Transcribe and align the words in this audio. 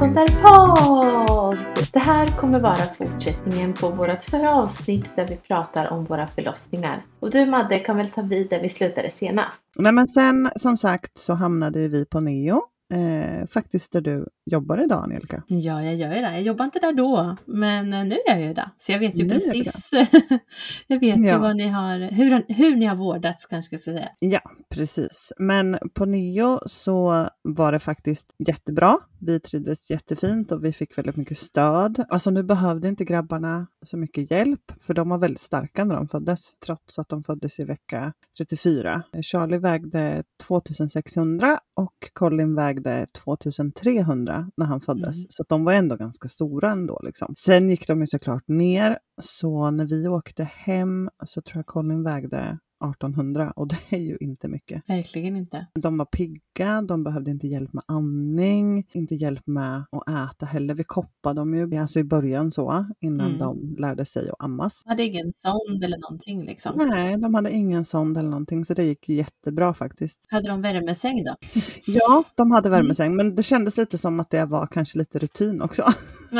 Avsnitt 0.00 0.16
12 0.16 0.44
av 0.44 0.70
en 0.70 0.76
sån 0.76 1.14
där 1.14 1.26
podd! 1.26 1.58
Det 1.92 1.98
här 1.98 2.26
kommer 2.26 2.60
vara 2.60 2.76
fortsättningen 2.76 3.72
på 3.72 3.88
vårt 3.88 4.22
förra 4.22 4.54
avsnitt 4.54 5.16
där 5.16 5.26
vi 5.26 5.36
pratar 5.36 5.92
om 5.92 6.04
våra 6.04 6.26
förlossningar. 6.26 7.04
Och 7.20 7.30
du 7.30 7.46
Madde 7.46 7.78
kan 7.78 7.96
väl 7.96 8.10
ta 8.10 8.22
vid 8.22 8.50
där 8.50 8.62
vi 8.62 8.68
slutade 8.68 9.10
senast? 9.10 9.60
Nej 9.78 9.92
men 9.92 10.08
sen 10.08 10.50
som 10.56 10.76
sagt 10.76 11.18
så 11.18 11.34
hamnade 11.34 11.88
vi 11.88 12.06
på 12.06 12.20
Neo 12.20 12.62
eh, 12.90 13.46
faktiskt 13.46 13.92
där 13.92 14.00
du 14.00 14.26
jobbar 14.44 14.84
idag 14.84 15.04
Angelica. 15.04 15.42
Ja, 15.46 15.82
jag 15.82 15.94
gör 15.96 16.14
ju 16.14 16.20
det. 16.20 16.32
Jag 16.32 16.42
jobbar 16.42 16.64
inte 16.64 16.78
där 16.78 16.92
då, 16.92 17.36
men 17.44 17.92
eh, 17.92 18.04
nu 18.04 18.14
är 18.14 18.38
jag 18.38 18.40
ju 18.42 18.54
där. 18.54 18.70
Så 18.76 18.92
jag 18.92 18.98
vet 18.98 19.20
ju 19.20 19.24
Nu 19.24 19.30
precis. 19.30 19.90
jag 20.86 21.00
vet 21.00 21.16
ju 21.18 21.24
Ja. 21.26 21.38
vad 21.38 21.56
ni 21.56 21.68
har, 21.68 21.98
hur, 21.98 22.54
hur 22.54 22.76
ni 22.76 22.86
har 22.86 22.96
vårdats 22.96 23.46
kanske 23.46 23.74
jag 23.74 23.80
ska 23.82 23.90
säga. 23.92 24.08
Ja, 24.18 24.40
precis. 24.70 25.32
Men 25.38 25.78
på 25.94 26.04
Neo 26.04 26.60
så 26.66 27.28
var 27.42 27.72
det 27.72 27.78
faktiskt 27.78 28.34
jättebra. 28.38 28.98
Vi 29.20 29.40
trivdes 29.40 29.90
jättefint 29.90 30.52
och 30.52 30.64
vi 30.64 30.72
fick 30.72 30.98
väldigt 30.98 31.16
mycket 31.16 31.38
stöd. 31.38 32.04
Alltså 32.08 32.30
nu 32.30 32.42
behövde 32.42 32.88
inte 32.88 33.04
grabbarna 33.04 33.66
så 33.86 33.96
mycket 33.96 34.30
hjälp, 34.30 34.72
för 34.80 34.94
de 34.94 35.08
var 35.08 35.18
väldigt 35.18 35.40
starka 35.40 35.84
när 35.84 35.94
de 35.94 36.08
föddes, 36.08 36.54
trots 36.66 36.98
att 36.98 37.08
de 37.08 37.22
föddes 37.24 37.60
i 37.60 37.64
vecka 37.64 38.12
34. 38.38 39.02
Charlie 39.22 39.58
vägde 39.58 40.22
2600 40.46 41.58
och 41.74 41.94
Colin 42.12 42.54
vägde 42.54 42.79
2300 43.12 44.50
när 44.56 44.66
han 44.66 44.80
föddes. 44.80 45.16
Mm. 45.16 45.26
Så 45.28 45.44
de 45.48 45.64
var 45.64 45.72
ändå 45.72 45.96
ganska 45.96 46.28
stora 46.28 46.70
ändå. 46.70 47.00
Liksom. 47.02 47.34
Sen 47.38 47.70
gick 47.70 47.86
de 47.86 48.00
ju 48.00 48.06
såklart 48.06 48.48
ner, 48.48 48.98
så 49.22 49.70
när 49.70 49.84
vi 49.84 50.08
åkte 50.08 50.44
hem 50.44 51.10
så 51.26 51.42
tror 51.42 51.58
jag 51.58 51.66
Colin 51.66 52.02
vägde 52.02 52.58
1800 52.90 53.52
och 53.56 53.68
det 53.68 53.78
är 53.88 53.98
ju 53.98 54.16
inte 54.20 54.48
mycket. 54.48 54.82
Verkligen 54.86 55.36
inte. 55.36 55.66
De 55.74 55.98
var 55.98 56.04
pigga, 56.04 56.82
de 56.82 57.04
behövde 57.04 57.30
inte 57.30 57.46
hjälp 57.46 57.72
med 57.72 57.84
andning, 57.86 58.86
inte 58.92 59.14
hjälp 59.14 59.46
med 59.46 59.84
att 59.92 60.08
äta 60.34 60.46
heller. 60.46 60.74
Vi 60.74 60.84
koppade 60.84 61.40
dem 61.40 61.54
ju 61.54 61.76
alltså 61.76 61.98
i 61.98 62.04
början 62.04 62.50
så, 62.52 62.86
innan 63.00 63.26
Mm. 63.26 63.38
de 63.38 63.76
lärde 63.78 64.04
sig 64.04 64.28
att 64.28 64.34
ammas. 64.44 64.82
Hade 64.86 65.02
ingen 65.04 65.32
sond 65.36 65.84
eller 65.84 65.98
någonting 65.98 66.44
liksom. 66.44 66.72
Nej, 66.88 67.16
de 67.16 67.34
hade 67.34 67.50
ingen 67.52 67.84
sond 67.84 68.18
eller 68.18 68.30
någonting 68.30 68.64
så 68.64 68.74
det 68.74 68.84
gick 68.84 69.08
jättebra 69.08 69.74
faktiskt. 69.74 70.26
Hade 70.30 70.48
de 70.48 70.62
värmesäng 70.62 71.24
då? 71.24 71.34
Ja, 71.86 72.24
de 72.34 72.50
hade 72.50 72.68
Mm. 72.68 72.80
värmesäng 72.80 73.16
men 73.16 73.34
det 73.34 73.42
kändes 73.42 73.76
lite 73.76 73.98
som 73.98 74.20
att 74.20 74.30
det 74.30 74.44
var 74.44 74.66
kanske 74.66 74.98
lite 74.98 75.18
rutin 75.18 75.62
också. 75.62 75.84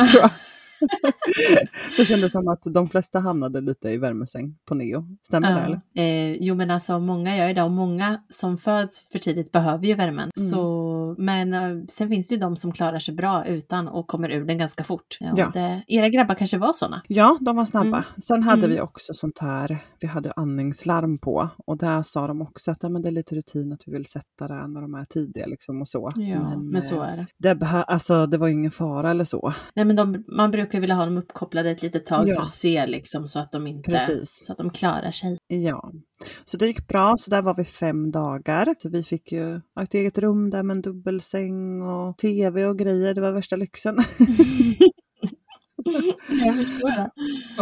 det 1.96 2.04
kändes 2.04 2.32
som 2.32 2.48
att 2.48 2.62
de 2.64 2.88
flesta 2.88 3.18
hamnade 3.20 3.60
lite 3.60 3.88
i 3.90 3.96
värmesäng 3.96 4.56
på 4.68 4.74
Neo. 4.74 5.04
Stämmer 5.26 5.54
det 5.54 5.60
eller? 5.60 5.80
Eh, 6.30 6.32
jo 6.40 6.54
men 6.54 6.70
alltså 6.70 6.98
många 6.98 7.36
gör 7.36 7.48
ju 7.48 7.54
det 7.54 7.62
och 7.62 7.70
många 7.70 8.20
som 8.28 8.58
föds 8.58 9.10
för 9.12 9.18
tidigt 9.18 9.52
behöver 9.52 9.84
ju 9.86 9.94
värmen. 9.94 10.30
Mm. 10.38 10.50
Så, 10.50 11.14
men 11.18 11.54
eh, 11.54 11.84
sen 11.88 12.08
finns 12.08 12.28
det 12.28 12.34
ju 12.34 12.40
de 12.40 12.56
som 12.56 12.72
klarar 12.72 12.98
sig 12.98 13.14
bra 13.14 13.46
utan 13.46 13.88
och 13.88 14.06
kommer 14.06 14.30
ur 14.30 14.44
den 14.44 14.58
ganska 14.58 14.84
fort. 14.84 15.16
Ja, 15.20 15.32
Ja. 15.36 15.50
Det, 15.54 15.82
era 15.88 16.08
grabbar 16.08 16.34
kanske 16.34 16.58
var 16.58 16.72
sådana? 16.72 17.02
Ja, 17.08 17.38
de 17.40 17.56
var 17.56 17.64
snabba. 17.64 17.86
Mm. 17.88 18.02
Sen 18.26 18.42
hade 18.42 18.60
Mm. 18.60 18.70
vi 18.70 18.80
också 18.80 19.12
sånt 19.14 19.38
här, 19.38 19.78
vi 20.00 20.06
hade 20.06 20.32
andningslarm 20.36 21.18
på 21.18 21.48
och 21.66 21.78
där 21.78 22.02
sa 22.02 22.26
de 22.26 22.42
också 22.42 22.70
att 22.70 22.78
ja, 22.82 22.88
men 22.88 23.02
det 23.02 23.08
är 23.08 23.12
lite 23.12 23.34
rutin 23.34 23.72
att 23.72 23.80
vi 23.86 23.92
vill 23.92 24.06
sätta 24.06 24.48
det 24.48 24.66
när 24.66 24.80
de 24.80 24.94
är 24.94 25.04
tidiga 25.04 25.46
liksom 25.46 25.80
och 25.80 25.88
så. 25.88 26.10
Ja, 26.16 26.56
men, 26.56 26.82
så 26.82 27.02
eh, 27.02 27.08
är 27.12 27.26
det. 27.38 27.54
det, 27.54 27.66
alltså, 27.66 28.26
det 28.26 28.38
var 28.38 28.48
ingen 28.48 28.70
fara 28.70 29.10
eller 29.10 29.24
så. 29.24 29.52
Nej 29.74 29.84
men 29.84 29.96
de, 29.96 30.24
man 30.28 30.50
brukar 30.50 30.69
vilja 30.78 30.94
ha 30.94 31.04
dem 31.04 31.18
uppkopplade 31.18 31.70
ett 31.70 31.82
litet 31.82 32.06
tag 32.06 32.28
Ja. 32.28 32.34
för 32.34 32.42
att 32.42 32.48
se 32.50 32.86
liksom 32.86 33.28
så 33.28 33.38
att 33.38 33.52
de 33.52 33.66
inte, 33.66 33.90
Precis. 33.90 34.28
så 34.46 34.52
att 34.52 34.58
de 34.58 34.70
klarar 34.70 35.10
sig. 35.10 35.36
Ja, 35.46 35.92
så 36.44 36.56
det 36.56 36.66
gick 36.66 36.88
bra. 36.88 37.14
Så 37.18 37.30
där 37.30 37.42
var 37.42 37.54
vi 37.54 37.64
fem 37.64 38.10
dagar. 38.10 38.74
Så 38.78 38.88
vi 38.88 39.02
fick 39.02 39.32
ju 39.32 39.56
ett 39.82 39.94
eget 39.94 40.18
rum 40.18 40.50
där 40.50 40.62
med 40.62 40.76
en 40.76 40.82
dubbelsäng 40.82 41.82
och 41.82 42.18
tv 42.18 42.66
och 42.66 42.78
grejer. 42.78 43.14
Det 43.14 43.20
var 43.20 43.32
värsta 43.32 43.56
lyxen. 43.56 43.96
Jag 46.44 46.56
förstår 46.56 46.88
det. 46.88 47.10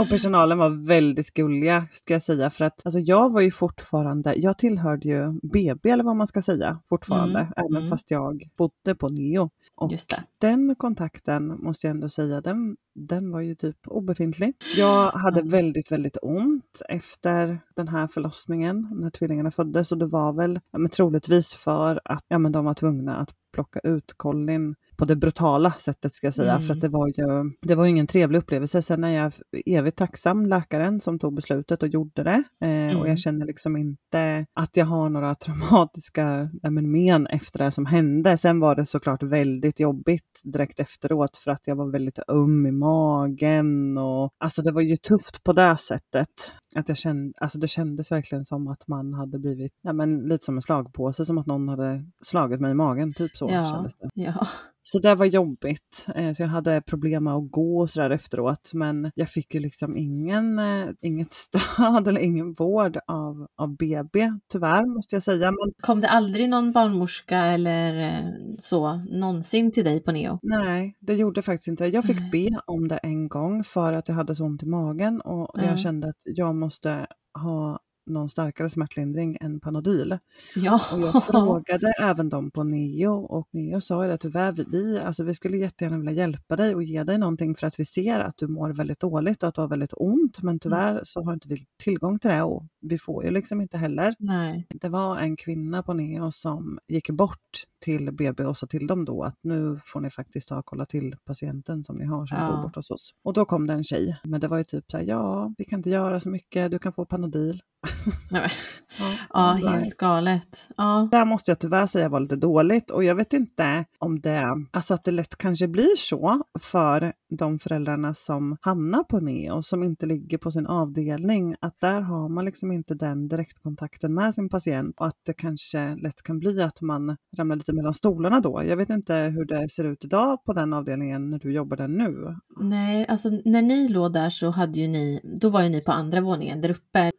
Och 0.00 0.08
personalen 0.08 0.58
var 0.58 0.86
väldigt 0.86 1.34
gulliga 1.34 1.86
ska 1.92 2.12
jag 2.14 2.22
säga 2.22 2.50
för 2.50 2.64
att 2.64 2.80
alltså 2.84 2.98
jag 3.00 3.32
var 3.32 3.40
ju 3.40 3.50
fortfarande, 3.50 4.34
jag 4.36 4.58
tillhörde 4.58 5.08
ju 5.08 5.40
BB 5.42 5.90
eller 5.90 6.04
vad 6.04 6.16
man 6.16 6.26
ska 6.26 6.42
säga 6.42 6.78
fortfarande, 6.88 7.38
Mm, 7.38 7.52
även 7.56 7.76
mm. 7.76 7.88
fast 7.88 8.10
jag 8.10 8.48
bodde 8.56 8.94
på 8.94 9.08
Neo. 9.08 9.50
Och 9.74 9.92
den 10.38 10.74
kontakten 10.74 11.46
måste 11.62 11.86
jag 11.86 11.94
ändå 11.94 12.08
säga, 12.08 12.40
den, 12.40 12.76
den 12.94 13.30
var 13.30 13.40
ju 13.40 13.54
typ 13.54 13.76
obefintlig. 13.86 14.54
Jag 14.76 15.10
hade 15.10 15.40
Mm. 15.40 15.50
väldigt, 15.50 15.92
väldigt 15.92 16.16
ont 16.22 16.82
efter 16.88 17.58
den 17.76 17.88
här 17.88 18.06
förlossningen 18.06 18.88
när 18.92 19.10
tvillingarna 19.10 19.50
föddes 19.50 19.92
och 19.92 19.98
det 19.98 20.06
var 20.06 20.32
väl 20.32 20.60
ja, 20.70 20.78
men 20.78 20.90
troligtvis 20.90 21.54
för 21.54 22.00
att 22.04 22.24
ja, 22.28 22.38
men 22.38 22.52
de 22.52 22.64
var 22.64 22.74
tvungna 22.74 23.16
att 23.16 23.34
plocka 23.52 23.80
ut 23.80 24.12
Colin 24.16 24.74
på 24.98 25.04
det 25.04 25.16
brutala 25.16 25.72
sättet 25.78 26.14
ska 26.14 26.26
jag 26.26 26.34
säga. 26.34 26.54
Mm. 26.54 26.66
För 26.66 26.74
att 26.74 26.80
det 26.80 26.88
var 26.88 27.08
ju 27.08 27.50
det 27.62 27.74
var 27.74 27.86
ingen 27.86 28.06
trevlig 28.06 28.38
upplevelse. 28.38 28.82
Sen 28.82 29.04
är 29.04 29.10
jag 29.22 29.32
evigt 29.66 29.98
tacksam 29.98 30.46
läkaren 30.46 31.00
som 31.00 31.18
tog 31.18 31.34
beslutet 31.34 31.82
och 31.82 31.88
gjorde 31.88 32.22
det. 32.22 32.42
Eh, 32.66 32.86
Och 32.88 32.98
Mm. 32.98 33.06
jag 33.08 33.18
känner 33.18 33.46
liksom 33.46 33.76
inte 33.76 34.46
att 34.54 34.76
jag 34.76 34.86
har 34.86 35.08
några 35.08 35.34
traumatiska 35.34 36.50
ja, 36.62 36.70
men 36.70 36.90
men 36.92 37.26
efter 37.26 37.58
det 37.58 37.70
som 37.70 37.86
hände. 37.86 38.38
Sen 38.38 38.60
var 38.60 38.74
det 38.74 38.86
såklart 38.86 39.22
väldigt 39.22 39.80
jobbigt 39.80 40.40
direkt 40.44 40.80
efteråt 40.80 41.36
för 41.36 41.50
att 41.50 41.62
jag 41.64 41.76
var 41.76 41.90
väldigt 41.90 42.18
öm 42.28 42.66
i 42.66 42.72
magen. 42.72 43.98
Och, 43.98 44.30
alltså 44.38 44.62
det 44.62 44.72
var 44.72 44.80
ju 44.82 44.96
tufft 44.96 45.44
på 45.44 45.52
det 45.52 45.76
sättet. 45.76 46.28
Att 46.76 46.88
jag 46.88 46.96
kände, 46.98 47.32
alltså 47.40 47.58
det 47.58 47.68
kändes 47.68 48.12
verkligen 48.12 48.44
som 48.44 48.68
att 48.68 48.88
man 48.88 49.14
hade 49.14 49.38
blivit 49.38 49.72
ja, 49.82 49.92
men 49.92 50.28
lite 50.28 50.44
som 50.44 50.56
en 50.56 50.62
slagpåse, 50.62 51.24
som 51.24 51.38
att 51.38 51.46
någon 51.46 51.68
hade 51.68 52.02
slagit 52.22 52.60
mig 52.60 52.70
i 52.70 52.74
magen. 52.74 53.12
Typ 53.14 53.36
så 53.36 53.48
Ja. 53.52 53.66
kändes 53.74 53.94
det. 53.94 54.08
Ja. 54.14 54.46
Så 54.90 54.98
det 54.98 55.14
var 55.14 55.26
jobbigt. 55.26 56.06
Eh, 56.14 56.32
Så 56.32 56.42
jag 56.42 56.48
hade 56.48 56.80
problem 56.80 57.24
med 57.24 57.34
att 57.34 57.50
gå 57.50 57.80
och 57.80 57.90
sådär 57.90 58.10
efteråt. 58.10 58.70
Men 58.74 59.10
jag 59.14 59.28
fick 59.28 59.54
ju 59.54 59.60
liksom 59.60 59.96
ingen, 59.96 60.58
eh, 60.58 60.88
inget 61.00 61.32
stöd 61.44 62.08
eller 62.08 62.20
ingen 62.20 62.52
vård 62.52 62.98
av, 63.06 63.46
av 63.56 63.76
BB, 63.76 64.32
tyvärr 64.52 64.86
måste 64.94 65.16
jag 65.16 65.22
säga. 65.22 65.50
Men 65.50 65.72
Kom 65.82 66.00
det 66.00 66.08
aldrig 66.08 66.50
någon 66.50 66.72
barnmorska 66.72 67.38
eller 67.38 68.00
eh, 68.00 68.30
så 68.58 68.96
någonsin 68.96 69.72
till 69.72 69.84
dig 69.84 70.00
på 70.02 70.12
Neo? 70.12 70.38
nej, 70.42 70.96
det 71.00 71.14
gjorde 71.14 71.42
faktiskt 71.42 71.68
inte. 71.68 71.86
Jag 71.86 72.04
fick 72.04 72.32
be 72.32 72.48
om 72.66 72.88
det 72.88 72.96
en 72.96 73.28
gång 73.28 73.64
för 73.64 73.92
att 73.92 74.08
jag 74.08 74.14
hade 74.16 74.34
så 74.34 74.44
ont 74.44 74.62
i 74.62 74.66
magen 74.66 75.20
och 75.20 75.50
Ja. 75.54 75.62
jag 75.64 75.78
kände 75.78 76.08
att 76.08 76.16
jag 76.24 76.54
måste 76.54 77.06
ha 77.42 77.78
någon 78.08 78.28
starkare 78.28 78.70
smärtlindring 78.70 79.36
än 79.40 79.60
Panodil. 79.60 80.18
Ja. 80.54 80.80
Och 80.92 81.00
jag 81.00 81.24
frågade 81.24 81.92
även 82.00 82.28
dem 82.28 82.50
på 82.50 82.64
Neo 82.64 83.12
och 83.12 83.48
Neo 83.50 83.80
sa 83.80 84.06
ju 84.06 84.12
att 84.12 84.20
tyvärr, 84.20 84.52
vi- 84.52 84.64
vi, 84.68 84.98
alltså 84.98 85.24
vi 85.24 85.34
skulle 85.34 85.56
jättegärna 85.56 85.96
vilja 85.98 86.12
hjälpa 86.12 86.56
dig 86.56 86.74
och 86.74 86.82
ge 86.82 87.04
dig 87.04 87.18
någonting 87.18 87.54
för 87.54 87.66
att 87.66 87.80
vi 87.80 87.84
ser 87.84 88.20
att 88.20 88.36
du 88.36 88.46
mår 88.48 88.70
väldigt 88.70 89.00
dåligt 89.00 89.42
och 89.42 89.48
att 89.48 89.54
du 89.54 89.60
har 89.60 89.68
väldigt 89.68 89.92
ont. 89.96 90.42
Men 90.42 90.58
tyvärr 90.58 91.00
så 91.04 91.22
har 91.24 91.32
inte 91.32 91.48
vi 91.48 91.56
tillgång 91.82 92.18
till 92.18 92.30
det 92.30 92.42
och 92.42 92.64
vi 92.80 92.98
får 92.98 93.24
ju 93.24 93.30
liksom 93.30 93.60
inte 93.60 93.78
heller. 93.78 94.14
Nej. 94.18 94.66
Det 94.68 94.88
var 94.88 95.16
en 95.18 95.36
kvinna 95.36 95.82
på 95.82 95.92
Neo 95.94 96.32
som 96.32 96.78
gick 96.88 97.10
bort 97.10 97.64
till 97.80 98.12
BB 98.12 98.44
och 98.44 98.56
sa 98.56 98.66
till 98.66 98.86
dem 98.86 99.04
då 99.04 99.22
att 99.24 99.36
nu 99.42 99.80
får 99.84 100.00
ni 100.00 100.10
faktiskt 100.10 100.48
ta 100.48 100.58
och 100.58 100.66
kolla 100.66 100.86
till 100.86 101.16
patienten 101.24 101.84
som 101.84 101.96
ni 101.96 102.04
har 102.04 102.26
som 102.26 102.38
Ja. 102.38 102.52
bor 102.56 102.62
bort 102.62 102.76
hos 102.76 102.90
oss. 102.90 103.10
Och 103.24 103.32
då 103.32 103.44
kom 103.44 103.66
det 103.66 103.72
en 103.74 103.84
tjej, 103.84 104.16
men 104.24 104.40
det 104.40 104.48
var 104.48 104.58
ju 104.58 104.64
typ 104.64 104.84
så 104.90 104.96
här, 104.96 105.04
ja, 105.04 105.54
vi 105.58 105.64
kan 105.64 105.78
inte 105.78 105.90
göra 105.90 106.20
så 106.20 106.28
mycket, 106.28 106.70
du 106.70 106.78
kan 106.78 106.92
få 106.92 107.04
Panodil. 107.04 107.62
Nej, 108.30 108.50
Ja, 108.98 109.58
Ja, 109.62 109.68
helt 109.68 109.96
galet. 109.96 110.66
Ja. 110.76 111.08
där 111.12 111.24
måste 111.24 111.50
jag 111.50 111.58
tyvärr 111.58 111.86
säga 111.86 112.08
var 112.08 112.20
lite 112.20 112.36
dåligt 112.36 112.90
och 112.90 113.04
jag 113.04 113.14
vet 113.14 113.32
inte 113.32 113.84
om 113.98 114.20
det, 114.20 114.66
alltså 114.70 114.94
att 114.94 115.04
det 115.04 115.10
lätt 115.10 115.36
kanske 115.36 115.68
blir 115.68 115.96
så 115.96 116.42
för 116.60 117.12
de 117.28 117.58
föräldrarna 117.58 118.14
som 118.14 118.56
hamnar 118.60 119.04
på 119.04 119.20
NEO 119.20 119.62
som 119.62 119.82
inte 119.82 120.06
ligger 120.06 120.38
på 120.38 120.50
sin 120.50 120.66
avdelning, 120.66 121.54
att 121.60 121.80
där 121.80 122.00
har 122.00 122.28
man 122.28 122.44
liksom 122.44 122.72
inte 122.72 122.94
den 122.94 123.28
direktkontakten 123.28 124.14
med 124.14 124.34
sin 124.34 124.48
patient 124.48 124.94
och 125.00 125.06
att 125.06 125.20
det 125.26 125.32
kanske 125.32 125.96
lätt 125.96 126.22
kan 126.22 126.38
bli 126.38 126.62
att 126.62 126.80
man 126.80 127.16
ramlar 127.36 127.56
lite 127.56 127.72
mellan 127.72 127.94
stolarna 127.94 128.40
då. 128.40 128.62
Jag 128.64 128.76
vet 128.76 128.90
inte 128.90 129.14
hur 129.14 129.44
det 129.44 129.70
ser 129.70 129.84
ut 129.84 130.04
idag 130.04 130.44
på 130.44 130.52
den 130.52 130.72
avdelningen 130.72 131.30
när 131.30 131.38
du 131.38 131.52
jobbar 131.52 131.76
där 131.76 131.88
nu. 131.88 132.36
Nej, 132.60 133.06
alltså 133.06 133.28
när 133.44 133.62
ni 133.62 133.88
låg 133.88 134.12
där 134.12 134.30
så 134.30 134.50
hade 134.50 134.80
ju 134.80 134.88
ni, 134.88 135.20
då 135.40 135.50
var 135.50 135.62
ju 135.62 135.68
ni 135.68 135.80
på 135.80 135.92
andra 135.92 136.20
våningen 136.20 136.60
där 136.60 136.70
uppe. 136.70 137.10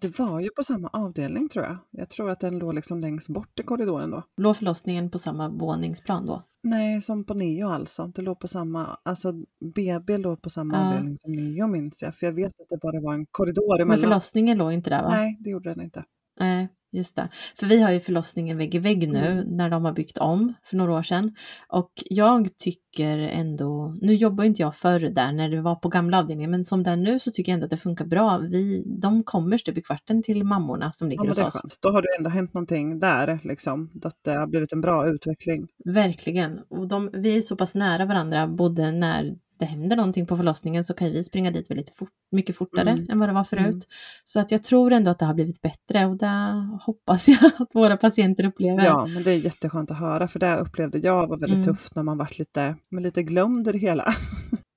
Det 0.00 0.18
var 0.18 0.40
ju 0.40 0.48
på 0.56 0.62
samma 0.62 0.88
avdelning 0.88 1.48
tror 1.48 1.64
jag. 1.64 1.76
Jag 1.90 2.08
tror 2.10 2.30
att 2.30 2.40
den 2.40 2.58
låg 2.58 2.74
liksom 2.74 3.00
längst 3.00 3.28
bort 3.28 3.60
i 3.60 3.62
korridoren 3.62 4.10
då. 4.10 4.22
Låg 4.36 4.56
förlossningen 4.56 5.10
på 5.10 5.18
samma 5.18 5.48
våningsplan 5.48 6.26
då? 6.26 6.42
Nej, 6.62 7.02
som 7.02 7.24
på 7.24 7.34
Neo 7.34 7.68
alltså. 7.68 8.06
Det 8.06 8.22
låg 8.22 8.38
på 8.40 8.48
samma, 8.48 8.98
alltså 9.02 9.32
BB 9.74 10.18
låg 10.18 10.42
på 10.42 10.50
samma 10.50 10.74
Ja. 10.74 10.88
avdelning 10.88 11.16
som 11.16 11.32
Neo 11.32 11.66
minns 11.66 12.02
jag. 12.02 12.14
För 12.16 12.26
jag 12.26 12.32
vet 12.32 12.60
att 12.60 12.68
det 12.68 12.78
bara 12.82 13.00
var 13.00 13.14
en 13.14 13.26
korridor 13.30 13.76
Men 13.78 13.80
emellan. 13.82 14.00
förlossningen 14.00 14.58
låg 14.58 14.72
inte 14.72 14.90
där 14.90 15.02
va? 15.02 15.08
Nej, 15.10 15.36
det 15.40 15.50
gjorde 15.50 15.70
den 15.74 15.80
inte. 15.80 16.04
Nej. 16.40 16.68
Just 16.92 17.16
det. 17.16 17.28
För 17.58 17.66
vi 17.66 17.82
har 17.82 17.90
ju 17.90 18.00
förlossningen 18.00 18.58
vägg 18.58 18.74
i 18.74 18.78
vägg 18.78 19.08
nu 19.08 19.18
Mm. 19.26 19.44
när 19.56 19.70
de 19.70 19.84
har 19.84 19.92
byggt 19.92 20.18
om 20.18 20.54
för 20.64 20.76
några 20.76 20.92
år 20.92 21.02
sedan. 21.02 21.34
Och 21.68 21.90
jag 22.10 22.48
tycker 22.58 23.18
ändå, 23.18 23.96
nu 24.00 24.14
jobbar 24.14 24.44
ju 24.44 24.48
inte 24.48 24.62
jag 24.62 24.76
förr 24.76 25.00
där 25.00 25.32
när 25.32 25.48
det 25.48 25.60
var 25.60 25.74
på 25.74 25.88
gamla 25.88 26.18
avdelningen, 26.18 26.50
men 26.50 26.64
som 26.64 26.82
det 26.82 26.90
är 26.90 26.96
nu 26.96 27.18
så 27.18 27.30
tycker 27.30 27.52
jag 27.52 27.54
ändå 27.54 27.64
att 27.64 27.70
det 27.70 27.76
funkar 27.76 28.04
bra. 28.04 28.38
Vi, 28.38 28.82
de 28.86 29.22
kommer 29.22 29.56
stup 29.56 29.78
i 29.78 29.82
kvarten 29.82 30.22
till 30.22 30.44
mammorna 30.44 30.92
som 30.92 31.06
Ja, 31.06 31.10
ligger 31.10 31.22
men 31.34 31.44
hos 31.44 31.54
oss. 31.54 31.60
skönt. 31.62 31.76
Då 31.80 31.90
har 31.90 32.02
det 32.02 32.08
ändå 32.18 32.30
hänt 32.30 32.54
någonting 32.54 32.98
där, 33.00 33.40
liksom. 33.44 33.90
Att 34.04 34.16
det 34.24 34.32
har 34.32 34.46
blivit 34.46 34.72
en 34.72 34.80
bra 34.80 35.08
utveckling. 35.08 35.68
Verkligen. 35.84 36.58
Och 36.68 36.88
de, 36.88 37.10
vi 37.12 37.36
är 37.36 37.42
så 37.42 37.56
pass 37.56 37.74
nära 37.74 38.04
varandra, 38.06 38.46
både 38.46 38.90
när 38.92 39.34
det 39.62 39.66
händer 39.66 39.96
någonting 39.96 40.26
på 40.26 40.36
förlossningen 40.36 40.84
så 40.84 40.94
kan 40.94 41.10
vi 41.10 41.24
springa 41.24 41.50
dit 41.50 41.70
väldigt 41.70 41.96
fort, 41.96 42.08
mycket 42.32 42.56
fortare 42.56 42.90
Mm. 42.90 43.06
än 43.10 43.18
vad 43.18 43.28
det 43.28 43.32
var 43.32 43.44
förut. 43.44 43.64
Mm. 43.74 43.80
Så 44.24 44.40
att 44.40 44.50
jag 44.50 44.62
tror 44.62 44.92
ändå 44.92 45.10
att 45.10 45.18
det 45.18 45.24
har 45.24 45.34
blivit 45.34 45.62
bättre 45.62 46.06
och 46.06 46.16
det 46.16 46.68
hoppas 46.82 47.28
jag 47.28 47.38
att 47.58 47.74
våra 47.74 47.96
patienter 47.96 48.44
upplever. 48.44 48.84
Ja, 48.84 49.06
men 49.06 49.22
det 49.22 49.30
är 49.30 49.38
jätteskönt 49.38 49.90
att 49.90 49.98
höra, 49.98 50.28
för 50.28 50.38
det 50.38 50.56
upplevde 50.56 50.98
jag 50.98 51.26
var 51.26 51.36
väldigt 51.36 51.56
Mm. 51.66 51.66
tufft 51.76 51.94
när 51.96 52.02
man 52.02 52.18
varit 52.18 52.38
lite, 52.38 52.76
men 52.90 53.02
lite 53.02 53.22
glömd 53.22 53.68
i 53.68 53.72
det 53.72 53.78
hela. 53.78 54.14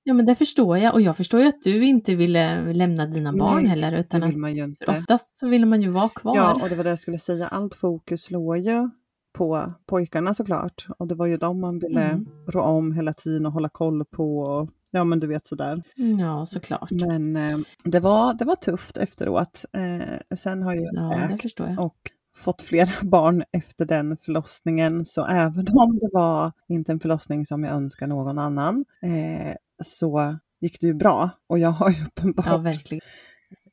Ja 0.08 0.14
men 0.14 0.26
det 0.26 0.34
förstår 0.36 0.78
jag 0.78 0.94
och 0.94 1.00
jag 1.00 1.16
förstår 1.16 1.40
ju 1.40 1.46
att 1.46 1.62
du 1.62 1.84
inte 1.86 2.14
ville 2.14 2.72
lämna 2.72 3.06
dina 3.06 3.32
barn 3.32 3.54
Nej, 3.62 3.66
heller 3.70 3.90
Det 3.92 3.98
utan 3.98 4.22
att 4.22 4.28
vill 4.28 4.38
man 4.38 4.54
ju 4.56 4.64
inte. 4.64 4.84
oftast 4.98 5.38
så 5.38 5.48
vill 5.48 5.66
man 5.66 5.82
ju 5.82 5.88
vara 5.90 6.08
kvar. 6.08 6.36
Ja, 6.36 6.54
och 6.62 6.68
det 6.68 6.74
var 6.76 6.84
det 6.84 6.90
jag 6.90 6.98
skulle 6.98 7.18
säga. 7.18 7.48
Allt 7.48 7.74
fokus 7.74 8.30
låg 8.30 8.58
ju 8.58 8.90
på 9.34 9.72
pojkarna 9.86 10.34
såklart. 10.34 10.86
Och 10.98 11.06
det 11.06 11.14
var 11.14 11.26
ju 11.26 11.36
dem 11.36 11.60
man 11.60 11.78
ville 11.78 12.02
Mm. 12.02 12.26
rå 12.48 12.62
om 12.62 12.92
hela 12.92 13.12
tiden 13.14 13.46
och 13.46 13.52
hålla 13.52 13.68
koll 13.68 14.04
på. 14.04 14.38
Och, 14.38 14.68
ja, 14.96 15.04
men 15.04 15.20
du 15.20 15.26
vet 15.26 15.46
sådär. 15.46 15.82
Ja, 16.18 16.46
såklart. 16.46 16.90
Men 16.90 17.36
eh, 17.36 17.58
det, 17.84 18.00
var, 18.00 18.34
det 18.34 18.44
var 18.44 18.56
tufft 18.56 18.96
efteråt. 18.96 19.64
Eh, 19.72 20.36
sen 20.36 20.62
har 20.62 20.74
jag 20.74 20.84
Ja, 20.92 21.14
ägt 21.14 21.58
jag. 21.58 21.78
och 21.80 21.96
fått 22.36 22.62
fler 22.62 22.98
barn 23.02 23.44
efter 23.52 23.84
den 23.84 24.16
förlossningen. 24.16 25.04
Så 25.04 25.26
även 25.26 25.66
om 25.78 25.98
det 25.98 26.08
var 26.12 26.52
inte 26.68 26.92
en 26.92 27.00
förlossning 27.00 27.46
som 27.46 27.64
jag 27.64 27.72
önskar 27.74 28.06
någon 28.06 28.38
annan 28.38 28.84
eh, 29.02 29.54
så 29.84 30.36
gick 30.60 30.80
det 30.80 30.86
ju 30.86 30.94
bra. 30.94 31.30
Och 31.46 31.58
jag 31.58 31.70
har 31.70 31.90
ju 31.90 32.04
uppenbart 32.06 32.46
Ja, 32.46 32.56
verkligen. 32.58 33.00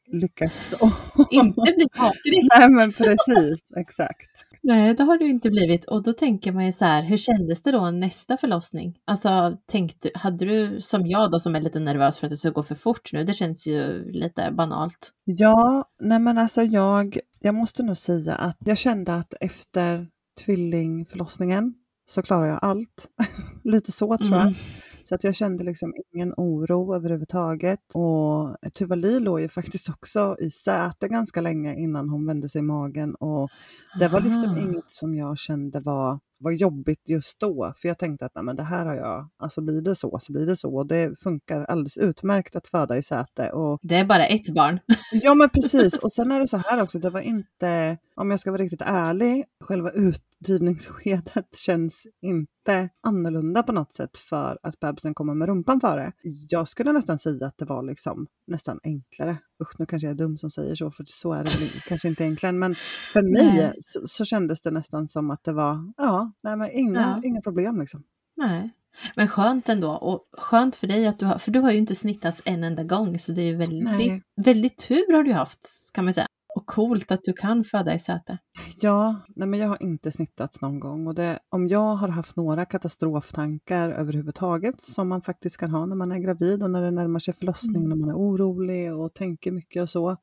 lyckats. 0.07 0.75
Inte 1.31 1.61
bli 1.61 1.87
patrik. 1.97 2.49
Nej 2.59 2.69
men 2.69 2.93
precis, 2.93 3.59
exakt. 3.75 4.29
Nej, 4.65 4.95
det 4.95 5.03
har 5.03 5.17
du 5.17 5.27
inte 5.27 5.49
blivit. 5.49 5.85
Och 5.85 6.03
då 6.03 6.13
tänker 6.13 6.51
man 6.51 6.65
ju 6.65 6.71
så 6.71 6.85
här, 6.85 7.03
hur 7.03 7.17
kändes 7.17 7.61
det 7.63 7.71
då 7.71 7.91
nästa 7.91 8.37
förlossning? 8.37 8.99
Alltså, 9.05 9.57
tänkte, 9.65 10.11
hade 10.15 10.45
du 10.45 10.81
som 10.81 11.07
jag 11.07 11.31
då 11.31 11.39
som 11.39 11.55
är 11.55 11.61
lite 11.61 11.79
nervös 11.79 12.19
för 12.19 12.27
att 12.27 12.31
det 12.31 12.37
ska 12.37 12.49
gå 12.49 12.63
för 12.63 12.75
fort 12.75 13.13
nu? 13.13 13.23
Det 13.23 13.33
känns 13.33 13.67
ju 13.67 14.11
lite 14.11 14.51
banalt. 14.51 15.11
Ja, 15.23 15.89
nej 15.99 16.19
men 16.19 16.37
alltså 16.37 16.61
jag, 16.63 17.17
jag 17.39 17.55
måste 17.55 17.83
nog 17.83 17.97
säga 17.97 18.35
att 18.35 18.57
jag 18.65 18.77
kände 18.77 19.15
att 19.15 19.33
efter 19.39 20.07
tvillingförlossningen 20.45 21.73
så 22.05 22.21
klarar 22.21 22.47
jag 22.47 22.59
allt. 22.61 23.07
Lite 23.63 23.91
så 23.91 24.17
tror 24.17 24.31
jag. 24.31 24.41
Mm. 24.41 24.53
Så 25.03 25.15
att 25.15 25.23
jag 25.23 25.35
kände 25.35 25.63
liksom 25.63 25.93
ingen 26.13 26.33
oro 26.37 26.95
överhuvudtaget. 26.95 27.79
Och 27.93 28.57
Tuvali 28.73 29.19
låg 29.19 29.41
ju 29.41 29.47
faktiskt 29.47 29.89
också 29.89 30.35
i 30.39 30.51
säte 30.51 31.07
ganska 31.07 31.41
länge 31.41 31.75
innan 31.75 32.09
hon 32.09 32.25
vände 32.25 32.49
sig 32.49 32.59
i 32.59 32.61
magen. 32.61 33.15
Och 33.15 33.49
det 33.99 34.07
var 34.07 34.21
liksom 34.21 34.49
Aha. 34.49 34.59
inget 34.61 34.91
som 34.91 35.15
jag 35.15 35.37
kände 35.37 35.79
var, 35.79 36.19
var 36.43 36.51
jobbigt 36.51 37.09
just 37.09 37.39
då. 37.39 37.73
För 37.77 37.87
jag 37.87 37.99
tänkte 37.99 38.25
att 38.25 38.35
nej, 38.35 38.43
men 38.43 38.55
det 38.55 38.63
här 38.63 38.85
har 38.85 38.95
jag, 38.95 39.29
alltså 39.37 39.61
blir 39.61 39.81
det 39.81 39.95
så 39.95 40.19
så 40.21 40.31
blir 40.31 40.45
det 40.45 40.55
så. 40.55 40.75
Och 40.75 40.87
det 40.87 41.19
funkar 41.19 41.65
alldeles 41.65 41.97
utmärkt 41.97 42.55
att 42.55 42.67
föda 42.67 42.97
i 42.97 43.03
säte. 43.03 43.49
Och 43.49 43.79
Det 43.81 43.95
är 43.95 44.05
bara 44.05 44.25
ett 44.25 44.53
barn. 44.53 44.79
Ja 45.11 45.33
men 45.33 45.49
precis 45.53 45.99
och 45.99 46.11
sen 46.11 46.31
är 46.31 46.39
det 46.39 46.47
så 46.47 46.57
här 46.57 46.81
också, 46.81 46.99
det 46.99 47.09
var 47.09 47.21
inte, 47.21 47.97
om 48.15 48.31
jag 48.31 48.39
ska 48.39 48.51
vara 48.51 48.61
riktigt 48.61 48.81
ärlig, 48.81 49.45
själva 49.59 49.91
utdrivningsskedet 49.91 51.55
känns 51.57 52.07
inte 52.21 52.89
annorlunda 53.01 53.63
på 53.63 53.71
något 53.71 53.93
sätt 53.93 54.17
för 54.17 54.59
att 54.63 54.79
bebisen 54.79 55.13
kommer 55.13 55.33
med 55.33 55.47
rumpan 55.47 55.79
före. 55.79 56.11
Jag 56.49 56.67
skulle 56.67 56.91
nästan 56.91 57.19
säga 57.19 57.47
att 57.47 57.57
det 57.57 57.65
var 57.65 57.83
liksom 57.83 58.27
nästan 58.47 58.79
enklare. 58.83 59.37
Usch 59.63 59.79
nu 59.79 59.85
kanske 59.85 60.07
jag 60.07 60.11
är 60.11 60.17
dum 60.17 60.37
som 60.37 60.51
säger 60.51 60.75
så 60.75 60.91
för 60.91 61.05
så 61.07 61.33
är 61.33 61.43
det 61.43 61.69
kanske 61.87 62.07
inte 62.07 62.23
egentligen 62.23 62.59
men 62.59 62.75
för 63.13 63.21
mig 63.21 63.73
så, 63.79 64.07
så 64.07 64.25
kändes 64.25 64.61
det 64.61 64.71
nästan 64.71 65.07
som 65.07 65.31
att 65.31 65.43
det 65.43 65.51
var, 65.51 65.93
ja, 65.97 66.32
nej 66.43 66.55
men 66.57 66.71
inga, 66.71 66.99
Ja. 67.01 67.21
inga 67.27 67.41
problem 67.41 67.79
liksom. 67.79 68.03
Nej. 68.35 68.69
Men 69.15 69.27
skönt 69.27 69.69
ändå 69.69 69.91
och 69.91 70.27
skönt 70.37 70.75
för 70.75 70.87
dig 70.87 71.07
att 71.07 71.19
du 71.19 71.25
har, 71.25 71.37
för 71.37 71.51
du 71.51 71.59
har 71.59 71.71
ju 71.71 71.77
inte 71.77 71.95
snittats 71.95 72.41
en 72.45 72.63
enda 72.63 72.83
gång 72.83 73.17
så 73.17 73.31
det 73.31 73.41
är 73.41 73.45
ju 73.45 73.55
väldigt, 73.55 73.83
Nej. 73.83 74.21
väldigt 74.35 74.87
tur 74.87 75.13
har 75.15 75.23
du 75.23 75.33
haft 75.33 75.67
kan 75.93 76.03
man 76.05 76.13
säga. 76.13 76.25
Och 76.55 76.65
coolt 76.65 77.11
att 77.11 77.23
du 77.23 77.33
kan 77.33 77.63
föda 77.63 77.95
i 77.95 77.99
säte. 77.99 78.37
Ja, 78.81 79.21
nej 79.35 79.47
men 79.47 79.59
jag 79.59 79.67
har 79.67 79.83
inte 79.83 80.11
snittats 80.11 80.61
någon 80.61 80.79
gång 80.79 81.07
och 81.07 81.15
det, 81.15 81.39
om 81.49 81.67
jag 81.67 81.95
har 81.95 82.07
haft 82.07 82.35
några 82.35 82.65
katastroftankar 82.65 83.89
överhuvudtaget 83.89 84.81
som 84.81 85.07
man 85.09 85.21
faktiskt 85.21 85.57
kan 85.57 85.71
ha 85.71 85.85
när 85.85 85.95
man 85.95 86.11
är 86.11 86.19
gravid 86.19 86.63
och 86.63 86.71
när 86.71 86.81
det 86.81 86.91
närmar 86.91 87.19
sig 87.19 87.33
förlossning, 87.33 87.75
Mm. 87.75 87.89
när 87.89 87.95
man 87.95 88.09
är 88.09 88.15
orolig 88.17 88.93
och 88.95 89.13
tänker 89.13 89.51
mycket 89.51 89.81
och 89.81 89.89
så, 89.89 90.17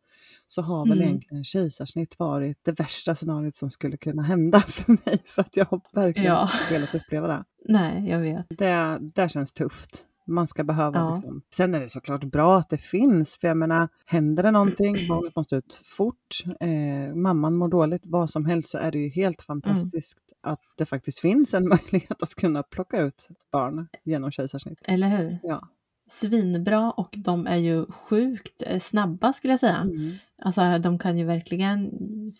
så 0.49 0.63
har 0.63 0.87
väl 0.87 0.99
Mm. 0.99 1.09
egentligen 1.09 1.45
kejsarsnitt 1.45 2.19
varit 2.19 2.59
det 2.63 2.73
värsta 2.81 3.15
scenariot 3.15 3.57
som 3.57 3.71
skulle 3.71 3.97
kunna 3.97 4.23
hända 4.23 4.61
för 4.69 4.93
mig 4.93 5.23
för 5.27 5.43
att 5.43 5.57
jag 5.57 5.65
har 5.65 5.81
verkligen 5.93 6.33
Ja. 6.33 6.51
inte 6.63 6.75
velat 6.75 6.95
uppleva 6.95 7.27
det. 7.29 7.45
Nej, 7.69 8.09
jag 8.11 8.19
vet. 8.21 8.47
Det, 8.49 8.99
det 9.15 9.29
känns 9.29 9.53
tufft. 9.53 10.07
Man 10.27 10.47
ska 10.47 10.65
behöva 10.65 10.99
Ja. 10.99 11.15
liksom. 11.15 11.43
Sen 11.55 11.75
är 11.75 11.81
det 11.81 11.89
såklart 11.89 12.25
bra 12.25 12.59
att 12.59 12.69
det 12.69 12.79
finns, 12.79 13.37
för 13.37 13.49
jag 13.49 13.57
menar, 13.57 13.89
händer 14.07 14.43
det 14.43 14.51
någonting, 14.51 14.97
barnet 15.09 15.37
måste 15.37 15.57
ut 15.57 15.75
fort, 15.85 16.43
eh, 16.61 17.15
mamman 17.15 17.55
mår 17.57 17.69
dåligt, 17.69 18.03
vad 18.05 18.31
som 18.31 18.47
helst, 18.47 18.71
så 18.71 18.79
är 18.79 18.91
det 18.93 18.99
ju 18.99 19.09
helt 19.09 19.43
fantastiskt 19.43 20.19
att 20.43 20.61
det 20.77 20.87
faktiskt 20.87 21.21
finns 21.21 21.55
en 21.55 21.69
möjlighet 21.69 22.23
att 22.23 22.35
kunna 22.35 22.63
plocka 22.63 23.01
ut 23.01 23.29
barn 23.53 23.89
genom 24.05 24.31
kejsarsnitt. 24.31 24.79
Eller 24.85 25.09
hur? 25.09 25.39
Ja. 25.43 25.69
Svinbra 26.11 26.91
och 26.91 27.15
de 27.19 27.47
är 27.47 27.57
ju 27.57 27.87
sjukt 27.87 28.63
eh, 28.67 28.79
snabba 28.79 29.33
skulle 29.33 29.53
jag 29.53 29.61
säga. 29.61 29.77
Mm. 29.77 30.15
Alltså 30.43 30.79
de 30.79 30.99
kan 30.99 31.19
ju 31.19 31.25
verkligen 31.25 31.91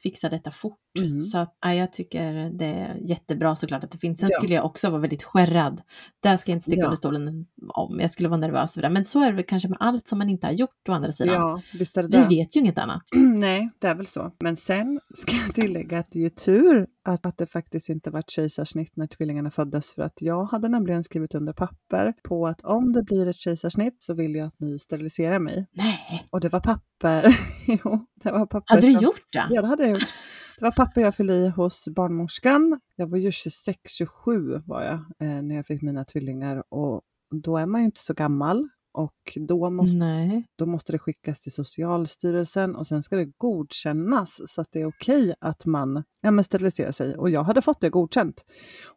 fixa 0.03 0.29
detta 0.29 0.51
fort. 0.51 0.77
Mm. 0.99 1.23
Så 1.23 1.39
att, 1.39 1.57
ja, 1.61 1.75
jag 1.75 1.93
tycker 1.93 2.51
det 2.59 2.65
är 2.65 2.97
jättebra 3.01 3.57
såklart 3.57 3.85
att 3.85 3.91
det 3.91 3.99
finns. 3.99 4.21
Sen 4.21 4.29
Ja. 4.33 4.37
skulle 4.39 4.55
jag 4.55 4.65
också 4.65 4.91
vara 4.91 5.01
väldigt 5.01 5.23
skärrad. 5.25 5.83
Där 6.23 6.37
ska 6.37 6.51
jag 6.51 6.57
inte 6.57 6.63
sticka 6.63 6.81
Ja. 6.81 6.85
under 6.87 6.97
stolen 6.97 7.47
om. 7.69 8.01
Jag 8.01 8.11
skulle 8.11 8.29
vara 8.29 8.41
nervös 8.41 8.75
för 8.75 8.83
det. 8.83 8.91
Men 8.91 9.05
så 9.05 9.21
är 9.25 9.33
det 9.33 9.43
kanske 9.43 9.69
med 9.69 9.79
allt 9.81 10.09
som 10.09 10.19
man 10.19 10.31
inte 10.31 10.47
har 10.47 10.53
gjort 10.55 10.89
å 10.89 10.93
andra 10.93 11.13
sidan. 11.13 11.35
ja, 11.35 11.61
visst 11.79 11.97
är 11.97 12.03
det 12.03 12.09
Vi 12.09 12.17
det. 12.17 12.29
vet 12.29 12.57
ju 12.57 12.61
inget 12.61 12.79
annat. 12.79 13.03
Nej, 13.17 13.71
det 13.79 13.87
är 13.87 13.95
väl 13.95 14.07
så. 14.07 14.33
Men 14.41 14.57
sen 14.57 15.01
ska 15.15 15.37
jag 15.37 15.55
tillägga 15.55 15.99
att 15.99 16.11
det 16.11 16.19
är 16.19 16.23
ju 16.23 16.31
tur 16.31 16.87
att, 17.05 17.27
att 17.27 17.39
det 17.39 17.47
faktiskt 17.47 17.89
inte 17.89 18.11
varit 18.11 18.31
kejsarsnitt 18.31 18.97
när 18.97 19.07
tvillingarna 19.07 19.51
föddes. 19.51 19.93
För 19.93 20.03
att 20.03 20.15
jag 20.23 20.45
hade 20.45 20.69
nämligen 20.69 21.05
skrivit 21.05 21.35
under 21.35 21.53
papper 21.53 22.13
på 22.29 22.47
att 22.49 22.61
om 22.61 22.93
det 22.93 23.03
blir 23.03 23.27
ett 23.29 23.37
kejsarsnitt 23.37 23.97
så 23.99 24.15
vill 24.15 24.35
jag 24.35 24.47
att 24.47 24.61
ni 24.61 24.79
steriliserar 24.79 25.39
mig. 25.39 25.67
Nej, 25.73 26.29
Och 26.31 26.41
det 26.41 26.49
var 26.49 26.61
papper. 26.61 27.39
jo, 27.91 28.07
det 28.25 28.31
var 28.33 28.47
papper. 28.47 28.75
hade 28.75 28.87
du 28.87 28.93
som- 28.95 29.03
gjort 29.03 29.27
det? 29.33 29.47
Ja, 29.51 29.63
det 29.63 29.69
hade 29.69 29.83
jag 29.83 29.91
gjort. 29.93 30.15
Det 30.59 30.65
var 30.65 30.73
papper 30.73 31.01
jag 31.01 31.15
fyllde 31.15 31.35
i 31.35 31.49
hos 31.49 31.89
barnmorskan. 31.89 32.81
Jag 32.97 33.07
var 33.07 33.19
ju 33.19 33.31
26-27 33.31 34.63
var 34.67 34.83
jag 34.83 34.95
eh, 35.29 35.43
när 35.43 35.55
jag 35.55 35.67
fick 35.67 35.83
mina 35.83 36.05
tvillingar 36.05 36.65
och 36.69 37.03
då 37.31 37.57
är 37.57 37.67
man 37.67 37.81
ju 37.81 37.85
inte 37.85 38.01
så 38.01 38.15
gammal. 38.15 38.69
Och 38.93 39.39
då 39.49 39.71
måste, 39.71 39.97
Nej. 39.99 40.45
då 40.59 40.67
måste 40.67 40.93
det 40.93 40.99
skickas 40.99 41.41
till 41.41 41.53
Socialstyrelsen 41.53 42.77
och 42.77 42.87
sen 42.87 43.03
ska 43.03 43.17
det 43.17 43.25
godkännas 43.39 44.41
så 44.47 44.61
att 44.61 44.69
det 44.73 44.81
är 44.81 44.87
okej 44.87 45.35
att 45.41 45.65
man 45.67 46.05
ja, 46.21 46.31
men 46.31 46.45
steriliserar 46.45 46.93
sig. 46.93 47.17
Och 47.17 47.31
jag 47.31 47.45
hade 47.45 47.63
fått 47.63 47.81
det 47.81 47.91
godkänt. 47.91 48.45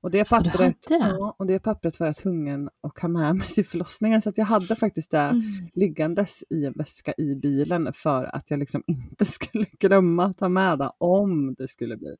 Och 0.02 0.12
det 0.12 0.26
pappret, 0.30 0.78
det? 0.88 0.94
ja, 0.98 1.36
och 1.40 1.46
det 1.48 1.60
pappret 1.60 2.00
var 2.00 2.08
jag 2.08 2.16
tvungen 2.16 2.70
att 2.84 3.00
ha 3.00 3.10
med 3.10 3.36
mig 3.36 3.48
till 3.48 3.66
förlossningen 3.66 4.22
så 4.22 4.30
att 4.30 4.38
jag 4.38 4.46
hade 4.46 4.76
faktiskt 4.76 5.12
det 5.12 5.18
Mm. 5.24 5.42
liggandes 5.74 6.44
i 6.50 6.66
en 6.66 6.74
väska 6.74 7.14
i 7.18 7.36
bilen 7.36 7.94
för 7.94 8.36
att 8.36 8.50
jag 8.50 8.60
liksom 8.60 8.84
inte 8.88 9.26
skulle 9.32 9.66
glömma 9.80 10.26
att 10.26 10.38
ta 10.38 10.50
med 10.50 10.80
det 10.80 10.92
om 10.98 11.54
det 11.58 11.68
skulle 11.68 11.98
bli 11.98 12.16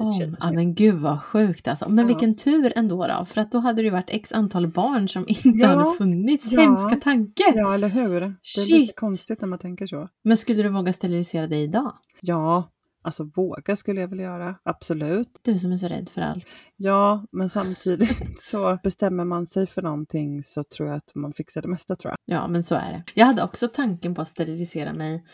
kejsarsnitt. 0.00 0.38
ja 0.40 0.52
men 0.52 0.74
gud 0.74 0.94
vad 0.94 1.22
sjukt 1.22 1.68
alltså. 1.68 1.88
Men 1.88 1.98
Ja. 1.98 2.06
vilken 2.06 2.36
tur 2.36 2.72
ändå 2.76 3.06
då. 3.06 3.24
För 3.24 3.40
att 3.40 3.52
då 3.52 3.58
hade 3.58 3.82
det 3.82 3.84
ju 3.84 3.90
varit 3.90 4.10
x 4.10 4.32
antal 4.32 4.68
barn 4.68 5.08
som 5.08 5.24
inte 5.28 5.48
Ja, 5.48 5.68
hade 5.68 5.96
funnits. 5.96 6.46
ja. 6.52 6.60
Hemska 6.60 6.96
tanke! 6.96 7.42
Ja, 7.54 7.74
eller 7.74 7.88
hur? 7.88 8.20
Det 8.20 8.26
är 8.26 8.34
Shit. 8.42 8.68
lite 8.70 8.92
konstigt 8.94 9.40
när 9.40 9.48
man 9.48 9.58
tänker 9.58 9.86
så. 9.86 10.08
Men 10.24 10.36
skulle 10.36 10.62
du 10.62 10.68
våga 10.68 10.92
sterilisera 10.92 11.46
dig 11.46 11.62
idag? 11.62 11.92
Ja, 12.20 12.68
alltså 13.04 13.24
våga 13.36 13.76
skulle 13.76 14.00
jag 14.00 14.08
väl 14.08 14.20
göra, 14.20 14.54
absolut. 14.62 15.40
Du 15.42 15.58
som 15.58 15.72
är 15.72 15.76
så 15.76 15.88
rädd 15.88 16.08
för 16.08 16.20
allt. 16.20 16.46
Ja, 16.76 17.26
men 17.32 17.50
samtidigt 17.50 18.18
så 18.40 18.78
bestämmer 18.82 19.24
man 19.24 19.46
sig 19.46 19.66
för 19.66 19.82
någonting 19.82 20.42
så 20.42 20.64
tror 20.64 20.88
jag 20.88 20.96
att 20.96 21.14
man 21.14 21.32
fixar 21.32 21.62
det 21.62 21.68
mesta 21.68 21.96
tror 21.96 22.10
jag. 22.10 22.36
Ja, 22.36 22.48
men 22.48 22.62
så 22.62 22.74
är 22.74 22.92
det. 22.92 23.02
Jag 23.14 23.26
hade 23.26 23.42
också 23.42 23.68
tanken 23.68 24.14
på 24.14 24.22
att 24.22 24.28
sterilisera 24.28 24.92
mig 24.92 25.24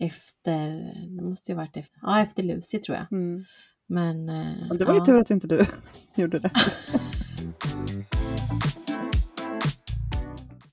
efter, 0.00 0.68
det 1.16 1.22
måste 1.22 1.52
ju 1.52 1.56
varit 1.56 1.76
efter, 1.76 1.98
ja 2.02 2.20
efter 2.20 2.42
Lucy 2.42 2.78
tror 2.78 2.96
jag. 2.96 3.12
Mm. 3.12 3.44
Men... 3.88 4.28
eh, 4.28 4.74
det 4.78 4.84
var 4.84 4.94
ja. 4.94 5.00
ju 5.00 5.04
tur 5.04 5.20
att 5.20 5.30
inte 5.30 5.46
du 5.46 5.66
gjorde 6.14 6.38
det. 6.38 6.50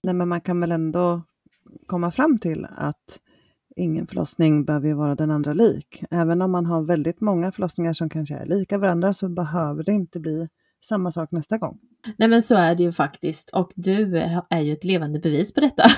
Nej, 0.03 0.13
men 0.13 0.27
man 0.27 0.41
kan 0.41 0.61
väl 0.61 0.71
ändå 0.71 1.21
komma 1.85 2.11
fram 2.11 2.39
till 2.39 2.67
att 2.77 3.19
ingen 3.75 4.07
förlossning 4.07 4.65
behöver 4.65 4.93
vara 4.93 5.15
den 5.15 5.31
andra 5.31 5.53
lik. 5.53 6.03
Även 6.11 6.41
om 6.41 6.51
man 6.51 6.65
har 6.65 6.81
väldigt 6.81 7.21
många 7.21 7.51
förlossningar 7.51 7.93
som 7.93 8.09
kanske 8.09 8.35
är 8.35 8.45
lika 8.45 8.77
varandra 8.77 9.13
så 9.13 9.29
behöver 9.29 9.83
det 9.83 9.91
inte 9.91 10.19
bli 10.19 10.47
samma 10.85 11.11
sak 11.11 11.31
nästa 11.31 11.57
gång. 11.57 11.79
Nej 12.17 12.29
men 12.29 12.41
så 12.41 12.55
är 12.55 12.75
det 12.75 12.83
ju 12.83 12.93
faktiskt 12.93 13.49
och 13.49 13.71
du 13.75 14.17
är 14.49 14.61
ju 14.61 14.73
ett 14.73 14.83
levande 14.83 15.19
bevis 15.19 15.53
på 15.53 15.61
detta. 15.61 15.83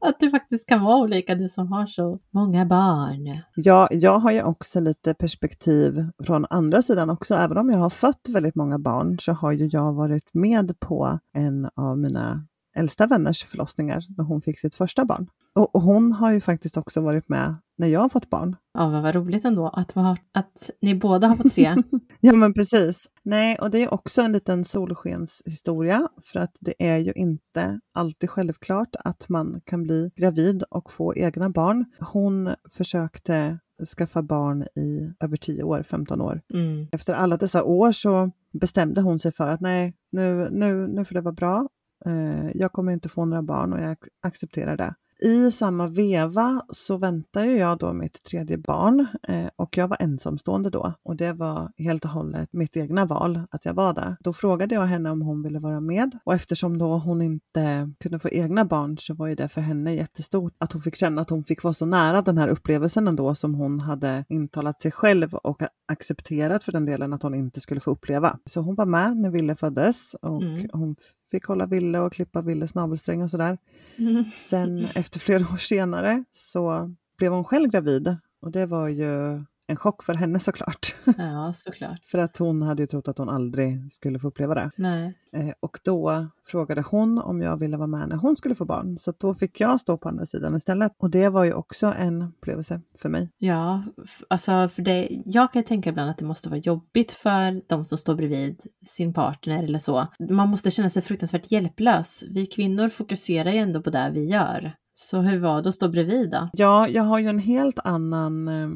Att 0.00 0.20
det 0.20 0.30
faktiskt 0.30 0.66
kan 0.66 0.84
vara 0.84 0.96
olika, 0.96 1.34
du 1.34 1.48
som 1.48 1.72
har 1.72 1.86
så 1.86 2.18
många 2.30 2.66
barn. 2.66 3.40
Ja, 3.54 3.88
jag 3.90 4.18
har 4.18 4.30
ju 4.30 4.42
också 4.42 4.80
lite 4.80 5.14
perspektiv 5.14 6.06
från 6.24 6.46
andra 6.50 6.82
sidan 6.82 7.10
också. 7.10 7.34
Även 7.34 7.58
om 7.58 7.70
jag 7.70 7.78
har 7.78 7.90
fött 7.90 8.28
väldigt 8.28 8.54
många 8.54 8.78
barn 8.78 9.18
så 9.18 9.32
har 9.32 9.52
ju 9.52 9.66
jag 9.66 9.92
varit 9.92 10.34
med 10.34 10.80
på 10.80 11.18
en 11.32 11.70
av 11.76 11.98
mina 11.98 12.46
äldsta 12.74 13.06
vänners 13.06 13.44
förlossningar 13.44 14.04
när 14.16 14.24
hon 14.24 14.42
fick 14.42 14.58
sitt 14.58 14.74
första 14.74 15.04
barn. 15.04 15.30
Och, 15.52 15.74
och 15.74 15.82
hon 15.82 16.12
har 16.12 16.30
ju 16.30 16.40
faktiskt 16.40 16.76
också 16.76 17.00
varit 17.00 17.28
med 17.28 17.54
när 17.78 17.86
jag 17.86 18.00
har 18.00 18.08
fått 18.08 18.30
barn. 18.30 18.56
Ja, 18.74 18.90
men 18.90 19.02
vad 19.02 19.14
roligt 19.14 19.44
ändå 19.44 19.68
att, 19.68 19.96
att 20.32 20.70
ni 20.80 20.94
båda 20.94 21.26
har 21.26 21.36
fått 21.36 21.52
se. 21.52 21.74
ja, 22.20 22.32
men 22.32 22.54
precis. 22.54 23.08
Nej, 23.22 23.58
och 23.58 23.70
det 23.70 23.78
är 23.78 23.94
också 23.94 24.22
en 24.22 24.32
liten 24.32 24.64
solskenshistoria, 24.64 26.08
för 26.22 26.40
att 26.40 26.56
det 26.60 26.74
är 26.78 26.96
ju 26.96 27.12
inte 27.12 27.80
alltid 27.92 28.30
självklart 28.30 28.96
att 29.04 29.28
man 29.28 29.60
kan 29.64 29.82
bli 29.82 30.10
gravid 30.16 30.62
och 30.62 30.92
få 30.92 31.14
egna 31.16 31.50
barn. 31.50 31.84
Hon 32.00 32.54
försökte 32.70 33.58
skaffa 33.96 34.22
barn 34.22 34.62
i 34.62 35.12
över 35.20 35.36
10 35.36 35.62
år, 35.62 35.82
15 35.82 36.20
år. 36.20 36.40
Mm. 36.54 36.88
Efter 36.92 37.14
alla 37.14 37.36
dessa 37.36 37.64
år 37.64 37.92
så 37.92 38.30
bestämde 38.52 39.00
hon 39.00 39.18
sig 39.18 39.32
för 39.32 39.48
att 39.48 39.60
nej, 39.60 39.94
nu, 40.12 40.48
nu, 40.50 40.86
nu 40.86 41.04
får 41.04 41.14
det 41.14 41.20
vara 41.20 41.34
bra. 41.34 41.68
Eh, 42.06 42.50
jag 42.54 42.72
kommer 42.72 42.92
inte 42.92 43.08
få 43.08 43.24
några 43.24 43.42
barn 43.42 43.72
och 43.72 43.80
jag 43.80 43.96
accepterar 44.22 44.76
det 44.76 44.94
i 45.22 45.52
samma 45.52 45.86
veva 45.86 46.62
så 46.68 46.96
väntar 46.96 47.44
jag 47.44 47.78
då 47.78 47.92
mitt 47.92 48.22
tredje 48.22 48.58
barn 48.58 49.06
eh, 49.28 49.48
och 49.56 49.76
jag 49.76 49.88
var 49.88 49.96
ensamstående 50.00 50.70
då 50.70 50.92
och 51.02 51.16
det 51.16 51.32
var 51.32 51.72
helt 51.78 52.04
och 52.04 52.10
hållet 52.10 52.52
mitt 52.52 52.76
egna 52.76 53.06
val 53.06 53.40
att 53.50 53.64
jag 53.64 53.74
var 53.74 53.94
där. 53.94 54.16
Då 54.20 54.32
frågade 54.32 54.74
jag 54.74 54.86
henne 54.86 55.10
om 55.10 55.22
hon 55.22 55.42
ville 55.42 55.58
vara 55.58 55.80
med 55.80 56.18
och 56.24 56.34
eftersom 56.34 56.78
då 56.78 56.98
hon 56.98 57.22
inte 57.22 57.92
kunde 58.00 58.18
få 58.18 58.28
egna 58.28 58.64
barn 58.64 58.98
så 58.98 59.14
var 59.14 59.26
ju 59.26 59.34
det 59.34 59.48
för 59.48 59.60
henne 59.60 59.94
jättestort 59.94 60.54
att 60.58 60.72
hon 60.72 60.82
fick 60.82 60.96
känna 60.96 61.22
att 61.22 61.30
hon 61.30 61.44
fick 61.44 61.62
vara 61.62 61.74
så 61.74 61.86
nära 61.86 62.22
den 62.22 62.38
här 62.38 62.48
upplevelsen 62.48 63.08
ändå 63.08 63.34
som 63.34 63.54
hon 63.54 63.80
hade 63.80 64.24
intalat 64.28 64.80
sig 64.80 64.92
själv 64.92 65.34
och 65.34 65.62
accepterat 65.88 66.64
för 66.64 66.72
den 66.72 66.84
delen 66.84 67.12
att 67.12 67.22
hon 67.22 67.34
inte 67.34 67.60
skulle 67.60 67.80
få 67.80 67.90
uppleva. 67.90 68.38
Så 68.46 68.60
hon 68.60 68.74
var 68.74 68.86
med 68.86 69.16
när 69.16 69.30
Ville 69.30 69.56
föddes 69.56 70.14
och 70.14 70.42
mm. 70.42 70.68
hon 70.72 70.96
fick 71.30 71.44
hålla 71.44 71.66
Ville 71.66 71.98
och 71.98 72.12
klippa 72.12 72.40
Villes 72.40 72.74
navelsträng 72.74 73.22
och 73.22 73.30
sådär. 73.30 73.58
Mm. 73.96 74.24
Sen 74.48 74.86
efter 74.94 75.20
flera 75.20 75.42
år 75.52 75.56
senare 75.56 76.24
så 76.32 76.94
blev 77.18 77.32
hon 77.32 77.44
själv 77.44 77.70
gravid 77.70 78.16
och 78.40 78.50
det 78.50 78.66
var 78.66 78.88
ju 78.88 79.44
en 79.70 79.76
chock 79.76 80.02
för 80.02 80.14
henne 80.14 80.40
såklart. 80.40 80.94
Ja, 81.18 81.52
såklart. 81.54 82.04
för 82.10 82.18
att 82.18 82.38
hon 82.38 82.62
hade 82.62 82.82
ju 82.82 82.86
trott 82.86 83.08
att 83.08 83.18
hon 83.18 83.28
aldrig 83.28 83.92
skulle 83.92 84.18
få 84.18 84.28
uppleva 84.28 84.54
det. 84.54 84.70
Nej. 84.76 85.14
Eh, 85.32 85.52
och 85.60 85.78
då 85.84 86.28
frågade 86.44 86.82
hon 86.82 87.18
om 87.18 87.42
jag 87.42 87.56
ville 87.56 87.76
vara 87.76 87.86
med 87.86 88.08
när 88.08 88.16
hon 88.16 88.36
skulle 88.36 88.54
få 88.54 88.64
barn. 88.64 88.98
Så 88.98 89.12
då 89.18 89.34
fick 89.34 89.60
jag 89.60 89.80
stå 89.80 89.96
på 89.96 90.08
andra 90.08 90.26
sidan 90.26 90.56
istället. 90.56 90.92
Och 90.98 91.10
det 91.10 91.28
var 91.28 91.44
ju 91.44 91.52
också 91.52 91.86
en 91.98 92.22
upplevelse 92.22 92.80
för 92.98 93.08
mig. 93.08 93.30
Ja, 93.38 93.82
alltså 94.28 94.68
för 94.68 94.82
det, 94.82 95.22
jag 95.24 95.52
kan 95.52 95.64
tänka 95.64 95.90
ibland 95.90 96.10
att 96.10 96.18
det 96.18 96.24
måste 96.24 96.48
vara 96.48 96.60
jobbigt 96.60 97.12
för 97.12 97.62
de 97.68 97.84
som 97.84 97.98
står 97.98 98.14
bredvid 98.14 98.60
sin 98.86 99.14
partner 99.14 99.64
eller 99.64 99.78
så. 99.78 100.06
Man 100.30 100.48
måste 100.48 100.70
känna 100.70 100.90
sig 100.90 101.02
fruktansvärt 101.02 101.52
hjälplös. 101.52 102.24
Vi 102.30 102.46
kvinnor 102.46 102.88
fokuserar 102.88 103.50
ju 103.50 103.58
ändå 103.58 103.82
på 103.82 103.90
det 103.90 104.10
vi 104.14 104.24
gör. 104.24 104.72
Så 104.94 105.20
hur 105.20 105.38
var 105.38 105.62
det 105.62 105.68
att 105.68 105.74
stå 105.74 105.88
bredvid 105.88 106.30
då? 106.30 106.48
Ja, 106.52 106.88
jag 106.88 107.02
har 107.02 107.18
ju 107.18 107.26
en 107.26 107.38
helt 107.38 107.78
annan 107.84 108.48
eh, 108.48 108.68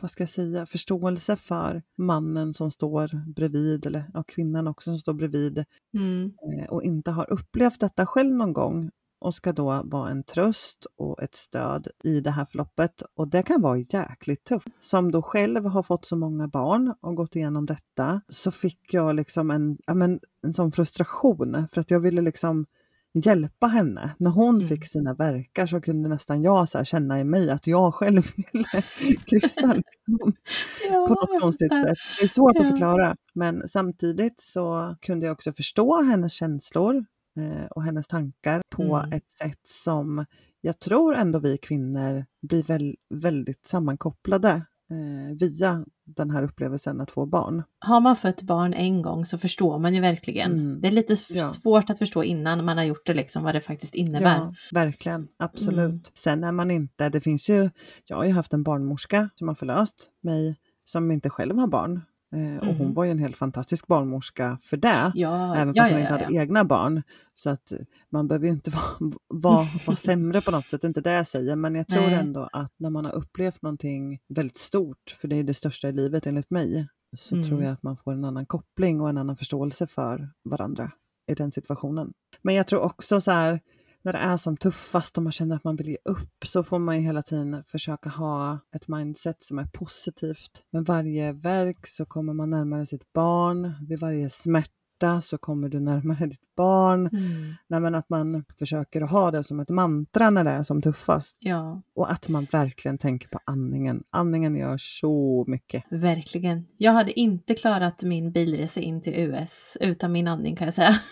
vad 0.00 0.10
ska 0.10 0.22
jag 0.22 0.30
säga, 0.30 0.66
förståelse 0.66 1.36
för 1.36 1.82
mannen 1.96 2.54
som 2.54 2.70
står 2.70 3.32
bredvid, 3.34 3.86
eller 3.86 4.10
ja, 4.14 4.22
kvinnan 4.22 4.68
också 4.68 4.90
som 4.90 4.98
står 4.98 5.12
bredvid 5.12 5.64
mm. 5.94 6.32
Eh, 6.58 6.66
och 6.66 6.82
inte 6.82 7.10
har 7.10 7.32
upplevt 7.32 7.80
detta 7.80 8.06
själv 8.06 8.34
någon 8.34 8.52
gång 8.52 8.90
och 9.24 9.34
ska 9.34 9.52
då 9.52 9.82
vara 9.84 10.10
en 10.10 10.22
tröst 10.22 10.86
och 10.96 11.22
ett 11.22 11.34
stöd 11.34 11.88
i 12.04 12.20
det 12.20 12.30
här 12.30 12.44
förloppet. 12.44 13.02
Och 13.14 13.28
det 13.28 13.42
kan 13.42 13.62
vara 13.62 13.78
jäkligt 13.78 14.44
tufft. 14.44 14.68
Som 14.80 15.10
då 15.10 15.22
själv 15.22 15.64
har 15.64 15.82
fått 15.82 16.04
så 16.04 16.16
många 16.16 16.48
barn 16.48 16.94
och 17.00 17.14
gått 17.14 17.36
igenom 17.36 17.66
detta 17.66 18.20
så 18.28 18.50
fick 18.50 18.94
jag 18.94 19.14
liksom 19.14 19.50
en, 19.50 19.78
ja, 19.86 19.94
men, 19.94 20.20
en 20.42 20.54
sån 20.54 20.72
frustration 20.72 21.68
för 21.72 21.80
att 21.80 21.90
jag 21.90 22.00
ville 22.00 22.22
liksom 22.22 22.66
hjälpa 23.14 23.66
henne. 23.66 24.14
När 24.18 24.30
hon 24.30 24.56
mm. 24.56 24.68
fick 24.68 24.86
sina 24.86 25.14
verkar 25.14 25.66
så 25.66 25.80
kunde 25.80 26.08
nästan 26.08 26.42
jag 26.42 26.68
så 26.68 26.84
känna 26.84 27.20
i 27.20 27.24
mig 27.24 27.50
att 27.50 27.66
jag 27.66 27.94
själv 27.94 28.22
ville 28.52 28.82
krysta 29.26 29.72
liksom, 29.72 30.32
ja, 30.90 31.06
på 31.08 31.14
något 31.14 31.40
konstigt 31.40 31.72
sätt. 31.72 31.98
Det 32.18 32.24
är 32.24 32.28
svårt 32.28 32.52
ja. 32.54 32.62
att 32.62 32.68
förklara 32.68 33.14
men 33.34 33.68
samtidigt 33.68 34.40
så 34.40 34.96
kunde 35.00 35.26
jag 35.26 35.32
också 35.32 35.52
förstå 35.52 36.02
hennes 36.02 36.32
känslor 36.32 37.04
eh, 37.38 37.66
och 37.70 37.82
hennes 37.82 38.06
tankar 38.06 38.62
på 38.70 38.96
mm. 38.96 39.12
ett 39.12 39.30
sätt 39.30 39.60
som 39.66 40.24
jag 40.60 40.80
tror 40.80 41.14
ändå 41.14 41.38
vi 41.38 41.58
kvinnor 41.58 42.24
blir 42.42 42.62
väl, 42.62 42.96
väldigt 43.14 43.66
sammankopplade 43.66 44.62
eh, 44.90 45.36
via 45.40 45.84
den 46.04 46.30
här 46.30 46.42
upplevelsen 46.42 47.00
att 47.00 47.10
få 47.10 47.26
barn. 47.26 47.62
Har 47.78 48.00
man 48.00 48.16
fött 48.16 48.42
barn 48.42 48.74
en 48.74 49.02
gång 49.02 49.26
så 49.26 49.38
förstår 49.38 49.78
man 49.78 49.94
ju 49.94 50.00
verkligen. 50.00 50.52
Mm. 50.52 50.80
Det 50.80 50.88
är 50.88 50.92
lite 50.92 51.16
ja. 51.28 51.44
svårt 51.44 51.90
att 51.90 51.98
förstå 51.98 52.24
innan 52.24 52.64
man 52.64 52.78
har 52.78 52.84
gjort 52.84 53.06
det, 53.06 53.14
liksom 53.14 53.42
vad 53.42 53.54
det 53.54 53.60
faktiskt 53.60 53.94
innebär. 53.94 54.36
Ja, 54.36 54.54
verkligen, 54.72 55.28
absolut. 55.36 55.78
Mm. 55.78 56.02
Sen 56.14 56.44
är 56.44 56.52
man 56.52 56.70
inte, 56.70 57.08
det 57.08 57.20
finns 57.20 57.48
ju, 57.48 57.70
jag 58.04 58.16
har 58.16 58.24
ju 58.24 58.32
haft 58.32 58.52
en 58.52 58.62
barnmorska 58.62 59.28
som 59.34 59.48
har 59.48 59.54
förlöst 59.54 60.10
mig 60.22 60.56
som 60.84 61.10
inte 61.10 61.30
själv 61.30 61.58
har 61.58 61.66
barn. 61.66 62.00
Mm. 62.34 62.58
Och 62.58 62.66
hon 62.66 62.80
mm. 62.80 62.94
var 62.94 63.04
ju 63.04 63.10
en 63.10 63.18
helt 63.18 63.36
fantastisk 63.36 63.86
barnmorska 63.86 64.58
för 64.62 64.76
det, 64.76 65.12
ja, 65.14 65.56
även 65.56 65.74
fast 65.74 65.90
ja, 65.90 65.94
hon 65.96 66.00
inte 66.00 66.12
hade 66.12 66.36
egna 66.36 66.64
barn. 66.64 67.02
Så 67.34 67.50
att 67.50 67.72
man 68.10 68.28
behöver 68.28 68.46
ju 68.46 68.52
inte 68.52 68.70
vara, 68.98 69.12
vara, 69.28 69.66
vara 69.86 69.96
sämre 70.06 70.40
på 70.40 70.50
något 70.50 70.66
sätt, 70.66 70.80
det 70.80 70.84
är 70.84 70.88
inte 70.88 71.00
det 71.00 71.12
jag 71.12 71.26
säger, 71.26 71.56
men 71.56 71.74
jag 71.74 71.88
tror 71.88 72.02
Nej. 72.02 72.14
ändå 72.14 72.48
att 72.52 72.72
när 72.76 72.90
man 72.90 73.04
har 73.04 73.12
upplevt 73.12 73.62
någonting 73.62 74.18
väldigt 74.28 74.58
stort, 74.58 75.16
för 75.20 75.28
det 75.28 75.36
är 75.36 75.44
det 75.44 75.54
största 75.54 75.88
i 75.88 75.92
livet 75.92 76.26
enligt 76.26 76.50
mig, 76.50 76.88
så 77.16 77.34
mm. 77.34 77.48
tror 77.48 77.62
jag 77.62 77.72
att 77.72 77.82
man 77.82 77.96
får 77.96 78.12
en 78.12 78.24
annan 78.24 78.46
koppling 78.46 79.00
och 79.00 79.08
en 79.08 79.18
annan 79.18 79.36
förståelse 79.36 79.86
för 79.86 80.28
varandra 80.44 80.90
i 81.26 81.34
den 81.34 81.52
situationen. 81.52 82.12
Men 82.42 82.54
jag 82.54 82.66
tror 82.66 82.80
också 82.80 83.20
så 83.20 83.30
här, 83.30 83.60
när 84.04 84.12
det 84.12 84.18
är 84.18 84.36
som 84.36 84.56
tuffast 84.56 85.16
och 85.16 85.22
man 85.22 85.32
känner 85.32 85.56
att 85.56 85.64
man 85.64 85.76
vill 85.76 85.88
ge 85.88 85.96
upp 86.04 86.46
så 86.46 86.62
får 86.62 86.78
man 86.78 86.96
ju 86.96 87.02
hela 87.02 87.22
tiden 87.22 87.64
försöka 87.66 88.10
ha 88.10 88.58
ett 88.76 88.88
mindset 88.88 89.42
som 89.42 89.58
är 89.58 89.66
positivt. 89.66 90.62
Med 90.70 90.86
varje 90.86 91.32
verk 91.32 91.86
så 91.86 92.06
kommer 92.06 92.32
man 92.32 92.50
närmare 92.50 92.86
sitt 92.86 93.12
barn. 93.12 93.72
Vid 93.88 94.00
varje 94.00 94.30
smärta 94.30 95.20
så 95.22 95.38
kommer 95.38 95.68
du 95.68 95.80
närmare 95.80 96.26
ditt 96.26 96.54
barn. 96.56 97.06
Mm. 97.06 97.54
Nej, 97.68 97.80
men 97.80 97.94
att 97.94 98.08
man 98.08 98.44
försöker 98.58 99.00
ha 99.00 99.30
det 99.30 99.44
som 99.44 99.60
ett 99.60 99.68
mantra 99.68 100.30
när 100.30 100.44
det 100.44 100.50
är 100.50 100.62
som 100.62 100.82
tuffast. 100.82 101.36
Ja. 101.40 101.82
Och 101.94 102.12
att 102.12 102.28
man 102.28 102.46
verkligen 102.52 102.98
tänker 102.98 103.28
på 103.28 103.40
andningen. 103.44 104.02
Andningen 104.10 104.56
gör 104.56 104.76
så 104.78 105.44
mycket. 105.46 105.84
Verkligen. 105.90 106.66
Jag 106.76 106.92
hade 106.92 107.20
inte 107.20 107.54
klarat 107.54 108.02
min 108.02 108.32
bilresa 108.32 108.80
in 108.80 109.00
till 109.00 109.14
US 109.14 109.76
utan 109.80 110.12
min 110.12 110.28
andning 110.28 110.56
kan 110.56 110.66
jag 110.66 110.74
säga. 110.74 110.94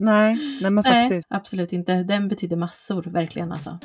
Nej, 0.00 0.58
nej 0.60 0.70
men 0.70 0.84
faktiskt. 0.84 1.30
Nej, 1.30 1.38
absolut 1.38 1.72
inte. 1.72 2.02
Den 2.02 2.28
betyder 2.28 2.56
massor, 2.56 3.02
verkligen 3.02 3.52
alltså. 3.52 3.78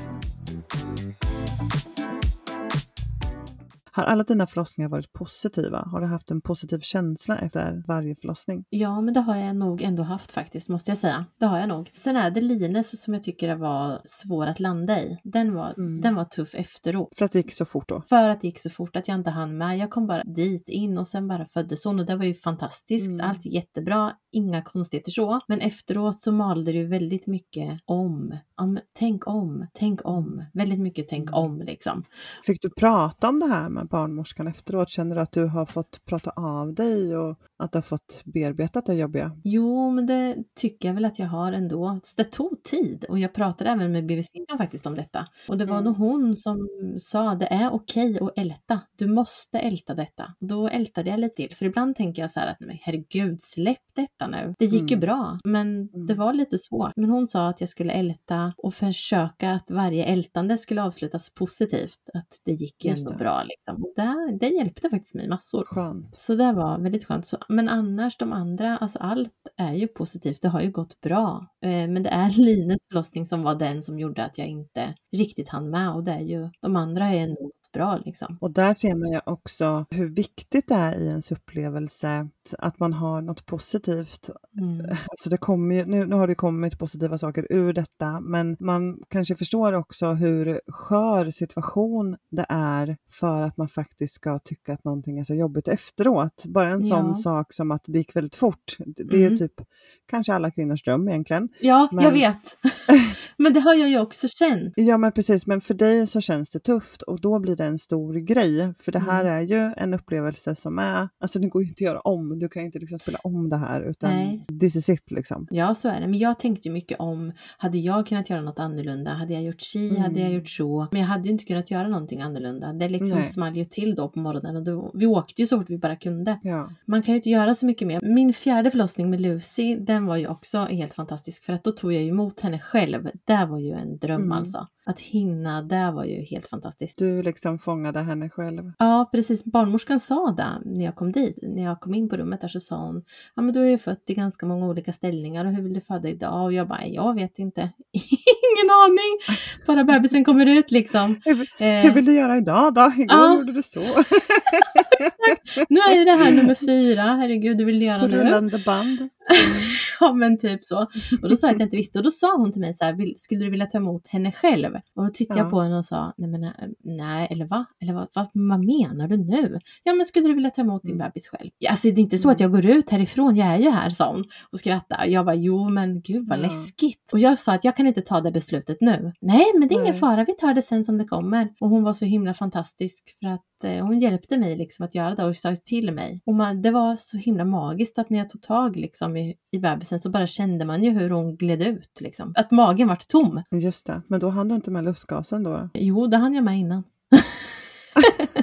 Har 3.96 4.04
alla 4.04 4.24
dina 4.24 4.48
förlossningar 4.48 4.90
varit 4.90 5.14
positiva? 5.14 5.84
Har 5.92 6.02
du 6.02 6.08
haft 6.08 6.32
en 6.32 6.42
positiv 6.42 6.80
känsla 6.80 7.38
efter 7.38 7.84
varje 7.88 8.16
förlossning? 8.16 8.66
Ja, 8.70 9.02
men 9.02 9.14
det 9.14 9.20
har 9.20 9.36
jag 9.36 9.56
nog 9.56 9.82
ändå 9.82 10.04
haft 10.04 10.32
faktiskt, 10.32 10.70
måste 10.70 10.92
jag 10.92 10.98
säga. 10.98 11.26
Det 11.40 11.46
har 11.46 11.60
jag 11.60 11.70
nog. 11.70 11.92
Sen 11.96 12.16
är 12.16 12.32
det 12.32 12.42
Lines 12.42 13.02
som 13.04 13.14
jag 13.14 13.24
tycker 13.24 13.56
var 13.56 14.02
svår 14.06 14.48
att 14.48 14.60
landa 14.60 15.00
i. 15.00 15.18
Den 15.24 15.54
var, 15.54 15.74
mm. 15.78 16.02
den 16.02 16.16
var 16.16 16.26
tuff 16.26 16.56
efteråt. 16.56 17.10
För 17.18 17.26
att 17.26 17.32
det 17.32 17.40
gick 17.40 17.54
så 17.54 17.66
fort 17.66 17.90
då? 17.90 18.02
För 18.10 18.30
att 18.30 18.42
det 18.42 18.48
gick 18.48 18.60
så 18.60 18.70
fort 18.70 18.96
att 18.96 19.08
jag 19.08 19.16
inte 19.16 19.30
hann 19.30 19.58
med. 19.58 19.78
Jag 19.78 19.90
kom 19.90 20.08
bara 20.08 20.24
dit 20.24 20.70
in 20.70 20.98
och 20.98 21.08
sen 21.08 21.28
bara 21.28 21.46
föddes 21.46 21.86
hon 21.86 22.00
och 22.00 22.06
det 22.06 22.16
var 22.16 22.26
ju 22.26 22.34
fantastiskt. 22.34 23.08
Mm. 23.08 23.30
Allt 23.30 23.46
jättebra, 23.46 24.14
inga 24.36 24.62
konstigheter 24.62 25.12
så. 25.12 25.40
Men 25.48 25.62
efteråt 25.62 26.20
så 26.20 26.32
malde 26.32 26.72
det 26.72 26.78
ju 26.78 26.88
väldigt 26.88 27.28
mycket 27.28 27.80
om. 27.86 28.38
om 28.56 28.80
tänk 28.94 29.28
om, 29.28 29.68
tänk 29.74 30.06
om. 30.06 30.46
Väldigt 30.54 30.80
mycket 30.80 31.08
tänk 31.08 31.30
mm. 31.30 31.34
om 31.34 31.62
liksom. 31.62 32.04
Fick 32.46 32.62
du 32.62 32.70
prata 32.70 33.30
om 33.30 33.40
det 33.40 33.48
här 33.48 33.70
med 33.70 33.88
barnmorskan 33.88 34.48
efteråt? 34.48 34.90
Känner 34.90 35.16
du 35.16 35.22
att 35.22 35.32
du 35.32 35.46
har 35.46 35.66
fått 35.66 36.06
prata 36.06 36.30
av 36.30 36.74
dig 36.74 37.18
och 37.18 37.40
att 37.58 37.72
du 37.72 37.78
har 37.78 37.84
fått 37.84 38.22
bearbetat 38.26 38.86
det 38.86 38.94
jobbiga? 38.94 39.32
Jo, 39.44 39.90
men 39.92 40.06
det 40.06 40.36
tycker 40.56 40.88
jag 40.88 40.96
väl 40.96 41.06
att 41.06 41.20
jag 41.20 41.28
har 41.28 41.52
ändå. 41.52 42.00
Så 42.04 42.14
det 42.18 42.24
tog 42.24 42.64
tid 42.64 43.06
och 43.10 43.20
jag 43.20 43.34
pratade 43.34 43.70
även 43.70 43.92
med 43.92 44.06
BVC 44.06 44.30
faktiskt 44.58 44.86
om 44.86 44.96
detta. 44.96 45.28
Och 45.50 45.58
det 45.58 45.66
var 45.66 45.76
Mm. 45.76 45.86
nog 45.86 45.96
hon 45.98 46.36
som 46.36 46.68
sa 46.98 47.36
det 47.36 47.46
är 47.46 47.74
okej 47.74 48.20
att 48.22 48.38
älta. 48.38 48.82
Du 48.98 49.08
måste 49.08 49.60
älta 49.60 49.94
detta. 49.94 50.34
Då 50.40 50.68
ältade 50.68 51.10
jag 51.10 51.20
lite 51.20 51.36
till. 51.36 51.56
För 51.56 51.66
ibland 51.66 51.96
tänker 51.96 52.22
jag 52.22 52.32
så 52.32 52.40
här 52.40 52.48
att 52.48 52.60
men 52.60 52.78
herregud, 52.82 53.42
släpp 53.42 53.96
detta 53.96 54.25
nu. 54.28 54.54
Det 54.60 54.66
gick 54.66 54.92
ju 54.92 54.96
Mm. 54.96 55.00
bra, 55.00 55.40
men 55.44 55.68
Mm. 55.94 56.06
det 56.08 56.14
var 56.14 56.34
lite 56.34 56.58
svårt. 56.58 56.92
Men 56.96 57.10
hon 57.10 57.28
sa 57.28 57.48
att 57.50 57.60
jag 57.62 57.70
skulle 57.70 57.94
älta 57.94 58.54
och 58.58 58.74
försöka 58.74 59.52
att 59.52 59.72
varje 59.72 60.06
ältande 60.06 60.58
skulle 60.58 60.84
avslutas 60.84 61.34
positivt. 61.34 62.10
Att 62.14 62.28
det 62.46 62.52
gick 62.52 62.86
ju 62.86 62.92
ändå 62.92 63.16
bra 63.18 63.44
liksom. 63.44 63.84
Och 63.84 63.94
det, 63.96 64.38
det 64.40 64.48
hjälpte 64.56 64.90
faktiskt 64.90 65.16
mig 65.16 65.28
massor. 65.30 65.64
Skönt. 65.66 66.16
Så 66.16 66.36
det 66.36 66.52
var 66.54 66.80
väldigt 66.80 67.06
skönt. 67.06 67.26
Så, 67.26 67.38
men 67.50 67.70
annars 67.70 68.18
de 68.18 68.34
andra, 68.34 68.78
alltså 68.78 69.00
allt 69.00 69.32
är 69.58 69.74
ju 69.74 69.88
positivt. 69.88 70.42
Det 70.42 70.48
har 70.50 70.62
ju 70.62 70.72
gått 70.72 71.02
bra. 71.02 71.46
Eh, 71.62 71.70
men 71.70 72.04
det 72.04 72.10
är 72.10 72.30
Lines 72.46 72.80
förlossning 72.90 73.26
som 73.26 73.44
var 73.44 73.56
den 73.56 73.84
som 73.84 74.00
gjorde 74.00 74.26
att 74.26 74.38
jag 74.38 74.48
inte 74.48 74.94
riktigt 75.18 75.50
hann 75.50 75.70
med 75.70 75.94
och 75.94 76.04
det 76.04 76.12
är 76.12 76.20
ju, 76.20 76.50
de 76.62 76.76
andra 76.76 77.06
är 77.10 77.20
ändå 77.24 77.52
gått 77.76 77.88
bra 77.88 78.02
liksom. 78.06 78.38
Och 78.42 78.52
där 78.52 78.74
ser 78.74 78.96
man 78.96 79.12
ju 79.12 79.20
också 79.26 79.86
hur 79.90 80.10
viktigt 80.10 80.68
det 80.68 80.76
är 80.76 80.96
i 81.00 81.08
ens 81.08 81.32
upplevelse 81.32 82.28
att 82.60 82.80
man 82.80 82.94
har 82.94 83.22
något 83.22 83.46
positivt. 83.46 84.30
Mm. 84.60 84.86
Alltså 85.10 85.30
det 85.30 85.38
kommer 85.38 85.76
ju, 85.76 85.86
nu, 85.86 86.06
nu 86.06 86.16
har 86.16 86.28
det 86.28 86.36
kommit 86.36 86.80
positiva 86.80 87.18
saker 87.18 87.48
ur 87.50 87.74
detta, 87.74 88.20
men 88.20 88.58
man 88.60 89.00
kanske 89.10 89.36
förstår 89.36 89.74
också 89.74 90.12
hur 90.14 90.62
skör 90.68 91.30
situation 91.32 92.18
det 92.30 92.46
är 92.50 92.98
för 93.10 93.42
att 93.42 93.58
man 93.58 93.68
faktiskt 93.68 94.14
ska 94.16 94.40
tycka 94.40 94.74
att 94.74 94.84
någonting 94.84 95.20
är 95.20 95.24
så 95.24 95.34
jobbigt 95.36 95.68
efteråt. 95.68 96.44
Bara 96.46 96.70
en 96.70 96.84
sån 96.84 97.08
Ja. 97.08 97.16
sak 97.16 97.54
som 97.54 97.72
att 97.72 97.84
det 97.88 97.98
gick 97.98 98.16
väldigt 98.16 98.36
fort. 98.36 98.76
Det 98.86 99.04
det 99.04 99.18
är 99.24 99.26
Mm. 99.28 99.38
typ 99.38 99.62
kanske 100.06 100.34
alla 100.34 100.52
kvinnors 100.52 100.84
dröm 100.84 101.10
egentligen. 101.10 101.50
Ja, 101.60 101.88
jag 101.92 102.04
Men- 102.04 102.14
vet. 102.14 102.58
men 103.38 103.54
det 103.54 103.60
har 103.60 103.74
jag 103.74 103.90
ju 103.90 104.00
också 104.00 104.28
känt. 104.28 104.74
Ja 104.76 104.98
men 104.98 105.12
precis, 105.12 105.48
men 105.48 105.62
för 105.62 105.74
dig 105.74 106.08
så 106.08 106.22
känns 106.22 106.50
det 106.50 106.60
tufft 106.60 107.02
och 107.02 107.22
då 107.22 107.40
blir 107.40 107.56
det 107.56 107.65
en 107.66 107.80
stor 107.80 108.14
grej. 108.14 108.74
För 108.80 108.92
det 108.92 109.00
här 109.00 109.26
Mm. 109.26 109.36
är 109.38 109.42
ju 109.42 109.74
en 109.78 109.94
upplevelse 109.94 110.56
som 110.56 110.80
är, 110.80 111.10
alltså 111.20 111.40
det 111.40 111.48
går 111.48 111.62
ju 111.62 111.68
inte 111.70 111.78
att 111.84 111.86
göra 111.88 112.00
om, 112.00 112.40
du 112.40 112.50
kan 112.50 112.62
ju 112.62 112.66
inte 112.66 112.80
liksom 112.80 113.00
spela 113.00 113.20
om 113.24 113.50
det 113.50 113.58
här 113.58 113.82
utan 113.82 114.10
Nej. 114.12 114.46
this 114.60 114.76
is 114.76 114.90
it 114.90 115.12
liksom. 115.12 115.48
Ja, 115.52 115.76
så 115.76 115.90
är 115.90 116.02
det. 116.02 116.08
Men 116.08 116.20
jag 116.20 116.40
tänkte 116.40 116.68
ju 116.68 116.74
mycket 116.74 117.00
om, 117.00 117.32
hade 117.58 117.78
jag 117.78 118.08
kunnat 118.08 118.30
göra 118.30 118.42
något 118.42 118.60
annorlunda? 118.60 119.12
Hade 119.12 119.34
jag 119.34 119.44
gjort 119.44 119.62
si? 119.62 119.98
Hade 119.98 120.20
jag 120.20 120.30
Mm. 120.30 120.40
gjort 120.40 120.50
så? 120.50 120.88
Men 120.92 121.02
jag 121.02 121.08
hade 121.08 121.24
ju 121.26 121.32
inte 121.32 121.46
kunnat 121.46 121.72
göra 121.72 121.88
någonting 121.88 122.22
annorlunda. 122.22 122.74
Det 122.74 122.90
liksom 122.90 123.18
Nej. 123.18 123.26
small 123.28 123.56
ju 123.58 123.66
till 123.66 123.96
då 123.96 124.10
på 124.10 124.20
morgonen 124.20 124.56
och 124.56 124.64
då, 124.64 124.92
vi 124.94 125.06
åkte 125.06 125.42
ju 125.42 125.48
så 125.48 125.58
fort 125.60 125.70
vi 125.70 125.78
bara 125.78 125.96
kunde. 125.96 126.40
Ja. 126.44 126.70
Man 126.86 127.02
kan 127.04 127.12
ju 127.14 127.16
inte 127.16 127.30
göra 127.30 127.56
så 127.56 127.66
mycket 127.66 127.88
mer. 127.88 128.02
Min 128.02 128.34
fjärde 128.34 128.72
förlossning 128.72 129.10
med 129.10 129.22
Lucy, 129.22 129.76
den 129.76 130.06
var 130.06 130.16
ju 130.18 130.28
också 130.28 130.58
helt 130.58 130.94
fantastisk 130.94 131.44
för 131.44 131.54
att 131.54 131.64
då 131.64 131.72
tog 131.72 131.94
jag 131.94 132.04
ju 132.04 132.10
emot 132.10 132.40
henne 132.40 132.60
själv. 132.60 133.10
Det 133.26 133.46
var 133.46 133.60
ju 133.60 133.72
en 133.72 133.98
dröm 133.98 134.22
Mm. 134.22 134.32
alltså. 134.32 134.68
Att 134.88 135.00
hinna, 135.00 135.62
det 135.62 135.92
var 135.92 136.04
ju 136.06 136.22
helt 136.22 136.48
fantastiskt. 136.48 136.98
Du 136.98 137.22
liksom 137.24 137.60
fångade 137.60 138.02
henne 138.02 138.30
själv. 138.30 138.72
Ja, 138.80 139.10
precis. 139.12 139.44
Barnmorskan 139.44 140.00
sa 140.00 140.32
det 140.38 140.70
när 140.70 140.86
jag 140.86 140.96
kom 140.96 141.12
dit. 141.12 141.40
När 141.42 141.64
jag 141.64 141.80
kom 141.80 141.94
in 141.94 142.10
på 142.10 142.18
rummet 142.18 142.42
där 142.42 142.48
så 142.48 142.60
sa 142.60 142.76
hon, 142.78 143.04
ja 143.36 143.42
men 143.42 143.54
du 143.54 143.60
har 143.60 143.68
ju 143.68 143.78
fött 143.78 144.04
i 144.08 144.14
ganska 144.14 144.46
många 144.46 144.66
olika 144.68 144.94
ställningar 144.94 145.46
och 145.46 145.52
hur 145.52 145.64
vill 145.64 145.74
du 145.74 145.82
föda 145.82 146.10
idag? 146.10 146.44
Och 146.44 146.54
jag 146.54 146.68
bara, 146.68 146.86
jag 146.86 147.16
vet 147.16 147.40
inte. 147.40 147.62
Ingen 147.92 148.70
aning. 148.84 149.40
Bara 149.68 149.84
bebisen 149.84 150.26
kommer 150.26 150.46
ut 150.46 150.72
liksom. 150.72 151.22
Hur, 151.26 151.36
Eh, 151.60 151.82
hur 151.82 151.92
vill 151.92 152.06
du 152.06 152.14
göra 152.14 152.38
idag 152.38 152.74
då? 152.74 152.92
Igår 152.98 153.18
ja. 153.18 153.36
gjorde 153.36 153.52
du 153.52 153.64
så. 153.64 153.80
nu 155.70 155.80
är 155.80 156.06
det 156.06 156.24
här 156.24 156.32
nummer 156.32 156.56
fyra, 156.56 157.02
herregud, 157.02 157.58
du 157.58 157.66
vill 157.66 157.82
göra 157.82 158.00
På 158.00 158.08
nu. 158.08 158.18
rullande 158.18 158.60
band. 158.66 159.10
Ja 160.00 160.14
men 160.14 160.38
typ 160.38 160.64
så. 160.64 160.88
Och 161.22 161.30
då 161.30 161.36
sa 161.36 161.48
jag 161.48 161.54
att 161.54 161.60
jag 161.60 161.68
inte 161.68 161.78
visste 161.78 162.00
och 162.00 162.04
då 162.06 162.12
sa 162.12 162.38
hon 162.38 162.52
till 162.52 162.62
mig 162.62 162.74
så 162.74 162.86
här, 162.86 163.14
skulle 163.18 163.46
du 163.46 163.50
vilja 163.52 163.66
ta 163.66 163.78
emot 163.78 164.08
henne 164.08 164.32
själv? 164.32 164.74
Och 164.96 165.04
då 165.04 165.10
tittade 165.10 165.40
Ja. 165.40 165.44
jag 165.46 165.52
på 165.52 165.60
henne 165.62 165.78
och 165.78 165.86
sa, 165.86 166.14
nej 166.18 166.30
men 166.30 166.44
äh, 166.44 166.52
nej, 166.84 167.28
eller 167.32 167.46
va? 167.46 167.66
Eller 167.82 167.94
vad, 167.94 168.08
vad, 168.16 168.28
vad 168.34 168.60
menar 168.66 169.08
du 169.08 169.18
nu? 169.18 169.60
Ja 169.84 169.94
men 169.94 170.06
skulle 170.06 170.28
du 170.28 170.34
vilja 170.34 170.50
ta 170.50 170.62
emot 170.62 170.82
din 170.84 170.96
Mm. 170.96 171.08
bebis 171.08 171.28
själv? 171.28 171.50
Alltså 171.70 171.88
det 171.88 171.94
är 172.00 172.04
inte 172.04 172.18
så 172.18 172.30
att 172.30 172.40
jag 172.40 172.52
går 172.52 172.66
ut 172.66 172.90
härifrån, 172.90 173.36
jag 173.36 173.48
är 173.48 173.58
ju 173.58 173.70
här 173.70 173.90
sa 173.90 174.12
hon 174.12 174.24
och 174.52 174.60
skrattade. 174.60 175.06
Jag 175.08 175.26
bara, 175.26 175.36
jo 175.36 175.70
men 175.70 176.02
gud 176.02 176.28
vad 176.28 176.38
Ja. 176.40 176.42
läskigt. 176.42 177.14
Och 177.14 177.20
jag 177.20 177.40
sa 177.40 177.54
att 177.54 177.64
jag 177.64 177.76
kan 177.76 177.88
inte 177.88 178.02
ta 178.02 178.22
det 178.22 178.32
beslutet 178.32 178.78
nu. 178.82 179.14
Nej 179.22 179.46
men 179.60 179.68
det 179.68 179.76
är 179.76 179.82
ingen 179.82 179.96
fara, 179.96 180.24
vi 180.24 180.34
tar 180.34 180.54
det 180.54 180.62
sen 180.62 180.84
som 180.86 180.98
det 180.98 181.06
kommer. 181.06 181.50
Och 181.60 181.70
hon 181.70 181.84
var 181.84 181.94
så 181.94 182.06
himla 182.06 182.34
fantastisk 182.34 183.04
för 183.20 183.28
att 183.28 183.42
eh, 183.64 183.86
hon 183.86 184.00
hjälpte 184.00 184.38
mig 184.38 184.56
liksom 184.58 184.86
att 184.86 184.96
göra 184.96 185.16
det 185.16 185.24
och 185.26 185.36
sa 185.36 185.56
till 185.56 185.92
mig. 185.92 186.22
Och 186.26 186.34
man, 186.36 186.62
det 186.62 186.72
var 186.72 186.96
så 186.96 187.18
himla 187.18 187.46
magiskt 187.46 188.00
att 188.00 188.10
när 188.10 188.18
jag 188.18 188.30
tog 188.30 188.42
tag 188.42 188.76
liksom 188.76 189.15
i, 189.18 189.36
i 189.52 189.60
bebisen 189.60 190.00
så 190.00 190.10
bara 190.10 190.28
kände 190.28 190.66
man 190.66 190.84
ju 190.84 190.90
hur 190.90 191.10
hon 191.10 191.36
gled 191.36 191.62
ut 191.62 192.02
liksom. 192.02 192.34
Att 192.38 192.52
magen 192.52 192.88
vart 192.88 193.08
tom. 193.08 193.44
Just 193.52 193.86
det, 193.86 194.02
men 194.08 194.20
då 194.20 194.30
hann 194.30 194.48
du 194.48 194.56
inte 194.56 194.72
med 194.72 194.84
lustgasen 194.84 195.44
då? 195.44 195.70
Jo, 195.74 196.08
det 196.08 196.18
hann 196.18 196.34
jag 196.34 196.44
med 196.44 196.60
innan. 196.60 196.84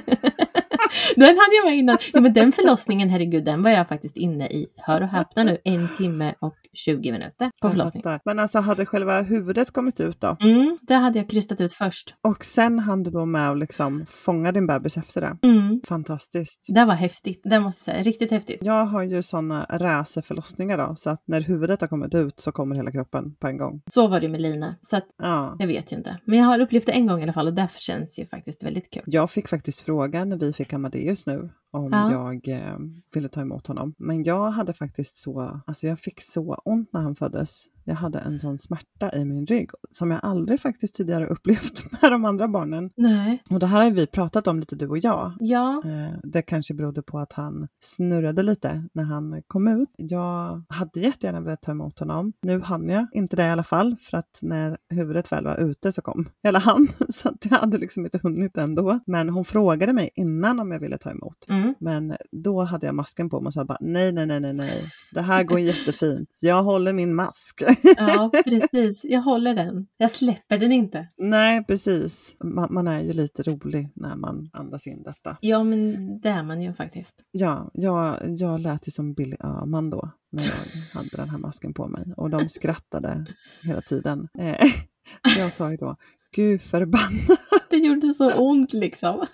den 1.15 1.27
hann 1.27 1.49
jag 1.63 1.65
med 1.69 1.77
innan. 1.77 1.97
Ja, 2.13 2.21
men 2.21 2.33
den 2.33 2.51
förlossningen, 2.51 3.09
herregud, 3.09 3.45
den 3.45 3.63
var 3.63 3.71
jag 3.71 3.87
faktiskt 3.87 4.17
inne 4.17 4.47
i, 4.47 4.67
hör 4.77 5.01
och 5.01 5.07
häpna 5.07 5.43
nu, 5.43 5.57
en 5.63 5.87
timme 5.97 6.33
och 6.39 6.55
20 6.73 7.11
minuter 7.11 7.51
på 7.61 7.69
förlossningen. 7.69 8.19
Men 8.25 8.39
alltså 8.39 8.59
hade 8.59 8.85
själva 8.85 9.21
huvudet 9.21 9.71
kommit 9.71 9.99
ut 9.99 10.21
då? 10.21 10.37
Mm, 10.41 10.77
det 10.81 10.93
hade 10.93 11.19
jag 11.19 11.29
krystat 11.29 11.61
ut 11.61 11.73
först. 11.73 12.15
Och 12.21 12.45
sen 12.45 12.79
hann 12.79 13.03
du 13.03 13.11
då 13.11 13.25
med 13.25 13.49
att 13.51 13.57
liksom 13.59 14.05
fånga 14.09 14.51
din 14.51 14.67
bebis 14.67 14.97
efter 14.97 15.21
det? 15.21 15.37
Mm, 15.47 15.81
Fantastiskt. 15.87 16.59
det 16.67 16.85
var 16.85 16.93
häftigt, 16.93 17.41
det 17.43 17.59
måste 17.59 17.91
jag 17.91 17.95
säga. 17.95 18.03
Riktigt 18.03 18.31
häftigt. 18.31 18.59
Jag 18.61 18.85
har 18.85 19.03
ju 19.03 19.21
sådana 19.21 19.65
racerförlossningar 19.69 20.77
då, 20.77 20.95
så 20.95 21.09
att 21.09 21.23
när 21.27 21.41
huvudet 21.41 21.81
har 21.81 21.87
kommit 21.87 22.15
ut 22.15 22.39
så 22.39 22.51
kommer 22.51 22.75
hela 22.75 22.91
kroppen 22.91 23.35
på 23.39 23.47
en 23.47 23.57
gång. 23.57 23.81
Så 23.91 24.07
var 24.07 24.19
det 24.19 24.29
med 24.29 24.41
Lina, 24.41 24.75
så 24.81 24.97
att 24.97 25.05
Ja. 25.17 25.55
jag 25.59 25.67
vet 25.67 25.91
ju 25.91 25.97
inte. 25.97 26.17
Men 26.25 26.39
jag 26.39 26.45
har 26.45 26.59
upplevt 26.59 26.85
det 26.85 26.91
en 26.91 27.07
gång 27.07 27.19
i 27.19 27.23
alla 27.23 27.33
fall 27.33 27.47
och 27.47 27.53
därför 27.53 27.79
känns 27.79 28.19
ju 28.19 28.25
faktiskt 28.25 28.63
väldigt 28.63 28.89
kul. 28.93 29.03
Jag 29.05 29.31
fick 29.31 29.47
faktiskt 29.47 29.79
frågan 29.81 30.29
när 30.29 30.37
vi 30.37 30.53
fick 30.53 30.73
just 31.05 31.27
nu? 31.27 31.49
Om 31.73 31.89
Ja. 31.91 32.11
jag 32.11 32.47
eh, 32.47 32.77
ville 33.13 33.29
ta 33.29 33.41
emot 33.41 33.67
honom. 33.67 33.93
Men 33.97 34.23
jag 34.23 34.51
hade 34.51 34.73
faktiskt 34.73 35.15
så, 35.15 35.61
alltså 35.67 35.87
jag 35.87 35.99
fick 35.99 36.21
så 36.21 36.53
ont 36.65 36.89
när 36.93 37.01
han 37.01 37.15
föddes. 37.15 37.63
Jag 37.85 37.95
hade 37.95 38.19
en 38.19 38.39
sån 38.39 38.57
smärta 38.57 39.15
i 39.15 39.25
min 39.25 39.45
rygg 39.45 39.69
som 39.91 40.11
jag 40.11 40.19
aldrig 40.23 40.59
faktiskt 40.61 40.95
tidigare 40.95 41.27
upplevt 41.33 42.01
med 42.01 42.11
de 42.11 42.25
andra 42.25 42.47
barnen. 42.47 42.89
Nej. 42.95 43.43
Och 43.49 43.59
det 43.59 43.65
här 43.65 43.83
har 43.83 43.91
vi 43.91 44.07
pratat 44.07 44.47
om 44.47 44.59
lite 44.59 44.75
du 44.75 44.87
och 44.87 44.97
jag. 44.97 45.31
Ja. 45.39 45.81
Eh, 45.85 46.19
Det 46.23 46.41
kanske 46.41 46.73
berodde 46.73 47.01
på 47.01 47.19
att 47.19 47.33
han 47.33 47.67
snurrade 47.83 48.43
lite 48.43 48.87
när 48.93 49.03
han 49.03 49.41
kom 49.47 49.67
ut. 49.67 49.89
Jag 49.97 50.63
hade 50.69 50.99
jättegärna 50.99 51.41
velat 51.41 51.61
ta 51.61 51.71
emot 51.71 51.99
honom. 51.99 52.33
Nu 52.41 52.59
hann 52.61 52.89
jag 52.89 53.07
inte 53.13 53.35
det 53.35 53.43
i 53.45 53.49
alla 53.49 53.63
fall 53.63 53.95
för 54.01 54.17
att 54.17 54.37
när 54.41 54.77
huvudet 54.89 55.31
väl 55.31 55.43
var 55.45 55.57
ute 55.57 55.91
så 55.91 56.01
kom 56.01 56.29
hela 56.43 56.59
han. 56.59 56.87
Så 57.09 57.29
att 57.29 57.45
jag 57.49 57.57
hade 57.57 57.77
liksom 57.77 58.05
inte 58.05 58.19
hunnit 58.23 58.57
ändå. 58.57 58.99
Men 59.07 59.29
hon 59.29 59.45
frågade 59.45 59.93
mig 59.93 60.09
innan 60.15 60.59
om 60.59 60.71
jag 60.71 60.79
ville 60.79 60.97
ta 60.97 61.11
emot. 61.11 61.45
Mm. 61.49 61.62
Men 61.79 62.15
då 62.31 62.61
hade 62.61 62.85
jag 62.85 62.95
masken 62.95 63.29
på 63.29 63.39
mig 63.41 63.47
och 63.47 63.53
sa 63.53 63.65
bara 63.65 63.77
nej, 63.81 64.11
nej, 64.11 64.25
nej, 64.25 64.39
nej, 64.39 64.53
nej. 64.53 64.83
Det 65.11 65.21
här 65.21 65.43
går 65.43 65.59
jättefint. 65.59 66.37
Jag 66.41 66.63
håller 66.63 66.93
min 66.93 67.15
mask. 67.15 67.63
Ja, 67.97 68.31
precis. 68.45 68.99
Jag 69.03 69.21
håller 69.21 69.53
den. 69.55 69.87
Jag 69.97 70.11
släpper 70.11 70.57
den 70.57 70.71
inte. 70.71 71.07
nej, 71.17 71.63
precis. 71.65 72.35
Man, 72.43 72.73
man 72.73 72.87
är 72.87 72.99
ju 73.01 73.13
lite 73.13 73.43
rolig 73.43 73.89
när 73.95 74.15
man 74.15 74.49
andas 74.53 74.87
in 74.87 75.03
detta. 75.03 75.37
Ja, 75.41 75.63
men 75.63 76.19
det 76.19 76.29
är 76.29 76.43
man 76.43 76.61
ju 76.61 76.73
faktiskt. 76.73 77.15
Ja, 77.31 77.71
jag, 77.73 78.17
jag 78.27 78.59
lät 78.59 78.87
ju 78.87 78.91
som 78.91 79.13
Billy 79.13 79.35
Öhman 79.39 79.89
då 79.89 80.09
när 80.31 80.43
jag 80.43 80.53
hade 80.93 81.09
den 81.17 81.29
här 81.29 81.37
masken 81.37 81.73
på 81.73 81.87
mig 81.87 82.03
och 82.17 82.29
de 82.29 82.49
skrattade 82.49 83.25
hela 83.61 83.81
tiden. 83.81 84.27
Eh, 84.39 84.55
jag 85.37 85.53
sa 85.53 85.71
ju 85.71 85.77
då, 85.77 85.95
gud 86.35 86.61
förbannat, 86.61 87.39
Det 87.69 87.77
gjorde 87.77 88.13
så 88.13 88.39
ont 88.39 88.73
liksom. 88.73 89.25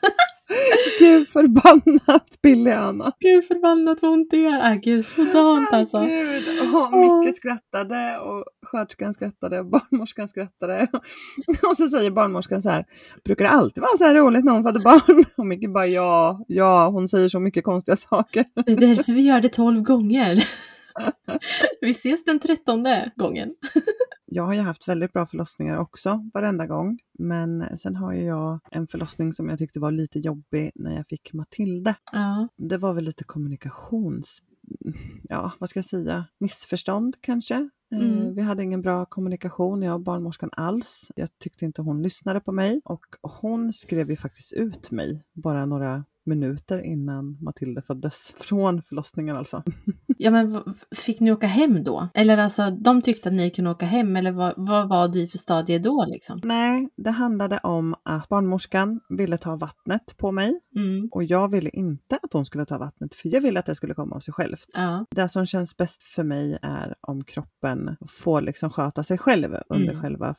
Gud 0.99 1.27
förbannat 1.27 2.41
Billy 2.41 2.71
Öhman. 2.71 3.11
Gud 3.19 3.45
förbannat 3.45 4.01
vad 4.01 4.11
ont 4.11 4.31
det 4.31 4.37
gör. 4.37 4.59
Ah, 4.61 4.75
gud, 4.75 5.05
sådant 5.05 5.73
alltså. 5.73 5.99
Gud. 5.99 6.43
Och 6.73 7.23
Micke 7.23 7.35
skrattade 7.35 8.19
och 8.19 8.45
sköterskan 8.65 9.13
skrattade 9.13 9.59
och 9.59 9.65
barnmorskan 9.65 10.27
skrattade. 10.27 10.87
Och 11.69 11.77
så 11.77 11.87
säger 11.87 12.11
barnmorskan 12.11 12.61
så 12.61 12.69
här, 12.69 12.85
brukar 13.23 13.45
det 13.45 13.51
alltid 13.51 13.81
vara 13.81 13.97
så 13.97 14.03
här 14.03 14.15
roligt 14.15 14.45
när 14.45 14.51
hon 14.51 14.63
föder 14.63 14.81
barn? 14.81 15.25
Och 15.35 15.45
Micke 15.45 15.69
bara 15.69 15.87
ja, 15.87 16.45
ja, 16.47 16.89
hon 16.89 17.07
säger 17.07 17.29
så 17.29 17.39
mycket 17.39 17.63
konstiga 17.63 17.95
saker. 17.95 18.45
Det 18.65 18.71
är 18.71 18.95
därför 18.95 19.13
vi 19.13 19.21
gör 19.21 19.41
det 19.41 19.49
tolv 19.49 19.81
gånger. 19.81 20.47
Vi 21.81 21.91
ses 21.91 22.23
den 22.23 22.39
trettonde 22.39 23.11
gången. 23.15 23.49
Jag 24.31 24.43
har 24.43 24.53
ju 24.53 24.59
haft 24.59 24.87
väldigt 24.87 25.13
bra 25.13 25.25
förlossningar 25.25 25.77
också 25.77 26.29
varenda 26.33 26.65
gång. 26.67 26.99
Men 27.19 27.77
sen 27.77 27.95
har 27.95 28.13
ju 28.13 28.23
jag 28.23 28.59
en 28.71 28.87
förlossning 28.87 29.33
som 29.33 29.49
jag 29.49 29.59
tyckte 29.59 29.79
var 29.79 29.91
lite 29.91 30.19
jobbig 30.19 30.71
när 30.75 30.95
jag 30.95 31.07
fick 31.07 31.33
Matilde. 31.33 31.95
Ja. 32.11 32.47
Det 32.57 32.77
var 32.77 32.93
väl 32.93 33.03
lite 33.03 33.23
kommunikations... 33.23 34.41
Ja, 35.23 35.51
vad 35.59 35.69
ska 35.69 35.77
jag 35.77 35.85
säga? 35.85 36.25
Missförstånd 36.39 37.15
kanske. 37.21 37.55
Eh, 37.55 37.69
Mm. 37.91 38.35
Vi 38.35 38.41
hade 38.41 38.63
ingen 38.63 38.81
bra 38.81 39.05
kommunikation, 39.05 39.81
jag 39.81 39.93
och 39.93 40.01
barnmorskan 40.01 40.49
alls. 40.53 41.11
Jag 41.15 41.29
tyckte 41.39 41.65
inte 41.65 41.81
hon 41.81 42.01
lyssnade 42.01 42.39
på 42.39 42.51
mig 42.51 42.81
och 42.83 43.05
hon 43.21 43.73
skrev 43.73 44.09
ju 44.09 44.15
faktiskt 44.15 44.53
ut 44.53 44.91
mig 44.91 45.23
bara 45.33 45.65
några 45.65 46.05
minuter 46.29 46.81
innan 46.81 47.37
Matilda 47.41 47.81
föddes. 47.81 48.33
Från 48.39 48.81
förlossningen 48.81 49.37
alltså. 49.37 49.63
Ja 50.21 50.31
men 50.31 50.63
fick 50.95 51.19
ni 51.19 51.31
åka 51.31 51.47
hem 51.47 51.83
då? 51.83 52.07
Eller 52.13 52.37
alltså 52.37 52.71
de 52.71 53.01
tyckte 53.01 53.29
att 53.29 53.35
ni 53.35 53.49
kunde 53.49 53.71
åka 53.71 53.85
hem 53.85 54.15
eller 54.15 54.31
vad, 54.31 54.53
vad 54.57 54.89
var 54.89 55.07
du 55.07 55.21
i 55.21 55.27
för 55.27 55.37
stadie 55.37 55.79
då 55.79 56.05
liksom? 56.07 56.41
Nej, 56.43 56.89
det 56.95 57.09
handlade 57.11 57.57
om 57.57 57.95
att 58.03 58.29
barnmorskan 58.29 58.99
ville 59.09 59.37
ta 59.37 59.55
vattnet 59.55 60.17
på 60.17 60.31
mig 60.31 60.59
Mm. 60.75 61.09
och 61.11 61.23
jag 61.23 61.51
ville 61.51 61.69
inte 61.69 62.19
att 62.21 62.33
hon 62.33 62.45
skulle 62.45 62.65
ta 62.65 62.77
vattnet 62.77 63.15
för 63.15 63.29
jag 63.29 63.41
ville 63.41 63.59
att 63.59 63.65
det 63.65 63.75
skulle 63.75 63.93
komma 63.93 64.15
av 64.15 64.19
sig 64.19 64.33
självt. 64.33 64.67
Ja. 64.73 65.05
Det 65.11 65.29
som 65.29 65.45
känns 65.45 65.77
bäst 65.77 66.03
för 66.03 66.23
mig 66.23 66.57
är 66.61 66.95
om 67.01 67.23
kroppen 67.23 67.95
får 68.07 68.41
liksom 68.41 68.69
sköta 68.69 69.03
sig 69.03 69.17
själv 69.17 69.55
under 69.69 69.89
Mm. 69.89 70.01
själva 70.01 70.33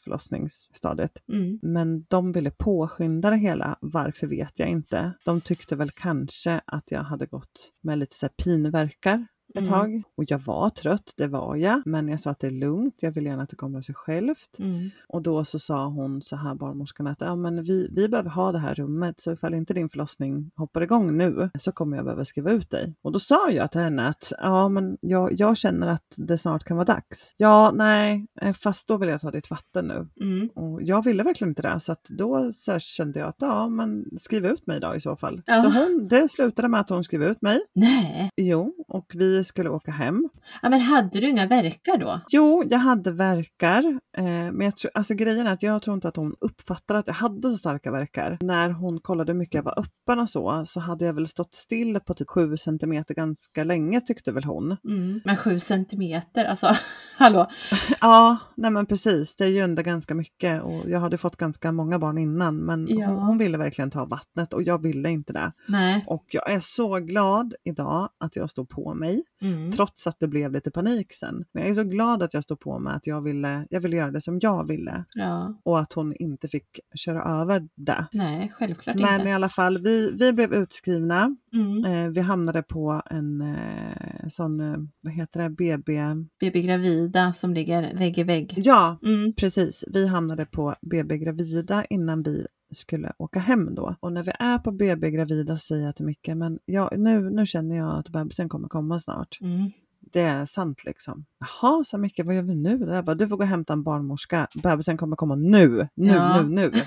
förlossningsstadiet. 0.44 1.12
Mm. 1.32 1.58
Men 1.62 2.04
de 2.08 2.32
ville 2.32 2.50
påskynda 2.50 3.30
det 3.30 3.36
hela, 3.36 3.76
varför 3.80 4.26
vet 4.26 4.58
jag 4.58 4.68
inte. 4.68 5.12
De 5.24 5.40
tyckte 5.40 5.76
väl 5.80 5.90
kanske 5.90 6.60
att 6.66 6.90
jag 6.90 7.02
hade 7.02 7.26
gått 7.26 7.72
med 7.80 7.98
lite 7.98 8.16
så 8.16 8.26
här 8.26 8.32
pinverkar 8.44 9.26
ett 9.54 9.56
Mm. 9.60 9.68
tag. 9.70 10.02
Och 10.16 10.24
jag 10.26 10.38
var 10.38 10.70
trött, 10.70 11.12
det 11.16 11.26
var 11.26 11.56
jag. 11.56 11.82
Men 11.86 12.08
jag 12.08 12.20
sa 12.20 12.30
att 12.30 12.40
det 12.40 12.46
är 12.46 12.50
lugnt, 12.50 12.94
jag 13.00 13.10
vill 13.12 13.24
gärna 13.26 13.42
att 13.42 13.50
det 13.50 13.56
kommer 13.56 13.78
av 13.78 13.82
sig 13.82 13.94
självt. 13.94 14.58
Mm. 14.58 14.90
Och 15.08 15.22
då 15.22 15.44
så 15.44 15.58
sa 15.58 15.86
hon 15.86 16.22
så 16.22 16.36
här, 16.36 16.54
barnmorskan, 16.54 17.06
att 17.06 17.20
ja, 17.20 17.36
men 17.36 17.64
vi, 17.64 17.88
vi 17.92 18.08
behöver 18.08 18.30
ha 18.30 18.52
det 18.52 18.58
här 18.58 18.74
rummet 18.74 19.20
så 19.20 19.32
ifall 19.32 19.54
inte 19.54 19.74
din 19.74 19.88
förlossning 19.88 20.50
hoppar 20.56 20.80
igång 20.80 21.16
nu 21.16 21.50
så 21.58 21.72
kommer 21.72 21.96
jag 21.96 22.04
behöva 22.04 22.24
skriva 22.24 22.50
ut 22.50 22.70
dig. 22.70 22.94
Och 23.02 23.12
då 23.12 23.18
sa 23.18 23.50
jag 23.50 23.70
till 23.72 23.80
henne 23.80 24.08
att 24.08 24.32
ja, 24.40 24.68
men 24.68 24.98
jag, 25.00 25.32
jag 25.32 25.56
känner 25.56 25.86
att 25.86 26.04
det 26.16 26.38
snart 26.38 26.64
kan 26.64 26.76
vara 26.76 26.84
dags. 26.84 27.34
Ja, 27.36 27.70
nej, 27.74 28.26
eh, 28.40 28.52
fast 28.52 28.88
då 28.88 28.96
vill 28.96 29.08
jag 29.08 29.20
ta 29.20 29.30
ditt 29.30 29.50
vatten 29.50 29.86
nu. 29.88 30.08
Mm. 30.20 30.48
Och 30.54 30.82
jag 30.82 31.04
ville 31.04 31.22
verkligen 31.22 31.48
inte 31.50 31.62
det 31.62 31.80
så 31.80 31.92
att 31.92 32.04
då 32.08 32.52
så 32.54 32.78
kände 32.78 33.18
jag 33.20 33.28
att 33.28 33.36
ja, 33.38 33.68
men 33.68 34.04
skriv 34.18 34.46
ut 34.46 34.66
mig 34.66 34.80
då 34.80 34.94
i 34.94 35.00
så 35.00 35.16
fall. 35.16 35.42
Ja. 35.46 35.62
Så 35.62 35.68
hon, 35.68 36.08
det 36.08 36.28
slutade 36.28 36.68
med 36.68 36.80
att 36.80 36.88
hon 36.90 37.04
skrev 37.04 37.22
ut 37.22 37.42
mig. 37.42 37.60
Nej, 37.74 38.30
Jo, 38.36 38.74
och 38.88 39.12
vi 39.14 39.39
skulle 39.44 39.70
åka 39.70 39.90
hem. 39.90 40.28
ja, 40.62 40.68
men 40.68 40.80
hade 40.80 41.20
du 41.20 41.28
inga 41.28 41.46
verkar 41.46 41.96
då? 41.98 42.20
Jo, 42.28 42.64
jag 42.70 42.78
hade 42.78 43.12
verkar, 43.12 43.84
eh, 44.16 44.24
men 44.24 44.60
jag 44.60 44.76
tror, 44.76 44.90
alltså 44.94 45.14
grejen 45.14 45.46
är 45.46 45.52
att 45.52 45.62
jag 45.62 45.82
tror 45.82 45.94
inte 45.94 46.08
att 46.08 46.16
hon 46.16 46.34
uppfattade 46.40 46.98
att 47.00 47.06
jag 47.06 47.14
hade 47.14 47.50
så 47.50 47.56
starka 47.56 47.90
verkar. 47.90 48.38
När 48.40 48.70
hon 48.70 49.00
kollade 49.00 49.32
hur 49.32 49.38
mycket 49.38 49.54
jag 49.54 49.62
var 49.62 49.78
öppen 49.78 50.18
och 50.18 50.28
så, 50.28 50.64
så 50.66 50.80
hade 50.80 51.04
jag 51.04 51.12
väl 51.12 51.26
stått 51.28 51.54
still 51.54 52.00
på 52.00 52.14
typ 52.14 52.28
7 52.28 52.56
centimeter 52.56 53.14
ganska 53.14 53.64
länge 53.64 54.00
tyckte 54.00 54.32
väl 54.32 54.44
hon. 54.44 54.76
Mm. 54.84 55.20
Men 55.24 55.36
sju 55.36 55.58
centimeter, 55.58 56.44
alltså 56.44 56.74
hallå? 57.18 57.46
Ja, 58.00 58.36
nej 58.56 58.70
men 58.70 58.86
precis, 58.86 59.36
det 59.36 59.44
är 59.44 59.48
ju 59.48 59.58
ändå 59.58 59.82
ganska 59.82 60.14
mycket 60.14 60.62
och 60.62 60.90
jag 60.90 61.00
hade 61.00 61.18
fått 61.18 61.36
ganska 61.36 61.72
många 61.72 61.98
barn 61.98 62.18
innan 62.18 62.56
men 62.56 62.86
Ja. 62.88 63.06
hon, 63.06 63.18
hon 63.18 63.38
ville 63.38 63.58
verkligen 63.58 63.90
ta 63.90 64.04
vattnet 64.04 64.52
och 64.52 64.62
jag 64.62 64.82
ville 64.82 65.10
inte 65.10 65.32
det. 65.32 65.52
Nej. 65.68 66.04
Och 66.06 66.24
jag 66.28 66.50
är 66.50 66.60
så 66.60 66.96
glad 66.98 67.54
idag 67.64 68.08
att 68.18 68.36
jag 68.36 68.50
stod 68.50 68.68
på 68.68 68.94
mig, 68.94 69.22
Mm. 69.42 69.72
trots 69.72 70.06
att 70.06 70.20
det 70.20 70.28
blev 70.28 70.52
lite 70.52 70.70
panik 70.70 71.12
sen. 71.12 71.44
Men 71.52 71.62
jag 71.62 71.70
är 71.70 71.74
så 71.74 71.84
glad 71.84 72.22
att 72.22 72.34
jag 72.34 72.42
stod 72.42 72.60
på 72.60 72.78
mig, 72.78 72.94
att 72.96 73.06
jag 73.06 73.20
ville, 73.22 73.66
jag 73.70 73.80
ville 73.80 73.96
göra 73.96 74.10
det 74.10 74.20
som 74.20 74.38
jag 74.42 74.68
ville 74.68 75.04
Ja, 75.14 75.60
och 75.62 75.80
att 75.80 75.92
hon 75.92 76.14
inte 76.16 76.48
fick 76.48 76.80
köra 76.94 77.22
över 77.40 77.68
det. 77.74 78.06
nej, 78.12 78.52
självklart 78.54 78.96
Men 78.96 79.14
inte. 79.20 79.28
i 79.28 79.32
alla 79.32 79.48
fall, 79.48 79.78
vi, 79.82 80.12
vi 80.18 80.32
blev 80.32 80.54
utskrivna. 80.54 81.36
Mm. 81.52 81.84
Eh, 81.84 82.10
vi 82.10 82.20
hamnade 82.20 82.62
på 82.62 83.02
en 83.10 83.40
eh, 83.40 84.28
sån, 84.28 84.60
eh, 84.60 84.76
vad 85.00 85.12
heter 85.12 85.42
det, 85.42 85.50
BB? 85.50 86.00
BB 86.40 86.62
Gravida 86.62 87.32
som 87.32 87.54
ligger 87.54 87.94
vägg 87.94 88.18
i 88.18 88.22
vägg. 88.22 88.52
Ja, 88.56 88.98
Mm. 89.02 89.32
precis. 89.34 89.84
Vi 89.88 90.06
hamnade 90.06 90.46
på 90.46 90.74
BB 90.82 91.18
Gravida 91.18 91.84
innan 91.84 92.22
vi 92.22 92.46
skulle 92.70 93.12
åka 93.18 93.40
hem 93.40 93.74
då. 93.74 93.96
Och 94.00 94.12
när 94.12 94.22
vi 94.22 94.32
är 94.38 94.58
på 94.58 94.72
BB 94.72 95.10
Gravida 95.10 95.58
så 95.58 95.66
säger 95.66 95.86
jag 95.86 95.96
till 95.96 96.04
Micke, 96.06 96.28
men 96.28 96.58
ja, 96.64 96.90
nu, 96.96 97.30
nu 97.30 97.46
känner 97.46 97.76
jag 97.76 97.98
att 97.98 98.08
bebisen 98.08 98.48
kommer 98.48 98.68
komma 98.68 99.00
snart. 99.00 99.38
Mm. 99.40 99.70
Det 100.00 100.20
är 100.20 100.46
sant 100.46 100.84
liksom. 100.84 101.24
Jaha, 101.40 101.84
sa 101.84 101.98
Micke, 101.98 102.20
vad 102.24 102.34
gör 102.34 102.42
vi 102.42 102.54
nu? 102.54 102.78
Jag 102.88 103.04
bara, 103.04 103.14
du 103.14 103.28
får 103.28 103.36
gå 103.36 103.42
och 103.42 103.48
hämta 103.48 103.72
en 103.72 103.82
barnmorska. 103.82 104.46
Bebisen 104.62 104.96
kommer 104.96 105.16
komma 105.16 105.34
nu, 105.34 105.88
nu, 105.94 106.12
Ja. 106.12 106.42
nu, 106.42 106.48
nu. 106.48 106.72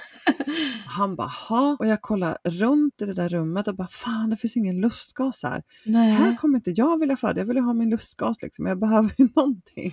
Han 0.85 1.15
bara, 1.15 1.27
ha 1.49 1.75
Och 1.79 1.87
jag 1.87 2.01
kollar 2.01 2.37
runt 2.43 3.01
i 3.01 3.05
det 3.05 3.13
där 3.13 3.29
rummet 3.29 3.67
och 3.67 3.75
bara, 3.75 3.87
fan 3.87 4.29
det 4.29 4.37
finns 4.37 4.57
ingen 4.57 4.81
lustgas 4.81 5.43
här. 5.43 5.51
Här 5.51 5.61
Nej. 6.19 6.37
kommer 6.37 6.57
inte 6.57 6.71
jag 6.71 6.99
vilja 6.99 7.17
föda, 7.17 7.41
jag 7.41 7.45
vill 7.45 7.55
ju 7.57 7.61
ha 7.63 7.73
min 7.73 7.89
lustgas 7.89 8.41
liksom. 8.41 8.65
Jag 8.65 8.79
behöver 8.79 9.11
ju 9.17 9.27
någonting 9.35 9.91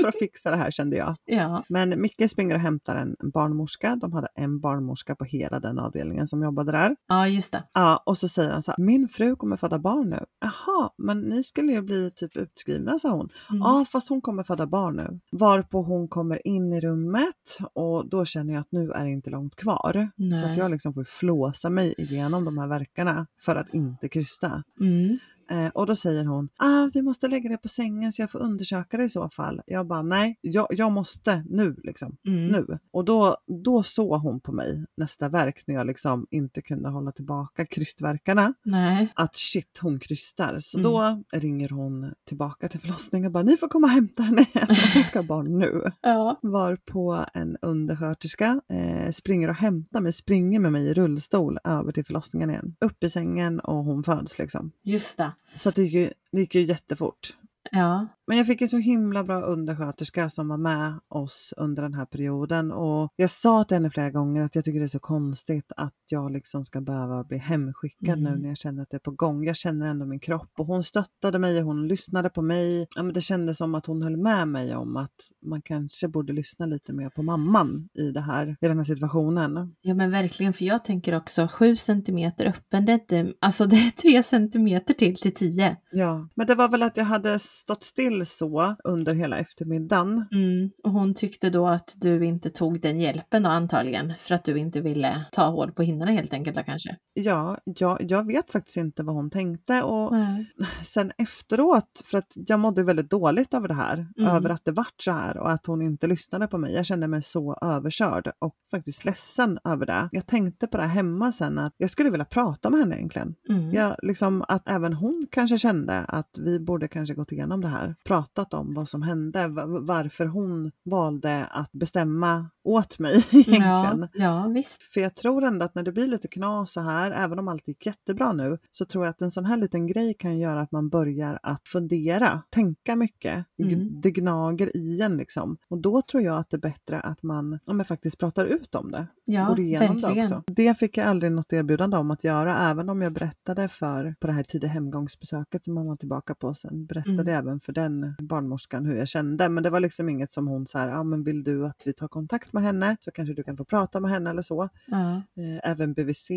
för 0.00 0.08
att 0.08 0.18
fixa 0.18 0.50
det 0.50 0.56
här 0.56 0.70
kände 0.70 0.96
jag. 0.96 1.14
Ja. 1.24 1.64
Men 1.68 2.00
Micke 2.02 2.30
springer 2.30 2.54
och 2.54 2.60
hämtar 2.60 2.96
en 2.96 3.16
barnmorska. 3.34 3.96
De 3.96 4.12
hade 4.12 4.28
en 4.34 4.60
barnmorska 4.60 5.14
på 5.14 5.24
hela 5.24 5.60
den 5.60 5.78
avdelningen 5.78 6.28
som 6.28 6.42
jobbade 6.42 6.72
där. 6.72 6.96
ja, 7.08 7.28
just 7.28 7.52
det. 7.52 7.62
Ja, 7.72 8.02
och 8.06 8.18
så 8.18 8.28
säger 8.28 8.50
han 8.50 8.62
så 8.62 8.70
här, 8.70 8.84
min 8.84 9.08
fru 9.08 9.36
kommer 9.36 9.56
föda 9.56 9.78
barn 9.78 10.10
nu. 10.10 10.24
Jaha, 10.40 10.90
men 10.98 11.20
ni 11.20 11.42
skulle 11.44 11.72
ju 11.72 11.82
bli 11.82 12.10
typ 12.10 12.36
utskrivna, 12.36 12.98
sa 12.98 13.10
hon. 13.10 13.28
Mm. 13.50 13.62
Ja, 13.70 13.84
fast 13.84 14.08
hon 14.08 14.20
kommer 14.20 14.42
föda 14.42 14.66
barn 14.66 14.96
nu. 14.96 15.20
Varpå 15.32 15.82
hon 15.82 16.08
kommer 16.08 16.46
in 16.46 16.72
i 16.72 16.80
rummet 16.80 17.58
och 17.72 18.08
då 18.08 18.24
känner 18.24 18.54
jag 18.54 18.60
att 18.60 18.72
nu 18.72 18.90
är 18.90 19.04
det 19.04 19.10
inte 19.10 19.30
långt 19.30 19.56
kvar. 19.56 19.92
Så 20.16 20.22
Nej. 20.24 20.44
att 20.44 20.56
jag 20.56 20.70
liksom 20.70 20.94
får 20.94 21.04
flåsa 21.04 21.70
mig 21.70 21.94
igenom 21.98 22.44
de 22.44 22.58
här 22.58 22.66
verkarna 22.66 23.26
för 23.40 23.56
att 23.56 23.74
inte 23.74 24.08
krysta. 24.08 24.62
Mm. 24.80 25.18
Eh, 25.50 25.68
och 25.68 25.86
då 25.86 25.94
säger 25.96 26.24
hon, 26.24 26.48
ah, 26.56 26.88
vi 26.94 27.02
måste 27.02 27.28
lägga 27.28 27.48
dig 27.48 27.58
på 27.58 27.68
sängen 27.68 28.12
så 28.12 28.22
jag 28.22 28.30
får 28.30 28.38
undersöka 28.38 28.96
det 28.96 29.04
i 29.04 29.08
så 29.08 29.28
fall. 29.28 29.60
Jag 29.66 29.86
bara, 29.86 30.02
nej, 30.02 30.38
jag, 30.40 30.66
jag 30.70 30.92
måste 30.92 31.44
nu 31.48 31.76
liksom. 31.84 32.16
Mm. 32.26 32.46
Nu. 32.48 32.78
Och 32.92 33.04
då, 33.04 33.36
då 33.64 33.82
såg 33.82 34.20
hon 34.20 34.40
på 34.40 34.52
mig 34.52 34.84
nästa 34.96 35.28
verk 35.28 35.62
när 35.66 35.74
jag 35.74 35.86
liksom 35.86 36.26
inte 36.30 36.62
kunde 36.62 36.88
hålla 36.88 37.12
tillbaka 37.12 37.66
krystverkarna. 37.66 38.54
Nej. 38.64 39.12
Att 39.14 39.36
shit, 39.36 39.78
hon 39.82 39.98
krystar. 40.00 40.58
Så 40.60 40.78
Mm. 40.78 40.92
då 40.92 41.22
ringer 41.32 41.68
hon 41.68 42.12
tillbaka 42.26 42.68
till 42.68 42.80
förlossningen 42.80 43.26
och 43.26 43.32
bara, 43.32 43.42
ni 43.42 43.56
får 43.56 43.68
komma 43.68 43.86
och 43.86 43.90
hämta 43.92 44.22
henne. 44.22 44.46
Hon 44.94 45.04
ska 45.04 45.18
ha 45.18 45.26
barn 45.26 45.58
nu. 45.58 45.82
Ja. 46.00 46.38
Varpå 46.42 47.24
en 47.34 47.56
undersköterska 47.62 48.60
eh, 48.72 49.10
springer 49.10 49.48
och 49.48 49.54
hämtar 49.54 50.00
mig, 50.00 50.12
springer 50.12 50.60
med 50.60 50.72
mig 50.72 50.86
i 50.86 50.94
rullstol 50.94 51.58
över 51.64 51.92
till 51.92 52.04
förlossningen 52.04 52.50
igen. 52.50 52.76
Upp 52.80 53.04
i 53.04 53.10
sängen 53.10 53.60
och 53.60 53.84
hon 53.84 54.02
föds 54.04 54.38
liksom. 54.38 54.70
Just 54.82 55.18
det. 55.18 55.32
Så 55.56 55.68
att 55.68 55.74
det, 55.74 55.82
gick 55.82 55.92
ju, 55.92 56.10
det 56.32 56.40
gick 56.40 56.54
ju 56.54 56.60
jättefort. 56.60 57.36
Ja. 57.70 58.06
Men 58.30 58.38
jag 58.38 58.46
fick 58.46 58.62
en 58.62 58.68
så 58.68 58.78
himla 58.78 59.24
bra 59.24 59.42
undersköterska 59.42 60.30
som 60.30 60.48
var 60.48 60.56
med 60.56 61.00
oss 61.08 61.54
under 61.56 61.82
den 61.82 61.94
här 61.94 62.04
perioden 62.04 62.72
och 62.72 63.12
jag 63.16 63.30
sa 63.30 63.64
till 63.64 63.74
henne 63.74 63.90
flera 63.90 64.10
gånger 64.10 64.42
att 64.42 64.54
jag 64.54 64.64
tycker 64.64 64.78
det 64.80 64.86
är 64.86 64.88
så 64.88 64.98
konstigt 64.98 65.72
att 65.76 65.94
jag 66.10 66.30
liksom 66.32 66.64
ska 66.64 66.80
behöva 66.80 67.24
bli 67.24 67.38
hemskickad 67.38 68.18
nu 68.18 68.28
Mm. 68.28 68.40
när 68.40 68.48
jag 68.48 68.56
känner 68.58 68.82
att 68.82 68.90
det 68.90 68.96
är 68.96 68.98
på 68.98 69.10
gång. 69.10 69.44
Jag 69.44 69.56
känner 69.56 69.86
ändå 69.86 70.06
min 70.06 70.20
kropp 70.20 70.50
och 70.58 70.66
hon 70.66 70.84
stöttade 70.84 71.38
mig 71.38 71.58
och 71.58 71.64
hon 71.64 71.88
lyssnade 71.88 72.30
på 72.30 72.42
mig. 72.42 72.86
Ja, 72.96 73.02
men 73.02 73.14
det 73.14 73.20
kändes 73.20 73.58
som 73.58 73.74
att 73.74 73.86
hon 73.86 74.02
höll 74.02 74.16
med 74.16 74.48
mig 74.48 74.74
om 74.76 74.96
att 74.96 75.14
man 75.46 75.62
kanske 75.62 76.08
borde 76.08 76.32
lyssna 76.32 76.66
lite 76.66 76.92
mer 76.92 77.10
på 77.10 77.22
mamman 77.22 77.88
i, 77.94 78.10
det 78.10 78.20
här, 78.20 78.56
i 78.60 78.68
den 78.68 78.76
här 78.76 78.84
situationen. 78.84 79.74
Ja 79.80 79.94
men 79.94 80.10
verkligen, 80.10 80.52
för 80.52 80.64
jag 80.64 80.84
tänker 80.84 81.16
också 81.16 81.48
7 81.52 81.76
centimeter 81.76 82.46
öppen, 82.46 82.84
det 82.84 82.92
är 82.92 82.94
inte, 82.94 83.32
alltså 83.40 83.66
det 83.66 83.76
är 83.76 83.90
3 83.90 84.22
centimeter 84.22 84.94
till 84.94 85.16
till 85.16 85.34
10. 85.34 85.76
Ja, 85.92 86.28
men 86.34 86.46
det 86.46 86.54
var 86.54 86.68
väl 86.68 86.82
att 86.82 86.96
jag 86.96 87.04
hade 87.04 87.38
stått 87.38 87.84
still 87.84 88.19
så 88.24 88.76
under 88.84 89.14
hela 89.14 89.38
eftermiddagen. 89.38 90.26
Mm. 90.32 90.70
Och 90.84 90.90
hon 90.90 91.14
tyckte 91.14 91.50
då 91.50 91.66
att 91.66 91.94
du 91.96 92.24
inte 92.24 92.50
tog 92.50 92.80
den 92.80 93.00
hjälpen 93.00 93.42
då 93.42 93.50
antagligen, 93.50 94.12
för 94.18 94.34
att 94.34 94.44
du 94.44 94.58
inte 94.58 94.80
ville 94.80 95.24
ta 95.32 95.46
hål 95.46 95.72
på 95.72 95.82
hinnorna 95.82 96.10
helt 96.10 96.32
enkelt 96.32 96.56
då 96.56 96.62
kanske. 96.62 96.96
Ja, 97.14 97.58
jag, 97.64 98.02
jag 98.02 98.26
vet 98.26 98.50
faktiskt 98.50 98.76
inte 98.76 99.02
vad 99.02 99.14
hon 99.14 99.30
tänkte 99.30 99.82
och 99.82 100.12
Nej. 100.12 100.46
sen 100.84 101.12
efteråt, 101.18 102.02
för 102.04 102.18
att 102.18 102.32
jag 102.34 102.60
mådde 102.60 102.82
väldigt 102.82 103.10
dåligt 103.10 103.54
över 103.54 103.68
det 103.68 103.74
här, 103.74 104.06
Mm. 104.18 104.36
över 104.36 104.50
att 104.50 104.64
det 104.64 104.72
vart 104.72 104.94
så 105.02 105.10
här 105.12 105.36
och 105.38 105.50
att 105.50 105.66
hon 105.66 105.82
inte 105.82 106.06
lyssnade 106.06 106.46
på 106.46 106.58
mig. 106.58 106.72
Jag 106.74 106.86
kände 106.86 107.08
mig 107.08 107.22
så 107.22 107.58
överkörd 107.62 108.32
och 108.38 108.54
faktiskt 108.70 109.04
ledsen 109.04 109.58
över 109.64 109.86
det. 109.86 110.08
Jag 110.12 110.26
tänkte 110.26 110.66
på 110.66 110.76
det 110.76 110.82
här 110.82 110.90
hemma 110.94 111.32
sen 111.32 111.58
att 111.58 111.74
jag 111.76 111.90
skulle 111.90 112.10
vilja 112.10 112.24
prata 112.24 112.70
med 112.70 112.80
henne 112.80 112.96
egentligen. 112.96 113.34
Mm. 113.48 113.70
Jag, 113.70 113.96
liksom, 114.02 114.44
att 114.48 114.62
även 114.68 114.92
hon 114.92 115.26
kanske 115.30 115.58
kände 115.58 115.98
att 115.98 116.30
vi 116.38 116.60
borde 116.60 116.88
kanske 116.88 117.14
gått 117.14 117.32
igenom 117.32 117.60
det 117.60 117.68
här, 117.68 117.94
pratat 118.10 118.54
om 118.54 118.74
vad 118.74 118.88
som 118.88 119.02
hände, 119.02 119.48
va- 119.48 119.66
varför 119.66 120.26
hon 120.26 120.70
valde 120.84 121.44
att 121.46 121.72
bestämma 121.72 122.50
åt 122.64 122.98
mig 122.98 123.12
egentligen. 123.30 124.00
Ja, 124.00 124.08
ja, 124.14 124.46
visst. 124.54 124.82
För 124.82 125.00
jag 125.00 125.14
tror 125.14 125.44
ändå 125.44 125.64
att 125.64 125.74
när 125.74 125.82
det 125.82 125.92
blir 125.92 126.06
lite 126.06 126.28
knas 126.28 126.72
så 126.72 126.80
här, 126.80 127.10
även 127.10 127.38
om 127.38 127.48
allt 127.48 127.68
gick 127.68 127.86
jättebra 127.86 128.32
nu, 128.32 128.58
så 128.70 128.84
tror 128.84 129.04
jag 129.04 129.10
att 129.10 129.22
en 129.22 129.30
sån 129.30 129.44
här 129.44 129.56
liten 129.56 129.86
grej 129.86 130.14
kan 130.14 130.38
göra 130.38 130.60
att 130.60 130.72
man 130.72 130.88
börjar 130.88 131.38
att 131.42 131.68
fundera, 131.68 132.42
tänka 132.50 132.96
mycket. 132.96 133.44
Mm. 133.62 134.00
Det 134.00 134.10
gnager 134.10 134.76
i 134.76 135.00
en 135.00 135.16
liksom. 135.16 135.56
Och 135.68 135.78
då 135.78 136.02
tror 136.02 136.22
jag 136.22 136.38
att 136.38 136.50
det 136.50 136.56
är 136.56 136.58
bättre 136.60 137.00
att 137.00 137.22
man 137.22 137.58
ja, 137.66 137.72
men 137.72 137.84
faktiskt 137.86 138.18
pratar 138.18 138.44
ut 138.44 138.74
om 138.74 138.90
det. 138.90 139.06
Ja, 139.24 139.46
går 139.48 139.60
igenom 139.60 140.00
verkligen. 140.00 140.28
det 140.30 140.36
också. 140.36 140.52
Det 140.52 140.78
fick 140.78 140.96
jag 140.96 141.06
aldrig 141.06 141.32
något 141.32 141.52
erbjudande 141.52 141.96
om 141.96 142.10
att 142.10 142.24
göra, 142.24 142.58
även 142.70 142.88
om 142.88 143.02
jag 143.02 143.12
berättade 143.12 143.68
för, 143.68 144.14
på 144.20 144.26
det 144.26 144.32
här 144.32 144.42
tidiga 144.42 144.70
hemgångsbesöket 144.70 145.64
som 145.64 145.74
man 145.74 145.86
var 145.86 145.96
tillbaka 145.96 146.34
på 146.34 146.54
sen, 146.54 146.86
berättade 146.86 147.10
Mm. 147.20 147.34
även 147.38 147.60
för 147.60 147.72
den 147.72 147.99
barnmorskan 148.18 148.86
hur 148.86 148.94
jag 148.94 149.08
kände. 149.08 149.48
Men 149.48 149.62
det 149.62 149.70
var 149.70 149.80
liksom 149.80 150.08
inget 150.08 150.32
som 150.32 150.46
hon 150.48 150.66
så 150.66 150.78
här, 150.78 150.88
ja 150.88 151.02
men 151.02 151.24
vill 151.24 151.42
du 151.44 151.66
att 151.66 151.82
vi 151.84 151.92
tar 151.92 152.08
kontakt 152.08 152.52
med 152.52 152.62
henne 152.62 152.96
så 153.00 153.10
kanske 153.10 153.34
du 153.34 153.42
kan 153.42 153.56
få 153.56 153.64
prata 153.64 154.00
med 154.00 154.10
henne 154.10 154.30
eller 154.30 154.42
så. 154.42 154.62
Eh, 154.92 155.70
Även 155.70 155.92
BVC, 155.92 156.30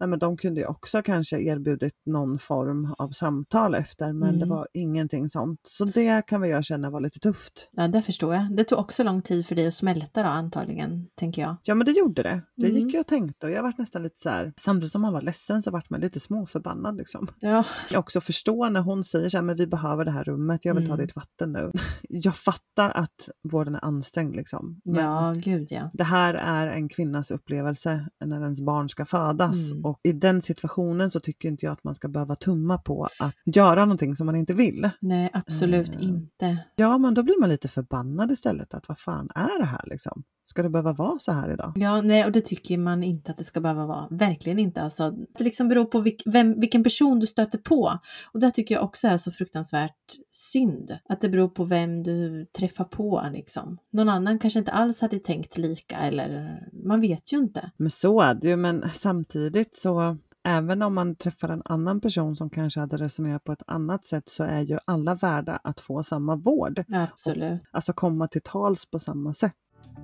nej 0.00 0.08
men 0.08 0.18
de 0.18 0.36
kunde 0.36 0.60
ju 0.60 0.66
också 0.66 1.02
kanske 1.02 1.38
erbjudit 1.40 1.94
någon 2.06 2.38
form 2.38 2.94
av 2.98 3.10
samtal 3.10 3.74
efter 3.74 4.12
men 4.12 4.30
det 4.38 4.44
Mm. 4.44 4.48
var 4.48 4.68
ingenting 4.72 5.28
sånt. 5.28 5.60
Så 5.62 5.84
det 5.84 6.26
kan 6.26 6.40
väl 6.40 6.50
jag 6.50 6.64
känna 6.64 6.90
var 6.90 7.00
lite 7.00 7.18
tufft. 7.18 7.70
ja, 7.72 7.88
det 7.88 8.02
förstår 8.02 8.34
jag. 8.34 8.56
Det 8.56 8.64
tog 8.64 8.78
också 8.78 9.04
lång 9.04 9.22
tid 9.22 9.46
för 9.46 9.54
dig 9.54 9.66
att 9.66 9.74
smälta 9.74 10.22
då 10.22 10.28
antagligen, 10.28 11.06
tänker 11.14 11.42
jag. 11.42 11.56
Ja 11.62 11.74
men 11.74 11.84
det 11.84 11.92
gjorde 11.92 12.22
det. 12.22 12.40
Det 12.56 12.66
Mm. 12.66 12.78
gick 12.82 12.94
jag 12.94 13.00
och 13.00 13.06
tänkte 13.06 13.46
och 13.46 13.52
jag 13.52 13.62
var 13.62 13.74
nästan 13.78 14.02
lite 14.02 14.20
så 14.22 14.28
här, 14.30 14.52
samtidigt 14.60 14.92
som 14.92 15.00
man 15.02 15.12
var 15.12 15.20
ledsen 15.22 15.62
så 15.62 15.70
vart 15.70 15.90
man 15.90 16.00
lite 16.00 16.20
småförbannad 16.20 16.96
liksom. 16.96 17.28
Ja, 17.40 17.64
Jag 17.90 17.98
också 17.98 18.20
förstå 18.20 18.68
när 18.68 18.80
hon 18.80 19.04
säger 19.04 19.28
så 19.28 19.36
här, 19.36 19.42
men 19.44 19.56
vi 19.56 19.66
behöver 19.66 20.04
det 20.04 20.10
här 20.10 20.24
rummet, 20.24 20.64
jag 20.64 20.74
vill 20.74 20.88
ta 20.88 20.96
Mm. 21.00 21.06
ditt 21.06 21.16
vatten 21.16 21.52
nu. 21.52 21.72
Jag 22.08 22.36
fattar 22.36 22.90
att 22.90 23.28
vården 23.42 23.74
är 23.74 23.84
ansträngd 23.84 24.36
liksom. 24.36 24.80
Men 24.84 25.04
ja 25.04 25.34
gud 25.36 25.66
ja. 25.70 25.90
Det 25.92 26.04
här 26.04 26.34
är 26.34 26.66
en 26.66 26.88
kvinnas 26.88 27.30
upplevelse 27.30 28.06
när 28.24 28.40
ens 28.42 28.60
barn 28.60 28.88
ska 28.88 29.04
födas 29.06 29.72
Mm. 29.72 29.84
och 29.84 30.00
i 30.02 30.12
den 30.12 30.42
situationen 30.42 31.10
så 31.10 31.20
tycker 31.20 31.48
inte 31.48 31.66
jag 31.66 31.72
att 31.72 31.84
man 31.84 31.94
ska 31.94 32.08
behöva 32.08 32.36
tumma 32.36 32.78
på 32.78 33.08
att 33.18 33.34
göra 33.44 33.84
någonting 33.84 34.16
som 34.16 34.26
man 34.26 34.36
inte 34.36 34.54
vill. 34.54 34.90
Nej, 35.00 35.30
absolut 35.32 35.96
Eh. 35.96 36.02
inte. 36.02 36.56
Ja, 36.76 36.98
men 36.98 37.14
då 37.14 37.22
blir 37.22 37.40
man 37.40 37.48
lite 37.48 37.68
förbannad 37.68 38.30
istället 38.30 38.74
att 38.74 38.88
vad 38.88 38.98
fan 38.98 39.28
är 39.34 39.58
det 39.58 39.64
här 39.66 39.82
liksom? 39.86 40.22
Ska 40.50 40.62
det 40.62 40.70
behöva 40.70 40.92
vara 40.92 41.18
så 41.18 41.32
här 41.32 41.52
idag? 41.52 41.72
Ja, 41.76 42.00
nej, 42.02 42.24
och 42.24 42.32
det 42.32 42.40
tycker 42.40 42.78
man 42.78 43.02
inte 43.02 43.30
att 43.30 43.38
det 43.38 43.44
ska 43.44 43.60
behöva 43.60 43.86
vara. 43.86 44.08
Verkligen 44.10 44.58
inte. 44.58 44.82
Alltså, 44.82 45.10
det 45.10 45.44
liksom 45.44 45.68
beror 45.68 45.84
på 45.84 46.00
vilk, 46.00 46.22
vem, 46.26 46.60
vilken 46.60 46.84
person 46.84 47.20
du 47.20 47.26
stöter 47.26 47.58
på. 47.58 47.98
Och 48.32 48.40
det 48.40 48.50
tycker 48.50 48.74
jag 48.74 48.84
också 48.84 49.08
är 49.08 49.16
så 49.16 49.30
fruktansvärt 49.30 50.16
synd. 50.30 50.98
Att 51.08 51.20
det 51.20 51.28
beror 51.28 51.48
på 51.48 51.64
vem 51.64 52.02
du 52.02 52.46
träffar 52.46 52.84
på 52.84 53.30
liksom. 53.32 53.78
Någon 53.90 54.08
annan 54.08 54.38
kanske 54.38 54.58
inte 54.58 54.72
alls 54.72 55.00
hade 55.00 55.18
tänkt 55.18 55.58
lika 55.58 55.96
eller 55.96 56.62
man 56.84 57.00
vet 57.00 57.32
ju 57.32 57.36
inte. 57.36 57.70
Men 57.76 57.90
så 57.90 58.20
är 58.20 58.34
det 58.34 58.48
ju, 58.48 58.56
men 58.56 58.84
samtidigt 58.94 59.76
så 59.76 60.16
Även 60.44 60.82
om 60.82 60.94
man 60.94 61.16
träffar 61.16 61.48
en 61.48 61.62
annan 61.64 62.00
person 62.00 62.36
som 62.36 62.50
kanske 62.50 62.80
hade 62.80 62.96
resonerat 62.96 63.44
på 63.44 63.52
ett 63.52 63.62
annat 63.66 64.06
sätt 64.06 64.28
så 64.28 64.44
är 64.44 64.60
ju 64.60 64.78
alla 64.84 65.14
värda 65.14 65.60
att 65.64 65.80
få 65.80 66.02
samma 66.02 66.36
vård. 66.36 66.84
Absolut. 66.92 67.62
Alltså 67.70 67.92
komma 67.92 68.28
till 68.28 68.42
tals 68.42 68.90
på 68.90 68.98
samma 68.98 69.32
sätt. 69.32 69.54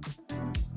Thank 0.02 0.30
you. 0.30 0.75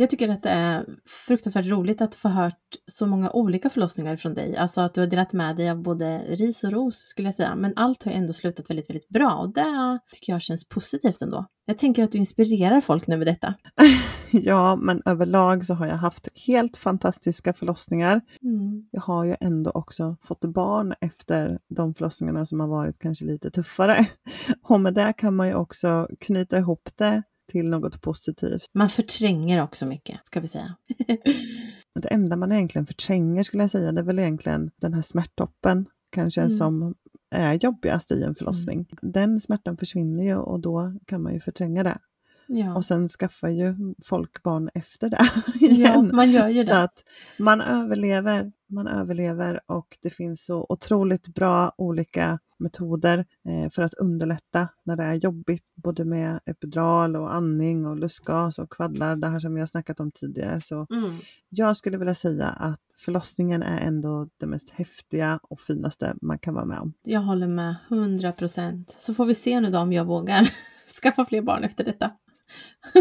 Jag 0.00 0.10
tycker 0.10 0.28
att 0.28 0.42
det 0.42 0.48
är 0.48 0.86
fruktansvärt 1.26 1.66
roligt 1.66 2.00
att 2.00 2.14
få 2.14 2.28
hört 2.28 2.76
så 2.86 3.06
många 3.06 3.30
olika 3.30 3.70
förlossningar 3.70 4.16
från 4.16 4.34
dig. 4.34 4.56
Alltså 4.56 4.80
att 4.80 4.94
du 4.94 5.00
har 5.00 5.06
delat 5.06 5.32
med 5.32 5.56
dig 5.56 5.70
av 5.70 5.82
både 5.82 6.18
ris 6.18 6.64
och 6.64 6.72
ros 6.72 6.96
skulle 6.96 7.28
jag 7.28 7.34
säga. 7.34 7.56
Men 7.56 7.72
allt 7.76 8.02
har 8.02 8.12
ju 8.12 8.16
ändå 8.18 8.32
slutat 8.32 8.70
väldigt, 8.70 8.90
väldigt 8.90 9.08
bra 9.08 9.34
och 9.34 9.52
det 9.52 9.98
tycker 10.12 10.32
jag 10.32 10.42
känns 10.42 10.68
positivt 10.68 11.22
ändå. 11.22 11.46
Jag 11.66 11.78
tänker 11.78 12.02
att 12.02 12.12
du 12.12 12.18
inspirerar 12.18 12.80
folk 12.80 13.06
nu 13.06 13.16
med 13.16 13.26
detta. 13.26 13.54
Ja, 14.30 14.76
men 14.76 15.02
överlag 15.04 15.64
så 15.64 15.74
har 15.74 15.86
jag 15.86 15.96
haft 15.96 16.28
helt 16.34 16.76
fantastiska 16.76 17.52
förlossningar. 17.52 18.20
Mm. 18.42 18.88
Jag 18.90 19.00
har 19.00 19.24
ju 19.24 19.36
ändå 19.40 19.70
också 19.70 20.16
fått 20.22 20.44
barn 20.44 20.94
efter 21.00 21.58
de 21.68 21.94
förlossningarna 21.94 22.46
som 22.46 22.60
har 22.60 22.68
varit 22.68 22.98
kanske 22.98 23.24
lite 23.24 23.50
tuffare. 23.50 24.06
Och 24.62 24.80
med 24.80 24.94
det 24.94 25.12
kan 25.12 25.36
man 25.36 25.48
ju 25.48 25.54
också 25.54 26.08
knyta 26.20 26.58
ihop 26.58 26.88
det 26.96 27.22
till 27.48 27.70
något 27.70 28.00
positivt. 28.02 28.66
Man 28.74 28.90
förtränger 28.90 29.62
också 29.62 29.86
mycket, 29.86 30.20
ska 30.26 30.40
vi 30.40 30.48
säga. 30.48 30.76
Det 32.02 32.08
enda 32.08 32.36
man 32.36 32.52
egentligen 32.52 32.86
förtränger 32.86 33.42
skulle 33.42 33.62
jag 33.62 33.70
säga, 33.70 33.92
det 33.92 34.00
är 34.00 34.04
väl 34.04 34.18
egentligen 34.18 34.70
den 34.76 34.94
här 34.94 35.02
smärttoppen 35.02 35.86
kanske 36.10 36.40
Mm. 36.40 36.50
som 36.50 36.94
är 37.30 37.54
jobbigast 37.54 38.10
i 38.12 38.22
en 38.22 38.34
förlossning. 38.34 38.86
Den 39.02 39.40
smärtan 39.40 39.76
försvinner 39.76 40.24
ju 40.24 40.36
och 40.36 40.60
då 40.60 40.92
kan 41.06 41.22
man 41.22 41.34
ju 41.34 41.40
förtränga 41.40 41.82
det. 41.82 41.98
ja. 42.46 42.74
Och 42.74 42.84
sen 42.84 43.08
skaffar 43.08 43.48
ju 43.48 43.74
folk 44.04 44.42
barn 44.42 44.70
efter 44.74 45.08
det 45.08 45.30
ja, 45.60 45.68
igen. 45.70 46.10
man 46.14 46.30
gör 46.30 46.48
ju 46.48 46.64
Så 46.64 46.72
det. 46.72 46.82
att 46.82 47.04
man 47.38 47.60
överlever, 47.60 48.52
man 48.66 48.88
överlever 48.88 49.60
och 49.66 49.98
det 50.02 50.10
finns 50.10 50.44
så 50.44 50.66
otroligt 50.68 51.28
bra 51.28 51.72
olika 51.78 52.38
metoder 52.58 53.18
eh, 53.48 53.70
för 53.70 53.82
att 53.82 53.94
underlätta 53.94 54.68
när 54.84 54.96
det 54.96 55.02
är 55.02 55.14
jobbigt, 55.14 55.64
både 55.74 56.04
med 56.04 56.40
epidural 56.46 57.16
och 57.16 57.34
andning 57.34 57.86
och 57.86 57.96
lustgas 57.96 58.58
och 58.58 58.72
kvaddlar, 58.72 59.16
det 59.16 59.28
här 59.28 59.38
som 59.38 59.54
vi 59.54 59.60
har 59.60 59.66
snackat 59.66 60.00
om 60.00 60.10
tidigare. 60.10 60.60
Så 60.60 60.86
Mm. 60.90 61.10
jag 61.48 61.76
skulle 61.76 61.98
vilja 61.98 62.14
säga 62.14 62.46
att 62.48 62.80
förlossningen 62.98 63.62
är 63.62 63.78
ändå 63.86 64.28
det 64.36 64.46
mest 64.46 64.70
häftiga 64.70 65.40
och 65.42 65.60
finaste 65.60 66.14
man 66.22 66.38
kan 66.38 66.54
vara 66.54 66.64
med 66.64 66.78
om. 66.80 66.92
Jag 67.02 67.20
håller 67.20 67.46
med 67.48 67.76
100 67.88 68.32
procent. 68.32 68.94
Så 68.98 69.14
får 69.14 69.26
vi 69.26 69.34
se 69.34 69.60
nu 69.60 69.70
då 69.70 69.78
om 69.78 69.92
jag 69.92 70.04
vågar 70.04 70.50
skaffa 71.02 71.24
fler 71.26 71.42
barn 71.42 71.64
efter 71.64 71.84
detta. 71.84 72.10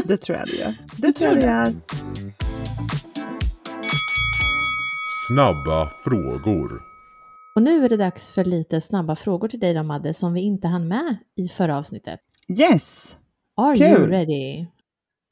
Det 0.06 0.18
tror 0.18 0.38
jag 0.38 0.48
det 0.52 0.56
gör. 0.58 0.76
Det 0.98 1.08
Jag 1.08 1.16
tror 1.16 1.30
tror 1.30 1.42
jag 1.44 1.66
det 1.66 1.70
gör. 1.72 1.74
Snabba 5.28 5.90
frågor. 6.04 6.82
Och 7.58 7.64
nu 7.64 7.86
är 7.86 7.90
det 7.90 7.98
dags 7.98 8.32
för 8.32 8.46
lite 8.46 8.82
snabba 8.82 9.16
frågor 9.16 9.48
till 9.48 9.60
dig 9.60 9.74
då 9.74 9.84
Madde 9.84 10.14
som 10.14 10.34
vi 10.34 10.42
inte 10.42 10.68
hann 10.68 10.88
med 10.88 11.18
i 11.36 11.48
förra 11.48 11.78
avsnittet. 11.78 12.20
Yes, 12.60 13.18
Are 13.56 13.78
you 13.78 13.96
Kul. 13.96 14.10
ready? 14.10 14.66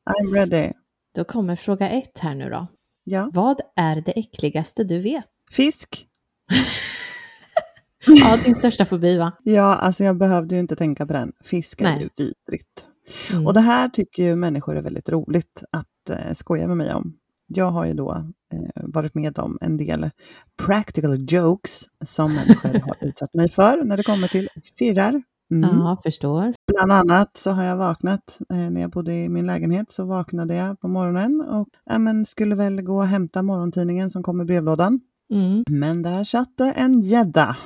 I'm 0.09 0.33
ready. 0.33 0.71
Då 1.15 1.23
kommer 1.23 1.55
fråga 1.55 1.89
ett 1.89 2.19
här 2.19 2.35
nu 2.35 2.49
då. 2.49 2.67
Ja, 3.03 3.29
Vad 3.33 3.61
är 3.75 3.95
det 3.95 4.11
äckligaste 4.11 4.83
du 4.83 5.01
vet? 5.01 5.23
fisk. 5.51 6.07
Ja, 8.07 8.37
din 8.45 8.55
största 8.55 8.85
fobi 8.85 9.17
va? 9.17 9.31
Ja, 9.43 9.75
alltså 9.75 10.03
jag 10.03 10.17
behövde 10.17 10.55
ju 10.55 10.61
inte 10.61 10.75
tänka 10.75 11.05
på 11.05 11.13
den. 11.13 11.33
Fisk 11.43 11.81
är 11.81 11.85
Nej. 11.85 12.01
ju 12.01 12.09
vidrigt. 12.17 12.87
Mm. 13.31 13.47
Och 13.47 13.53
det 13.53 13.61
här 13.61 13.89
tycker 13.89 14.23
ju 14.23 14.35
människor 14.35 14.75
är 14.75 14.81
väldigt 14.81 15.09
roligt 15.09 15.63
att 15.71 16.09
eh, 16.09 16.33
skoja 16.33 16.67
med 16.67 16.77
mig 16.77 16.93
om. 16.93 17.17
Jag 17.47 17.71
har 17.71 17.85
ju 17.85 17.93
då 17.93 18.11
eh, 18.53 18.83
varit 18.83 19.15
med 19.15 19.39
om 19.39 19.57
en 19.61 19.77
del 19.77 20.09
practical 20.57 21.25
jokes 21.29 21.83
som 22.05 22.33
människor 22.33 22.79
har 22.85 22.97
utsatt 23.01 23.33
mig 23.33 23.49
för 23.49 23.83
när 23.83 23.97
det 23.97 24.03
kommer 24.03 24.27
till 24.27 24.49
firrar. 24.79 25.23
Mm. 25.51 25.69
Ja, 25.69 25.97
förstår. 26.03 26.53
Bland 26.73 26.91
annat 26.91 27.37
så 27.37 27.51
har 27.51 27.63
jag 27.63 27.77
vaknat, 27.77 28.37
eh, 28.49 28.57
när 28.57 28.81
jag 28.81 28.89
bodde 28.89 29.13
i 29.13 29.29
min 29.29 29.47
lägenhet 29.47 29.91
så 29.91 30.05
vaknade 30.05 30.55
jag 30.55 30.79
på 30.79 30.87
morgonen 30.87 31.41
och 31.41 31.67
ja, 31.85 31.99
men, 31.99 32.25
skulle 32.25 32.55
väl 32.55 32.81
gå 32.81 32.97
och 32.97 33.07
hämta 33.07 33.41
morgontidningen 33.41 34.09
som 34.09 34.23
kom 34.23 34.41
i 34.41 34.45
brevlådan. 34.45 34.99
Mm. 35.33 35.63
Men 35.69 36.01
där 36.01 36.23
satt 36.23 36.57
det 36.57 36.71
en 36.71 37.01
gädda. 37.01 37.57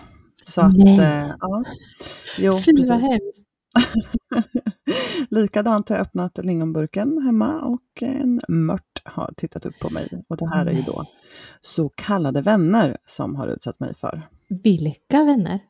Så 0.43 0.61
att, 0.61 0.77
Nej. 0.77 0.99
eh, 0.99 1.31
ja. 1.39 1.63
Jo, 2.37 2.57
Fy 2.57 2.71
vad 2.71 2.87
precis. 2.87 2.89
hemskt. 2.89 3.48
Likadant 5.29 5.89
har 5.89 5.95
jag 5.95 6.05
öppnat 6.05 6.45
lingonburken 6.45 7.21
hemma 7.25 7.61
och 7.61 8.03
en 8.03 8.41
mört 8.47 9.01
har 9.03 9.33
tittat 9.37 9.65
upp 9.65 9.79
på 9.79 9.89
mig. 9.89 10.09
Och 10.29 10.37
det 10.37 10.49
här 10.49 10.65
är 10.65 10.71
ju 10.71 10.81
då 10.81 11.05
så 11.61 11.89
kallade 11.89 12.41
vänner 12.41 12.97
som 13.05 13.35
har 13.35 13.47
utsatt 13.47 13.79
mig 13.79 13.95
för. 13.95 14.29
Vilka 14.63 15.23
vänner? 15.23 15.59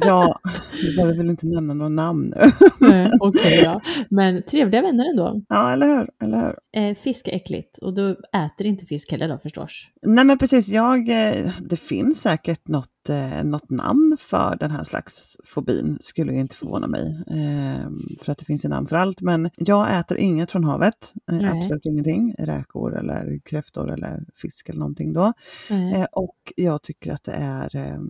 Ja, 0.00 0.40
vi 0.82 0.96
behöver 0.96 1.16
väl 1.16 1.30
inte 1.30 1.46
nämna 1.46 1.74
några 1.74 1.88
namn 1.88 2.34
nu. 2.36 2.50
Nej, 2.88 3.10
Okej 3.20 3.64
då. 3.64 3.80
Men 4.10 4.42
trevliga 4.42 4.82
vänner 4.82 5.10
ändå. 5.10 5.40
Ja, 5.48 5.72
eller 5.72 5.86
hur? 5.86 6.10
Eller 6.22 6.38
hur? 6.40 6.82
Eh, 6.82 6.96
fisk 6.96 7.28
är 7.28 7.32
äckligt 7.32 7.78
och 7.78 7.94
du 7.94 8.10
äter 8.32 8.66
inte 8.66 8.86
fisk 8.86 9.12
heller 9.12 9.28
då 9.28 9.38
förstås. 9.38 9.70
Nej 10.02 10.24
men 10.24 10.38
precis, 10.38 10.68
jag, 10.68 11.08
eh, 11.08 11.50
det 11.60 11.76
finns 11.76 12.20
säkert 12.20 12.68
något, 12.68 12.90
eh, 13.08 13.44
något 13.44 13.70
namn 13.70 14.16
för 14.20 14.56
den 14.60 14.70
här 14.70 14.84
slags 14.84 15.36
fobin, 15.44 15.98
skulle 16.00 16.32
ju 16.32 16.40
inte 16.40 16.56
förvåna 16.56 16.86
mig. 16.86 17.24
Eh, 17.26 17.90
för 18.20 18.32
att 18.32 18.38
det 18.38 18.44
finns 18.44 18.64
ju 18.64 18.68
namn 18.68 18.86
för 18.86 18.96
allt, 18.96 19.20
men 19.20 19.50
jag 19.56 19.98
äter 19.98 20.18
inget 20.18 20.50
från 20.50 20.64
havet, 20.64 21.12
eh, 21.32 21.52
absolut 21.52 21.86
ingenting. 21.86 22.34
Räkor 22.38 22.98
eller 22.98 23.38
kräftor 23.44 23.90
eller 23.90 24.24
fisk 24.34 24.68
eller 24.68 24.78
någonting 24.78 25.12
då. 25.12 25.32
Eh, 25.70 26.06
och 26.12 26.52
jag 26.56 26.82
tycker 26.82 27.12
att 27.12 27.24
det 27.24 27.32
är 27.32 27.76
eh, 27.76 28.00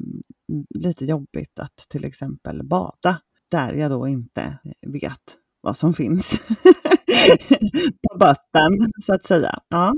lite 0.75 1.05
jobbigt 1.05 1.59
att 1.59 1.87
till 1.89 2.05
exempel 2.05 2.63
bada, 2.63 3.21
där 3.49 3.73
jag 3.73 3.91
då 3.91 4.09
inte 4.09 4.59
vet 4.87 5.37
vad 5.61 5.77
som 5.77 5.95
finns 5.95 6.41
på 8.03 8.19
botten, 8.19 8.93
så 9.03 9.15
att 9.15 9.27
säga. 9.27 9.59
Ja. 9.69 9.95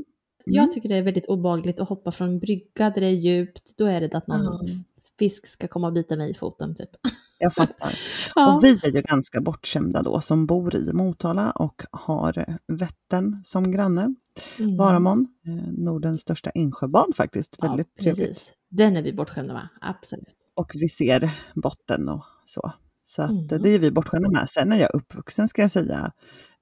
Mm. 0.47 0.55
Jag 0.57 0.73
tycker 0.73 0.89
det 0.89 0.97
är 0.97 1.03
väldigt 1.03 1.27
obagligt 1.27 1.81
att 1.81 1.89
hoppa 1.89 2.13
från 2.13 2.29
en 2.29 2.39
brygga 2.39 2.91
där 2.91 3.01
det 3.01 3.07
är 3.07 3.11
djupt. 3.11 3.75
Då 3.79 3.87
är 3.87 4.01
det 4.01 4.15
att 4.17 4.27
någon 4.27 4.41
Mm. 4.67 4.85
fisk 5.19 5.47
ska 5.47 5.69
komma 5.69 5.87
och 5.87 5.93
bita 5.93 6.17
mig 6.17 6.31
i 6.31 6.35
foten 6.35 6.75
typ. 6.75 6.91
Jag 7.39 7.55
fattar. 7.55 7.99
Ja. 8.35 8.55
Och 8.57 8.65
vi 8.65 8.71
är 8.83 8.91
ju 8.95 9.01
ganska 9.03 9.41
bortskämda 9.41 10.03
då 10.03 10.21
som 10.21 10.47
bor 10.47 10.75
i 10.77 10.93
Motala 10.93 11.51
och 11.51 11.83
har 11.91 12.59
Vättern 12.67 13.41
som 13.45 13.71
granne. 13.73 14.15
Mm. 14.59 14.77
Varamon, 14.77 15.27
eh, 15.47 15.73
Nordens 15.73 16.21
största 16.21 16.51
insjöbad 16.51 17.17
faktiskt. 17.17 17.57
Ja, 17.59 17.69
Väldigt 17.69 17.97
trevligt. 17.97 18.29
precis. 18.29 18.53
Den 18.71 18.97
är 18.97 19.03
vi 19.03 19.13
bortskämda 19.13 19.53
med, 19.55 19.69
absolut. 19.81 20.29
Och 20.55 20.71
vi 20.75 20.89
ser 20.89 21.31
botten 21.55 22.09
och 22.09 22.25
så. 22.45 22.73
Så 23.05 23.23
att, 23.23 23.31
Mm. 23.31 23.49
eh, 23.53 23.61
det 23.61 23.69
är 23.71 23.79
vi 23.79 23.91
bortskämda 23.91 24.31
med. 24.31 24.49
Sen 24.49 24.73
är 24.73 24.77
jag 24.77 24.91
uppvuxen 24.95 25.49
ska 25.49 25.63
jag 25.63 25.71
säga 25.71 26.13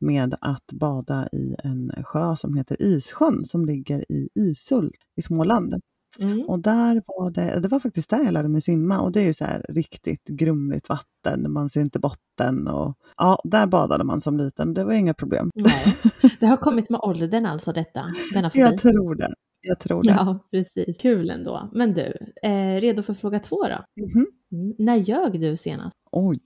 med 0.04 0.34
att 0.40 0.66
bada 0.72 1.28
i 1.32 1.56
en 1.64 1.92
sjö 2.04 2.36
som 2.36 2.56
heter 2.56 2.82
Issjön 2.82 3.44
som 3.44 3.64
ligger 3.64 4.12
i 4.12 4.28
Ishult 4.34 4.96
i 5.16 5.22
Småland. 5.22 5.74
Mm. 6.20 6.42
Och 6.48 6.58
där 6.58 7.02
var 7.06 7.30
det, 7.30 7.60
det 7.60 7.68
var 7.68 7.80
faktiskt 7.80 8.10
där 8.10 8.24
jag 8.24 8.32
lärde 8.32 8.48
mig 8.48 8.60
simma 8.60 9.00
och 9.00 9.12
det 9.12 9.20
är 9.20 9.24
ju 9.24 9.34
så 9.34 9.44
här 9.44 9.66
riktigt 9.68 10.24
grumligt 10.28 10.88
vatten, 10.88 11.52
man 11.52 11.70
ser 11.70 11.80
inte 11.80 11.98
botten 11.98 12.68
och 12.68 12.98
ja, 13.16 13.40
där 13.44 13.66
badade 13.66 14.04
man 14.04 14.20
som 14.20 14.36
liten, 14.36 14.74
det 14.74 14.84
var 14.84 14.92
inga 14.92 15.14
problem. 15.14 15.50
Nej. 15.54 15.96
Det 16.40 16.46
har 16.46 16.56
kommit 16.56 16.90
med 16.90 17.00
åldern 17.00 17.46
alltså 17.46 17.72
detta, 17.72 18.04
denna 18.34 18.50
fobi. 18.50 18.60
Jag 18.60 18.78
tror 18.80 19.14
det. 19.14 19.34
Jag 19.66 19.80
tror 19.80 20.02
det. 20.02 20.10
Ja, 20.10 20.38
precis. 20.50 20.96
Kul 20.98 21.30
ändå. 21.30 21.68
Men 21.72 21.94
du, 21.94 22.12
eh, 22.42 22.80
redo 22.80 23.02
för 23.02 23.14
fråga 23.14 23.38
två 23.38 23.62
då? 23.62 24.02
Mhm. 24.02 24.26
Mm. 24.52 24.74
När 24.78 24.96
ljög 24.96 25.40
du 25.40 25.56
senast? 25.56 25.96
Oj, 26.16 26.38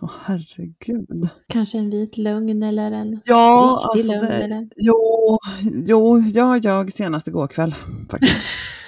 åh 0.00 0.10
herregud. 0.24 1.28
Kanske 1.48 1.78
en 1.78 1.90
vit 1.90 2.18
lögn 2.18 2.62
eller 2.62 2.92
en 2.92 3.20
Ja, 3.24 3.80
riktig 3.94 4.00
alltså 4.00 4.12
lögn? 4.26 4.38
det, 4.38 4.44
Eller? 4.44 4.68
jo, 4.76 5.38
jo, 5.86 6.18
jag 6.18 6.64
ljög 6.64 6.92
senast 6.92 7.28
igår 7.28 7.46
kväll 7.46 7.74
faktiskt. 8.10 8.36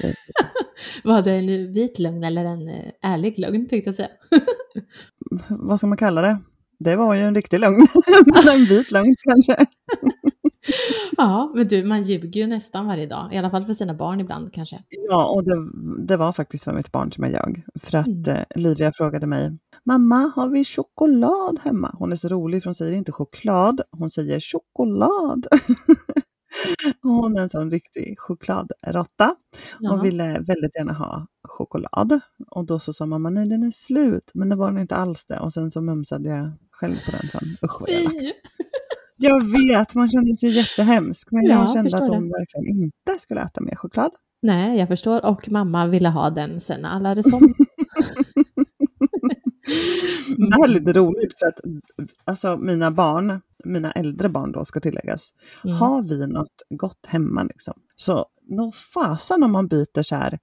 Var 1.05 1.23
det 1.23 1.33
en 1.33 1.73
vit 1.73 1.99
lögn 1.99 2.25
eller 2.25 2.45
en 2.45 2.69
eh, 2.69 2.93
ärlig 3.03 3.39
lögn 3.39 3.69
tänkte 3.69 3.89
jag 3.89 3.95
säga? 3.97 4.09
vad 5.49 5.79
ska 5.81 5.87
man 5.87 5.99
kalla 5.99 6.21
det? 6.23 6.39
Det 6.79 6.97
var 6.97 7.15
ju 7.15 7.21
en 7.23 7.35
riktig 7.35 7.61
lögn, 7.61 7.87
men 8.27 8.49
en 8.55 8.65
vit 8.65 8.91
lögn 8.91 9.17
kanske. 9.23 9.67
Ja, 11.17 11.53
men 11.55 11.69
du, 11.69 11.85
man 11.85 12.03
ljuger 12.03 12.41
ju 12.41 12.47
nästan 12.47 12.87
varje 12.87 13.07
dag. 13.07 13.35
I 13.35 13.37
alla 13.39 13.51
fall 13.51 13.65
för 13.67 13.73
sina 13.75 13.95
barn 13.95 14.21
ibland 14.21 14.53
kanske. 14.53 14.83
Ja, 15.11 15.27
och 15.31 15.45
det, 15.45 15.71
det 16.07 16.17
var 16.17 16.33
faktiskt 16.33 16.65
för 16.65 16.73
mitt 16.73 16.93
barn 16.93 17.13
som 17.13 17.25
jag 17.25 17.33
ljög. 17.33 17.65
För 17.83 17.99
att 17.99 18.07
Mm. 18.07 18.29
eh, 18.37 18.45
Livia 18.57 18.93
frågade 18.93 19.27
mig, 19.27 19.59
mamma 19.85 20.33
har 20.37 20.49
vi 20.49 20.65
choklad 20.65 21.59
hemma? 21.63 21.95
Hon 21.99 22.13
är 22.13 22.17
så 22.17 22.29
rolig 22.29 22.63
för 22.63 22.69
hon 22.71 22.75
säger 22.75 22.93
inte 22.93 23.13
choklad, 23.13 23.81
hon 23.91 24.11
säger 24.11 24.41
choklad. 24.41 25.47
Hon 27.03 27.37
är 27.39 27.43
en 27.43 27.51
sån 27.51 27.71
riktig 27.71 28.19
chokladrotta 28.19 29.35
Ja. 29.81 29.93
och 29.93 30.05
ville 30.05 30.33
väldigt 30.41 30.77
gärna 30.77 30.93
ha 30.93 31.27
choklad. 31.49 32.21
Och 32.51 32.67
då 32.67 32.79
så 32.79 32.93
sa 32.93 33.07
mamma, 33.07 33.31
nej 33.31 33.49
den 33.49 33.63
är 33.63 33.71
slut. 33.71 34.31
Men 34.35 34.49
det 34.49 34.57
var 34.57 34.71
den 34.71 34.81
inte 34.81 34.97
alls 34.97 35.25
det. 35.25 35.41
Och 35.41 35.53
sen 35.53 35.71
så 35.71 35.81
mumsade 35.81 36.29
jag 36.29 36.53
själv 36.71 36.95
på 37.07 37.11
den 37.11 37.31
sen. 37.31 37.57
Usch 37.65 37.81
vad. 37.81 37.89
Fy! 37.91 38.33
Jag 39.17 39.53
vet, 39.53 39.95
man 39.95 40.09
kände 40.11 40.37
sig 40.37 40.51
jättehemsk. 40.51 41.29
Men 41.33 41.45
Ja, 41.45 41.51
jag 41.53 41.63
jag 41.63 41.73
kände 41.73 41.97
att 41.97 42.09
hon 42.09 42.29
verkligen 42.29 42.77
inte 42.83 43.19
skulle 43.21 43.41
äta 43.43 43.61
mer 43.61 43.77
choklad. 43.77 44.11
Nej, 44.43 44.79
jag 44.79 44.89
förstår. 44.89 45.25
Och 45.27 45.49
mamma 45.49 45.87
ville 45.87 46.09
ha 46.09 46.31
den 46.31 46.61
sen 46.61 46.85
alla 46.85 47.09
hade 47.09 47.23
somnat. 47.23 47.57
Det 50.37 50.55
här 50.57 50.65
är 50.65 50.69
lite 50.69 50.93
roligt 50.93 51.39
för 51.39 51.47
att 51.47 51.61
alltså, 52.25 52.57
mina 52.57 52.91
barn, 52.91 53.41
mina 53.65 53.93
äldre 53.93 54.29
barn 54.29 54.53
då 54.53 54.65
ska 54.65 54.81
tilläggas, 54.81 55.29
Mm. 55.65 55.77
har 55.77 56.03
vi 56.03 56.27
något 56.27 56.63
gott 56.71 57.07
hemma 57.07 57.43
liksom. 57.43 57.75
Så 57.97 58.27
nå 58.49 58.73
fasen 58.73 59.43
om 59.43 59.53
man 59.53 59.69
byter 59.69 60.03
så 60.03 60.15
här 60.17 60.39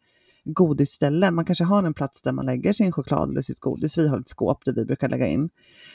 godisställe, 0.45 1.31
man 1.31 1.45
kanske 1.45 1.63
har 1.63 1.83
en 1.83 1.93
plats 1.93 2.21
där 2.21 2.31
man 2.31 2.45
lägger 2.45 2.73
sin 2.73 2.91
choklad 2.91 3.29
eller 3.29 3.41
sitt 3.41 3.59
godis, 3.59 3.97
vi 3.97 4.07
har 4.07 4.19
ett 4.19 4.29
skåp 4.29 4.65
där 4.65 4.73
vi 4.73 4.85
brukar 4.85 5.09
lägga 5.09 5.27
in. 5.27 5.49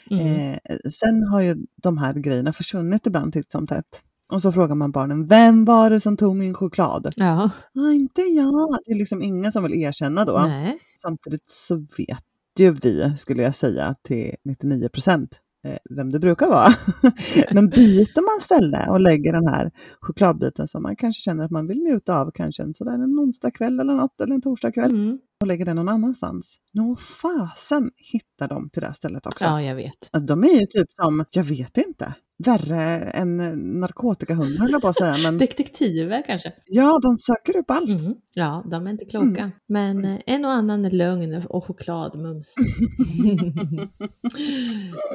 Mm. 0.09 0.59
Eh, 0.65 0.77
sen 0.91 1.23
har 1.23 1.41
ju 1.41 1.57
de 1.75 1.97
här 1.97 2.13
grejerna 2.13 2.53
försvunnit 2.53 3.07
ibland 3.07 3.33
titt 3.33 3.51
som 3.51 3.67
tätt. 3.67 4.01
Och 4.31 4.41
så 4.41 4.51
frågar 4.51 4.75
man 4.75 4.91
barnen, 4.91 5.27
vem 5.27 5.65
var 5.65 5.89
det 5.89 5.99
som 5.99 6.17
tog 6.17 6.35
min 6.35 6.53
choklad? 6.53 7.13
Ja, 7.15 7.49
Ah, 7.75 7.91
inte 7.91 8.21
jag. 8.21 8.77
Det 8.85 8.91
är 8.91 8.95
liksom 8.97 9.21
ingen 9.21 9.51
som 9.51 9.63
vill 9.63 9.73
erkänna 9.83 10.25
då. 10.25 10.39
nej. 10.47 10.77
Samtidigt 11.01 11.49
så 11.49 11.75
vet 11.97 12.23
ju 12.59 12.71
vi, 12.71 13.13
skulle 13.17 13.43
jag 13.43 13.55
säga, 13.55 13.95
till 14.01 14.35
99 14.45 14.89
procent 14.89 15.39
eh, 15.67 15.77
vem 15.89 16.11
det 16.11 16.19
brukar 16.19 16.47
vara. 16.47 16.73
Men 17.51 17.69
byter 17.69 18.21
man 18.21 18.41
ställe 18.41 18.87
och 18.89 18.99
lägger 18.99 19.33
den 19.33 19.47
här 19.47 19.71
chokladbiten 20.01 20.67
som 20.67 20.83
man 20.83 20.95
kanske 20.95 21.21
känner 21.21 21.43
att 21.45 21.51
man 21.51 21.67
vill 21.67 21.79
njuta 21.83 22.15
av, 22.19 22.31
kanske 22.31 22.63
en, 22.63 22.73
sådär 22.73 22.93
en 22.93 23.19
onsdag 23.19 23.51
kväll 23.51 23.79
eller 23.79 23.93
något, 23.93 24.21
eller 24.21 24.35
en 24.35 24.41
torsdag 24.41 24.71
kväll, 24.71 24.91
Mm. 24.91 25.19
och 25.41 25.47
lägger 25.47 25.65
den 25.65 25.75
någon 25.75 25.89
annanstans. 25.89 26.55
Nå 26.73 26.95
fasen 26.95 27.91
hittar 27.95 28.47
de 28.47 28.69
till 28.69 28.81
det 28.81 28.93
stället 28.93 29.25
också. 29.25 29.43
Ja, 29.43 29.61
jag 29.61 29.75
vet. 29.75 30.09
Alltså, 30.11 30.25
de 30.25 30.43
är 30.43 30.59
ju 30.59 30.65
typ 30.65 30.91
som, 30.91 31.25
jag 31.31 31.43
vet 31.43 31.77
inte, 31.77 32.13
värre 32.47 32.99
än 32.99 33.37
narkotikahundar 33.79 34.59
höll 34.59 34.71
jag 34.71 34.81
på 34.81 34.87
att 34.87 34.95
säga. 34.95 35.17
Men 35.17 35.37
Detektiver 35.37 36.23
kanske? 36.27 36.53
ja, 36.65 36.99
de 37.01 37.17
söker 37.17 37.57
upp 37.57 37.71
allt. 37.71 37.89
Mm. 37.89 38.15
Ja, 38.33 38.63
de 38.71 38.87
är 38.87 38.91
inte 38.91 39.05
kloka. 39.05 39.41
Mm. 39.41 39.51
Men 39.67 40.05
eh, 40.05 40.19
en 40.25 40.45
och 40.45 40.51
annan 40.51 40.89
lögn 40.89 41.45
och 41.49 41.65
chokladmums. 41.65 42.53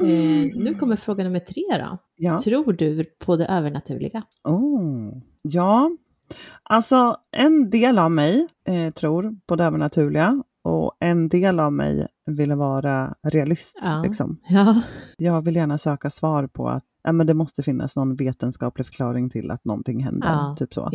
eh, 0.01 0.07
nu 0.55 0.75
kommer 0.79 0.97
fråga 0.97 1.25
nummer 1.25 1.41
tre 1.41 1.63
då. 1.69 1.99
Ja. 2.17 2.39
Tror 2.39 2.73
du 2.73 3.05
på 3.05 3.37
det 3.37 3.47
övernaturliga? 3.47 4.23
Oh. 4.45 5.13
Ja, 5.43 5.91
alltså 6.63 7.17
en 7.37 7.71
del 7.71 7.99
av 7.99 8.11
mig 8.11 8.47
eh, 8.67 8.93
tror 8.93 9.37
på 9.47 9.57
det 9.57 9.65
övernaturliga 9.65 10.43
och 10.65 10.97
en 11.01 11.29
del 11.29 11.61
av 11.61 11.73
mig 11.73 12.07
ville 12.35 12.55
vara 12.55 13.15
realist. 13.23 13.79
Ja. 13.83 14.03
Liksom. 14.03 14.41
Ja, 14.49 14.83
Jag 15.17 15.43
vill 15.43 15.57
gärna 15.57 15.79
söka 15.79 16.11
svar 16.11 16.47
på 16.47 16.69
att 16.69 16.85
ja, 17.03 17.13
men 17.13 17.27
det 17.27 17.35
måste 17.35 17.63
finnas 17.63 17.97
någon 17.97 18.17
vetenskaplig 18.17 18.87
förklaring 18.87 19.31
till 19.31 19.51
att 19.51 19.65
någonting 19.65 20.05
händer. 20.05 20.29
Ja. 20.29 20.57
Typ 20.59 20.75
så. 20.75 20.91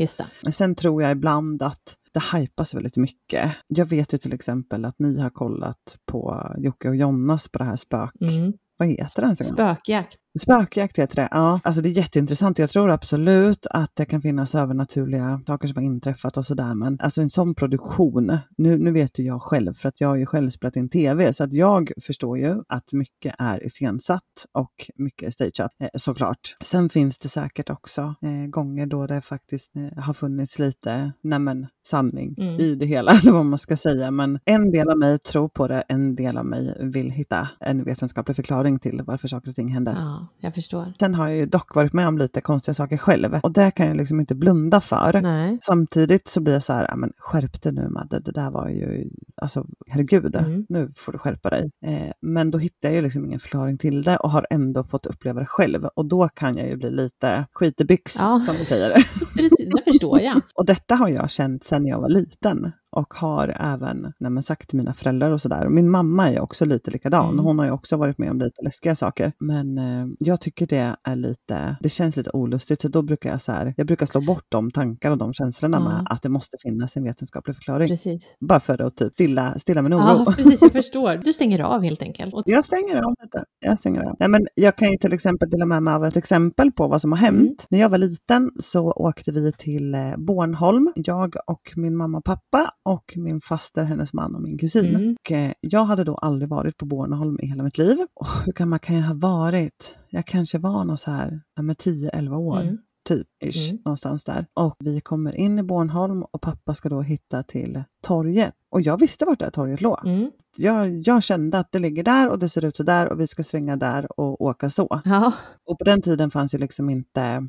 Sen 0.52 0.76
tror 0.76 1.02
jag 1.02 1.12
ibland 1.12 1.62
att 1.62 1.98
det 2.12 2.38
hypas 2.38 2.74
väldigt 2.74 2.98
mycket. 2.98 3.52
Jag 3.68 3.86
vet 3.86 4.14
ju 4.14 4.18
till 4.18 4.34
exempel 4.34 4.86
att 4.86 5.00
ni 5.00 5.20
har 5.20 5.30
kollat 5.30 5.98
på 6.06 6.52
Jocke 6.58 6.90
och 6.90 6.96
Jonas 6.96 7.48
på 7.48 7.58
det 7.58 7.66
här 7.66 7.76
spök... 7.76 8.12
Mm. 8.22 8.54
Vad 8.78 8.88
heter 8.88 9.22
den? 9.22 9.36
Spökjakt. 9.36 10.18
Spökjakt 10.40 11.00
heter 11.00 11.16
det. 11.16 11.28
Ja, 11.32 11.60
alltså 11.64 11.82
det 11.82 11.90
är 11.90 11.92
jätteintressant. 11.92 12.60
Jag 12.60 12.70
tror 12.70 12.90
absolut 12.92 13.66
att 13.70 13.92
det 13.96 14.06
kan 14.06 14.22
finnas 14.22 14.56
övernaturliga 14.56 15.42
saker 15.48 15.68
som 15.68 15.76
har 15.76 15.84
inträffat 15.84 16.38
och 16.38 16.46
sådär. 16.46 16.74
Men 16.74 17.00
alltså 17.00 17.22
en 17.22 17.30
sån 17.30 17.56
produktion, 17.56 18.38
nu, 18.58 18.78
nu 18.78 18.92
vet 18.92 19.20
ju 19.20 19.24
jag 19.24 19.42
själv 19.42 19.74
för 19.74 19.90
att 19.90 20.02
jag 20.02 20.08
har 20.08 20.16
ju 20.16 20.26
själv 20.26 20.50
spelat 20.50 20.76
in 20.76 20.90
tv, 20.90 21.34
så 21.34 21.44
att 21.44 21.54
jag 21.54 21.92
förstår 22.02 22.38
ju 22.38 22.62
att 22.68 22.94
mycket 22.94 23.36
är 23.40 23.66
iscensatt 23.66 24.22
och 24.52 24.90
mycket 24.96 25.28
är 25.28 25.32
stageat, 25.32 25.72
eh, 25.80 25.90
såklart. 25.96 26.56
Sen 26.66 26.90
finns 26.90 27.18
det 27.18 27.30
säkert 27.30 27.70
också 27.70 28.02
eh, 28.02 28.48
gånger 28.50 28.86
då 28.86 29.08
det 29.08 29.22
faktiskt 29.22 29.76
eh, 29.76 30.04
har 30.04 30.14
funnits 30.14 30.60
lite, 30.60 31.12
nämen, 31.22 31.68
sanning 31.88 32.36
Mm. 32.38 32.60
i 32.60 32.76
det 32.76 32.86
hela, 32.86 33.12
eller 33.22 33.32
vad 33.32 33.46
man 33.46 33.60
ska 33.60 33.78
säga. 33.78 34.12
Men 34.12 34.40
en 34.46 34.72
del 34.72 34.90
av 34.90 34.98
mig 34.98 35.20
tror 35.20 35.50
på 35.50 35.68
det, 35.68 35.84
en 35.88 36.16
del 36.16 36.38
av 36.38 36.46
mig 36.46 36.78
vill 36.80 37.12
hitta 37.12 37.50
en 37.60 37.84
vetenskaplig 37.84 38.36
förklaring 38.36 38.80
till 38.80 39.02
varför 39.06 39.28
saker 39.28 39.50
och 39.50 39.56
ting 39.56 39.68
händer. 39.74 39.94
Ja, 40.00 40.23
jag 40.40 40.56
förstår. 40.56 40.94
Sen 41.00 41.16
har 41.16 41.28
jag 41.28 41.38
ju 41.38 41.46
dock 41.46 41.76
varit 41.76 41.94
med 41.94 42.08
om 42.08 42.18
lite 42.18 42.42
konstiga 42.42 42.74
saker 42.76 42.98
själv 42.98 43.40
och 43.44 43.52
det 43.52 43.72
kan 43.72 43.88
jag 43.88 43.98
liksom 43.98 44.20
inte 44.20 44.36
blunda 44.36 44.82
för. 44.82 45.22
Nej. 45.22 45.58
Samtidigt 45.62 46.28
så 46.28 46.42
blir 46.42 46.54
jag 46.54 46.64
så 46.64 46.74
här, 46.74 46.86
"Ja, 46.90 46.96
men 46.96 47.14
skärp 47.18 47.62
dig 47.62 47.72
nu 47.74 47.90
Madde, 47.90 48.20
det 48.20 48.32
där 48.32 48.50
var 48.52 48.70
ju, 48.70 49.10
alltså 49.36 49.66
herregud, 49.88 50.36
Mm. 50.36 50.66
nu 50.70 50.92
får 50.96 51.12
du 51.12 51.18
skärpa 51.18 51.50
dig. 51.50 51.72
Eh, 51.86 52.12
men 52.22 52.52
då 52.52 52.58
hittar 52.58 52.90
jag 52.90 52.96
ju 52.96 53.02
liksom 53.02 53.26
ingen 53.26 53.40
förklaring 53.40 53.78
till 53.78 54.04
det 54.04 54.18
och 54.18 54.32
har 54.32 54.48
ändå 54.50 54.84
fått 54.84 55.06
uppleva 55.06 55.40
det 55.40 55.46
själv 55.46 55.86
och 55.86 56.06
då 56.06 56.30
kan 56.30 56.58
jag 56.58 56.68
ju 56.68 56.76
bli 56.76 56.92
lite 56.92 57.46
skit 57.54 57.82
i 57.82 57.86
byx 57.86 58.16
Ja. 58.20 58.40
som 58.46 58.56
vi 58.56 58.66
säger. 58.66 59.08
Precis, 59.36 59.70
det 59.76 59.92
förstår 59.92 60.20
jag. 60.20 60.42
Och 60.56 60.66
detta 60.66 60.96
har 60.96 61.10
jag 61.10 61.32
känt 61.32 61.64
sedan 61.64 61.86
jag 61.86 62.02
var 62.02 62.10
liten 62.10 62.72
och 62.96 63.14
har 63.14 63.58
även 63.60 64.14
nej, 64.20 64.44
sagt 64.44 64.70
till 64.70 64.78
mina 64.78 64.94
föräldrar 64.94 65.32
och 65.32 65.42
sådär. 65.42 65.70
Min 65.70 65.90
mamma 65.90 66.32
är 66.32 66.40
också 66.40 66.66
lite 66.66 66.92
likadan. 66.92 67.34
Mm. 67.34 67.46
Hon 67.46 67.60
har 67.60 67.66
ju 67.66 67.72
också 67.72 67.98
varit 67.98 68.18
med 68.18 68.32
om 68.32 68.40
lite 68.40 68.62
läskiga 68.64 68.96
saker. 68.96 69.32
Men 69.40 69.78
eh, 69.78 70.06
jag 70.20 70.42
tycker 70.42 70.68
det 70.68 70.96
är 71.04 71.16
lite, 71.16 71.78
det 71.82 71.90
känns 71.90 72.18
lite 72.18 72.30
olustigt. 72.34 72.82
Så 72.82 72.88
då 72.88 73.02
brukar 73.02 73.30
jag 73.30 73.42
så 73.42 73.52
här, 73.52 73.74
jag 73.78 73.88
brukar 73.88 74.06
slå 74.06 74.22
bort 74.22 74.46
de 74.50 74.72
tankar 74.72 75.12
och 75.12 75.18
de 75.18 75.34
känslorna 75.34 75.78
Ja. 75.78 75.90
med 75.90 76.08
att 76.10 76.22
det 76.22 76.30
måste 76.30 76.58
finnas 76.64 76.98
en 76.98 77.04
vetenskaplig 77.04 77.56
förklaring. 77.56 77.88
Precis. 77.88 78.36
Bara 78.40 78.60
för 78.60 78.82
att 78.82 78.96
typ 78.98 79.14
stilla, 79.14 79.60
stilla 79.60 79.82
min 79.82 79.94
oro. 79.94 80.24
Ja, 80.26 80.34
precis, 80.38 80.62
jag 80.62 80.72
förstår. 80.82 81.22
Du 81.26 81.34
stänger 81.34 81.60
av 81.60 81.82
helt 81.84 82.02
enkelt. 82.02 82.34
Och, 82.34 82.44
Jag 82.46 82.64
stänger 82.64 82.96
av 82.96 83.14
lite. 83.24 83.44
Jag 83.60 83.80
stänger 83.80 84.02
av. 84.02 84.16
Nej, 84.20 84.30
men 84.30 84.48
jag 84.56 84.76
kan 84.78 84.92
ju 84.92 84.98
till 84.98 85.14
exempel 85.14 85.50
dela 85.50 85.66
med 85.66 85.84
mig 85.84 85.94
av 85.94 86.06
ett 86.06 86.18
exempel 86.18 86.72
på 86.72 86.88
vad 86.88 87.02
som 87.02 87.12
har 87.12 87.20
hänt. 87.20 87.40
Mm. 87.40 87.56
När 87.70 87.80
jag 87.80 87.90
var 87.90 87.98
liten 87.98 88.52
så 88.60 88.92
åkte 88.92 89.23
vi 89.32 89.52
till 89.52 89.96
eh, 89.96 90.18
Bornholm, 90.18 90.92
jag 90.96 91.36
och 91.48 91.74
min 91.76 91.96
mamma 91.96 92.18
och 92.18 92.24
pappa 92.24 92.72
och 92.84 93.14
min 93.18 93.42
faster, 93.42 93.84
hennes 93.84 94.14
man 94.14 94.36
och 94.36 94.42
min 94.42 94.58
kusin. 94.58 94.96
Mm. 94.96 95.16
Och, 95.20 95.32
eh, 95.32 95.52
jag 95.62 95.86
hade 95.86 96.04
då 96.04 96.16
aldrig 96.16 96.50
varit 96.50 96.78
på 96.78 96.86
Bornholm 96.86 97.40
i 97.42 97.46
hela 97.48 97.64
mitt 97.64 97.78
liv. 97.78 97.98
Och 98.14 98.28
hur 98.46 98.54
gammal 98.54 98.80
kan 98.80 98.96
jag 98.96 99.04
ha 99.04 99.14
varit? 99.16 99.96
Jag 100.10 100.26
kanske 100.26 100.58
var 100.58 100.86
någon 100.86 100.98
så 100.98 101.12
här, 101.12 101.42
ja, 101.56 101.62
med 101.62 101.78
10-11 101.78 102.38
år. 102.38 102.62
Mm. 102.62 102.78
Typ, 103.08 103.28
ish, 103.44 103.70
Mm. 103.70 103.82
någonstans 103.86 104.24
där. 104.24 104.46
Och 104.54 104.76
vi 104.80 105.02
kommer 105.02 105.36
in 105.36 105.60
i 105.60 105.64
Bornholm 105.64 106.24
och 106.24 106.42
pappa 106.42 106.74
ska 106.74 106.90
då 106.90 107.02
hitta 107.02 107.44
till 107.44 107.84
torget. 108.02 108.54
Och 108.70 108.82
jag 108.82 109.00
visste 109.00 109.26
vart 109.26 109.40
det 109.40 109.46
här 109.46 109.52
torget 109.52 109.82
låg 109.82 109.98
Mm. 110.06 110.32
jag, 110.58 110.98
jag 111.08 111.24
kände 111.24 111.60
att 111.60 111.72
det 111.72 111.80
ligger 111.80 112.04
där 112.04 112.30
och 112.30 112.40
det 112.40 112.50
ser 112.50 112.66
ut 112.66 112.78
så 112.78 112.84
där 112.84 113.10
och 113.12 113.20
vi 113.20 113.28
ska 113.28 113.44
svänga 113.44 113.76
där 113.76 114.20
och 114.20 114.42
åka 114.42 114.70
så. 114.70 115.02
Ja, 115.06 115.34
Och 115.66 115.78
på 115.80 115.84
den 115.86 116.02
tiden 116.02 116.32
fanns 116.32 116.54
ju 116.54 116.58
liksom 116.58 116.90
inte, 116.90 117.48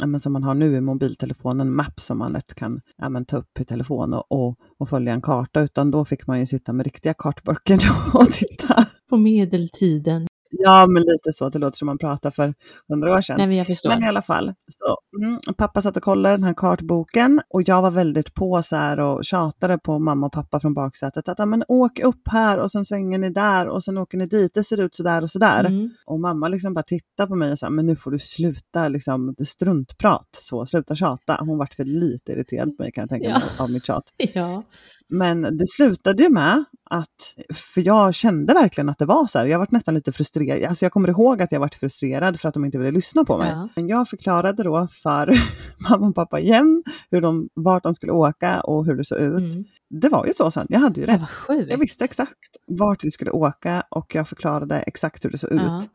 ja, 0.00 0.06
men 0.06 0.20
som 0.20 0.32
man 0.32 0.42
har 0.42 0.54
nu 0.54 0.76
i 0.76 0.80
mobiltelefonen, 0.80 1.74
Maps 1.74 2.04
som 2.04 2.18
man 2.18 2.32
lätt 2.32 2.54
kan 2.54 2.80
ja, 2.96 3.08
men, 3.08 3.24
ta 3.24 3.36
upp 3.36 3.60
i 3.60 3.64
telefon 3.64 4.14
och, 4.14 4.32
och, 4.32 4.56
och 4.78 4.88
följa 4.88 5.12
en 5.12 5.22
karta, 5.22 5.60
utan 5.60 5.90
då 5.90 6.04
fick 6.04 6.26
man 6.26 6.40
ju 6.40 6.46
sitta 6.46 6.72
med 6.72 6.86
riktiga 6.86 7.14
kartböcker 7.14 7.78
och 8.14 8.32
titta. 8.32 8.86
på 9.08 9.16
medeltiden. 9.16 10.26
Ja, 10.50 10.86
men 10.86 11.02
lite 11.02 11.32
så. 11.32 11.48
Det 11.48 11.58
låter 11.58 11.78
som 11.78 11.86
man 11.86 11.98
pratar 11.98 12.30
för 12.30 12.54
hundra 12.88 13.16
år 13.16 13.20
sedan. 13.20 13.36
Nej, 13.38 13.46
men 13.46 13.56
jag 13.56 13.66
förstår. 13.66 13.90
Men 13.90 14.04
i 14.04 14.06
alla 14.06 14.22
fall, 14.22 14.54
så, 14.68 14.98
mm, 15.24 15.38
pappa 15.56 15.82
satt 15.82 15.96
och 15.96 16.02
kollade 16.02 16.34
den 16.34 16.44
här 16.44 16.54
kartboken 16.54 17.40
och 17.48 17.62
jag 17.68 17.82
var 17.82 17.90
väldigt 17.90 18.34
på 18.34 18.62
så 18.62 18.76
här 18.76 19.00
och 19.00 19.24
tjatade 19.24 19.78
på 19.78 19.98
mamma 19.98 20.26
och 20.26 20.32
pappa 20.32 20.60
från 20.60 20.74
baksätet 20.74 21.28
att 21.28 21.48
men 21.48 21.64
åk 21.68 21.98
upp 21.98 22.28
här 22.30 22.58
och 22.58 22.70
sen 22.70 22.84
svänger 22.84 23.18
ni 23.18 23.30
där 23.30 23.68
och 23.68 23.84
sen 23.84 23.98
åker 23.98 24.18
ni 24.18 24.26
dit, 24.26 24.54
det 24.54 24.64
ser 24.64 24.80
ut 24.80 24.94
så 24.94 25.02
där 25.02 25.22
och 25.22 25.30
så 25.30 25.38
där. 25.38 25.64
Mm. 25.64 25.90
Och 26.06 26.20
mamma 26.20 26.48
liksom 26.48 26.74
bara 26.74 26.82
tittade 26.82 27.28
på 27.28 27.34
mig 27.34 27.52
och 27.52 27.58
sa, 27.58 27.70
men 27.70 27.86
nu 27.86 27.96
får 27.96 28.10
du 28.10 28.18
sluta 28.18 28.88
liksom, 28.88 29.34
struntprat, 29.46 30.28
så 30.32 30.66
sluta 30.66 30.94
tjata. 30.94 31.36
Hon 31.40 31.58
vart 31.58 31.74
för 31.74 31.84
lite 31.84 32.32
irriterad 32.32 32.76
på 32.76 32.82
mig 32.82 32.92
kan 32.92 33.02
jag 33.02 33.10
tänka 33.10 33.28
mig 33.28 33.42
Ja. 33.58 33.64
av 33.64 33.70
mitt 33.70 33.86
tjat. 33.86 34.04
Ja. 34.34 34.62
Men 35.08 35.42
det 35.42 35.66
slutade 35.66 36.22
ju 36.22 36.28
med 36.28 36.64
att, 36.90 37.34
för 37.54 37.80
jag 37.80 38.14
kände 38.14 38.54
verkligen 38.54 38.88
att 38.88 38.98
det 38.98 39.04
var 39.06 39.26
så 39.26 39.38
här, 39.38 39.46
jag 39.46 39.58
var 39.58 39.66
nästan 39.70 39.94
lite 39.94 40.12
frustrerad. 40.12 40.68
Alltså 40.68 40.84
jag 40.84 40.92
kommer 40.92 41.08
ihåg 41.08 41.42
att 41.42 41.52
jag 41.52 41.60
var 41.60 41.68
frustrerad 41.68 42.40
för 42.40 42.48
att 42.48 42.54
de 42.54 42.64
inte 42.64 42.78
ville 42.78 42.90
lyssna 42.90 43.24
på 43.24 43.38
mig. 43.38 43.50
Ja. 43.50 43.68
Men 43.76 43.88
jag 43.88 44.08
förklarade 44.08 44.62
då 44.62 44.88
för 45.02 45.34
mamma 45.90 46.06
och 46.08 46.14
pappa 46.14 46.40
igen 46.40 46.82
hur 47.10 47.20
de, 47.20 47.48
vart 47.54 47.82
de 47.82 47.94
skulle 47.94 48.12
åka 48.12 48.60
och 48.60 48.86
hur 48.86 48.96
det 48.96 49.04
såg 49.04 49.18
ut. 49.18 49.54
Mm. 49.54 49.64
Det 49.90 50.08
var 50.08 50.26
ju 50.26 50.32
så 50.34 50.50
sen, 50.50 50.66
jag 50.68 50.80
hade 50.80 51.00
ju 51.00 51.06
rätt. 51.06 51.20
Jag 51.68 51.78
visste 51.78 52.04
exakt 52.04 52.38
vart 52.66 53.04
vi 53.04 53.10
skulle 53.10 53.30
åka 53.30 53.82
och 53.90 54.14
jag 54.14 54.28
förklarade 54.28 54.78
exakt 54.78 55.24
hur 55.24 55.30
det 55.30 55.38
såg 55.38 55.52
Ja. 55.52 55.82
ut. 55.82 55.90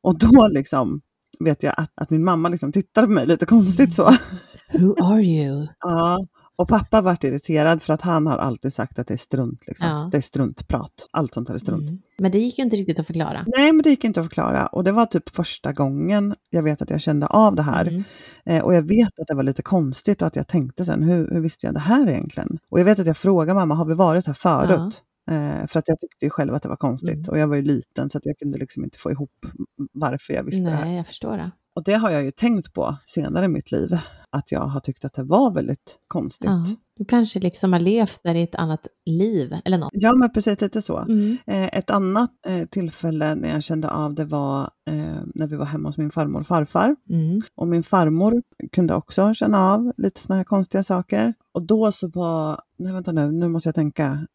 Och 0.00 0.18
då 0.18 0.48
liksom 0.48 1.00
vet 1.38 1.62
jag 1.62 1.74
att, 1.76 1.92
att 1.94 2.10
min 2.10 2.24
mamma 2.24 2.48
liksom 2.48 2.72
tittade 2.72 3.06
på 3.06 3.12
mig 3.12 3.26
lite 3.26 3.46
konstigt 3.46 3.94
så. 3.94 4.04
Who 4.72 4.94
are 5.04 5.22
you? 5.22 5.66
Ja, 5.80 6.18
och 6.60 6.68
pappa 6.68 7.00
vart 7.00 7.24
irriterad 7.24 7.82
för 7.82 7.94
att 7.94 8.02
han 8.02 8.26
har 8.26 8.38
alltid 8.38 8.72
sagt 8.72 8.98
att 8.98 9.06
det 9.06 9.14
är 9.14 9.18
strunt. 9.18 9.66
Liksom. 9.66 9.88
Ja. 9.88 10.08
Det 10.12 10.16
är 10.16 10.20
struntprat. 10.20 11.08
Allt 11.10 11.34
sånt 11.34 11.48
här 11.48 11.54
är 11.54 11.58
strunt. 11.58 11.88
Mm. 11.88 12.02
Men 12.18 12.32
det 12.32 12.38
gick 12.38 12.58
ju 12.58 12.64
inte 12.64 12.76
riktigt 12.76 12.98
att 12.98 13.06
förklara. 13.06 13.44
Nej, 13.46 13.72
men 13.72 13.82
det 13.82 13.90
gick 13.90 14.04
inte 14.04 14.20
att 14.20 14.26
förklara. 14.26 14.66
Och 14.66 14.84
det 14.84 14.92
var 14.92 15.06
typ 15.06 15.36
första 15.36 15.72
gången 15.72 16.34
jag 16.50 16.62
vet 16.62 16.82
att 16.82 16.90
jag 16.90 17.00
kände 17.00 17.26
av 17.26 17.54
det 17.54 17.62
här. 17.62 17.86
Mm. 17.86 18.04
Eh, 18.44 18.64
och 18.64 18.74
jag 18.74 18.82
vet 18.82 19.18
att 19.20 19.26
det 19.26 19.34
var 19.34 19.42
lite 19.42 19.62
konstigt 19.62 20.22
och 20.22 20.28
att 20.28 20.36
jag 20.36 20.48
tänkte 20.48 20.84
sen, 20.84 21.02
hur, 21.02 21.30
hur 21.30 21.40
visste 21.40 21.66
jag 21.66 21.74
det 21.74 21.80
här 21.80 22.08
egentligen? 22.08 22.58
Och 22.70 22.80
jag 22.80 22.84
vet 22.84 22.98
att 22.98 23.06
jag 23.06 23.16
frågade 23.16 23.58
mamma, 23.58 23.74
har 23.74 23.84
vi 23.84 23.94
varit 23.94 24.26
här 24.26 24.34
förut? 24.34 25.02
Eh, 25.30 25.66
för 25.66 25.78
att 25.78 25.88
jag 25.88 26.00
tyckte 26.00 26.24
ju 26.26 26.30
själv 26.30 26.54
att 26.54 26.62
det 26.62 26.68
var 26.68 26.76
konstigt. 26.76 27.16
Mm. 27.16 27.28
Och 27.28 27.38
jag 27.38 27.48
var 27.48 27.56
ju 27.56 27.62
liten 27.62 28.10
så 28.10 28.18
att 28.18 28.26
jag 28.26 28.38
kunde 28.38 28.58
liksom 28.58 28.84
inte 28.84 28.98
få 28.98 29.10
ihop 29.10 29.46
varför 29.92 30.34
jag 30.34 30.42
visste 30.42 30.64
det 30.64 30.70
här. 30.70 30.84
Nej, 30.84 30.96
jag 30.96 31.06
förstår 31.06 31.36
det. 31.36 31.50
Och 31.74 31.84
det 31.84 31.94
har 31.94 32.10
jag 32.10 32.24
ju 32.24 32.30
tänkt 32.30 32.72
på 32.72 32.96
senare 33.06 33.44
i 33.44 33.48
mitt 33.48 33.72
liv. 33.72 33.98
Att 34.32 34.52
jag 34.52 34.60
har 34.60 34.80
tyckt 34.80 35.04
att 35.04 35.14
det 35.14 35.22
var 35.22 35.54
väldigt 35.54 35.98
konstigt. 36.08 36.50
Ja. 36.50 36.66
Du 36.96 37.04
kanske 37.04 37.40
liksom 37.40 37.72
har 37.72 37.80
levt 37.80 38.20
där 38.24 38.34
i 38.34 38.42
ett 38.42 38.54
annat 38.54 38.88
liv 39.06 39.56
eller 39.64 39.78
något. 39.78 39.90
Ja, 39.92 40.14
men 40.14 40.32
precis 40.32 40.60
lite 40.60 40.82
så. 40.82 40.98
Mm. 40.98 41.36
Eh, 41.46 41.78
ett 41.78 41.90
annat 41.90 42.30
eh, 42.46 42.66
tillfälle 42.66 43.34
när 43.34 43.48
jag 43.52 43.62
kände 43.62 43.90
av 43.90 44.14
det 44.14 44.24
var 44.24 44.62
eh, 44.90 45.22
när 45.34 45.46
vi 45.46 45.56
var 45.56 45.64
hemma 45.64 45.88
hos 45.88 45.98
min 45.98 46.10
farmor 46.10 46.40
och 46.40 46.46
farfar. 46.46 46.96
Mm. 47.10 47.40
Och 47.54 47.68
min 47.68 47.82
farmor 47.82 48.42
kunde 48.72 48.94
också 48.94 49.34
känna 49.34 49.72
av 49.72 49.92
lite 49.96 50.20
såna 50.20 50.36
här 50.36 50.44
konstiga 50.44 50.82
saker. 50.82 51.34
Och 51.52 51.62
då 51.62 51.92
så 51.92 52.08
var, 52.08 52.60
nej 52.78 52.92
vänta 52.92 53.12
nu, 53.12 53.32
nu 53.32 53.48
måste 53.48 53.68
jag 53.68 53.74
tänka. 53.74 54.26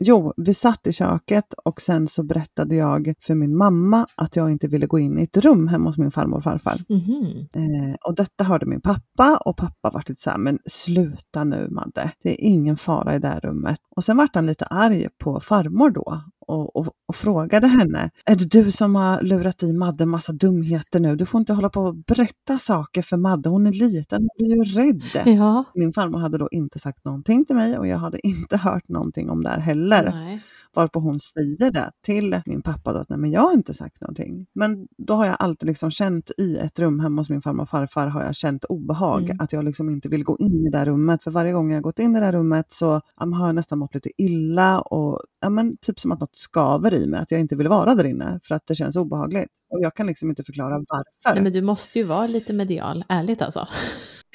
Jo, 0.00 0.32
vi 0.36 0.54
satt 0.54 0.86
i 0.86 0.92
köket 0.92 1.54
och 1.64 1.80
sen 1.80 2.08
så 2.08 2.22
berättade 2.22 2.76
jag 2.76 3.14
för 3.20 3.34
min 3.34 3.56
mamma 3.56 4.06
att 4.14 4.36
jag 4.36 4.50
inte 4.50 4.68
ville 4.68 4.86
gå 4.86 4.98
in 4.98 5.18
i 5.18 5.22
ett 5.22 5.36
rum 5.36 5.68
hemma 5.68 5.88
hos 5.88 5.98
min 5.98 6.10
farmor 6.10 6.36
och 6.36 6.44
farfar. 6.44 6.80
Mhm. 6.88 7.46
Eh, 7.54 7.94
och 8.08 8.14
detta 8.14 8.44
hörde 8.44 8.66
min 8.66 8.80
pappa 8.80 9.36
och 9.44 9.56
pappa 9.56 9.90
var 9.90 10.04
lite 10.08 10.22
så 10.22 10.30
här, 10.30 10.38
men 10.38 10.58
sluta 10.66 11.44
nu 11.44 11.68
Madde, 11.70 12.12
det 12.22 12.30
är 12.30 12.48
ingen 12.48 12.76
fara 12.76 13.14
i 13.14 13.18
det 13.18 13.28
här 13.28 13.40
rummet. 13.40 13.78
Och 13.96 14.04
sen 14.04 14.16
vart 14.16 14.34
han 14.34 14.46
lite 14.46 14.64
arg 14.64 15.08
på 15.18 15.40
farmor 15.40 15.90
då 15.90 16.22
och, 16.52 16.76
och, 16.76 16.86
och 17.08 17.16
frågade 17.16 17.66
henne, 17.66 18.10
är 18.24 18.36
det 18.36 18.44
du 18.44 18.70
som 18.70 18.94
har 18.94 19.22
lurat 19.22 19.62
i 19.62 19.72
Madde 19.72 20.06
massa 20.06 20.32
dumheter 20.32 21.00
nu? 21.00 21.16
Du 21.16 21.26
får 21.26 21.38
inte 21.38 21.52
hålla 21.52 21.68
på 21.68 21.80
och 21.80 21.94
berätta 21.94 22.58
saker 22.58 23.02
för 23.02 23.16
Madde, 23.16 23.48
hon 23.48 23.66
är 23.66 23.72
liten, 23.72 24.22
hon 24.22 24.46
blir 24.46 24.56
ju 24.56 24.64
rädd. 24.64 25.36
Ja. 25.38 25.64
Min 25.74 25.92
farmor 25.92 26.18
hade 26.18 26.38
då 26.38 26.48
inte 26.50 26.78
sagt 26.78 27.04
någonting 27.04 27.44
till 27.44 27.56
mig 27.56 27.78
och 27.78 27.86
jag 27.86 27.96
hade 27.96 28.26
inte 28.26 28.56
hört 28.56 28.88
någonting 28.88 29.30
om 29.30 29.42
det 29.42 29.50
här 29.50 29.60
heller. 29.60 30.10
Nej. 30.10 30.42
Varpå 30.74 31.00
hon 31.00 31.20
säger 31.20 31.70
det 31.70 31.90
till 32.02 32.40
min 32.46 32.62
pappa 32.62 32.92
då 32.92 32.98
att 32.98 33.08
nej 33.08 33.18
men 33.18 33.30
jag 33.30 33.40
har 33.40 33.52
inte 33.52 33.74
sagt 33.74 34.00
någonting. 34.00 34.46
Men 34.52 34.88
då 34.98 35.14
har 35.14 35.26
jag 35.26 35.36
alltid 35.38 35.66
liksom 35.66 35.90
känt 35.90 36.30
i 36.38 36.56
ett 36.56 36.78
rum 36.78 37.00
hemma 37.00 37.20
hos 37.20 37.30
min 37.30 37.42
farmor 37.42 37.62
och 37.62 37.68
farfar 37.68 38.06
har 38.06 38.22
jag 38.22 38.34
känt 38.34 38.64
obehag. 38.64 39.22
Mm. 39.24 39.36
Att 39.40 39.52
jag 39.52 39.64
liksom 39.64 39.90
inte 39.90 40.08
vill 40.08 40.24
gå 40.24 40.36
in 40.38 40.66
i 40.66 40.70
det 40.70 40.84
rummet. 40.84 41.22
För 41.22 41.30
varje 41.30 41.52
gång 41.52 41.70
jag 41.70 41.76
har 41.76 41.82
gått 41.82 41.98
in 41.98 42.16
i 42.16 42.20
det 42.20 42.32
rummet 42.32 42.72
så 42.72 43.00
men 43.20 43.32
har 43.32 43.46
jag 43.46 43.54
nästan 43.54 43.78
mått 43.78 43.94
lite 43.94 44.22
illa 44.22 44.80
och 44.80 45.20
ja, 45.40 45.50
men 45.50 45.76
typ 45.76 46.00
som 46.00 46.12
att 46.12 46.20
något 46.20 46.36
skaver 46.36 46.94
i 46.94 47.06
mig. 47.06 47.20
Att 47.20 47.30
jag 47.30 47.40
inte 47.40 47.56
vill 47.56 47.68
vara 47.68 47.94
där 47.94 48.04
inne 48.04 48.40
för 48.42 48.54
att 48.54 48.66
det 48.66 48.74
känns 48.74 48.96
obehagligt. 48.96 49.50
Och 49.72 49.80
jag 49.80 49.94
kan 49.94 50.06
liksom 50.06 50.30
inte 50.30 50.44
förklara 50.44 50.74
varför. 50.88 51.34
Nej, 51.34 51.42
men 51.42 51.52
du 51.52 51.62
måste 51.62 51.98
ju 51.98 52.04
vara 52.04 52.26
lite 52.26 52.52
medial, 52.52 53.04
ärligt 53.08 53.42
alltså. 53.42 53.68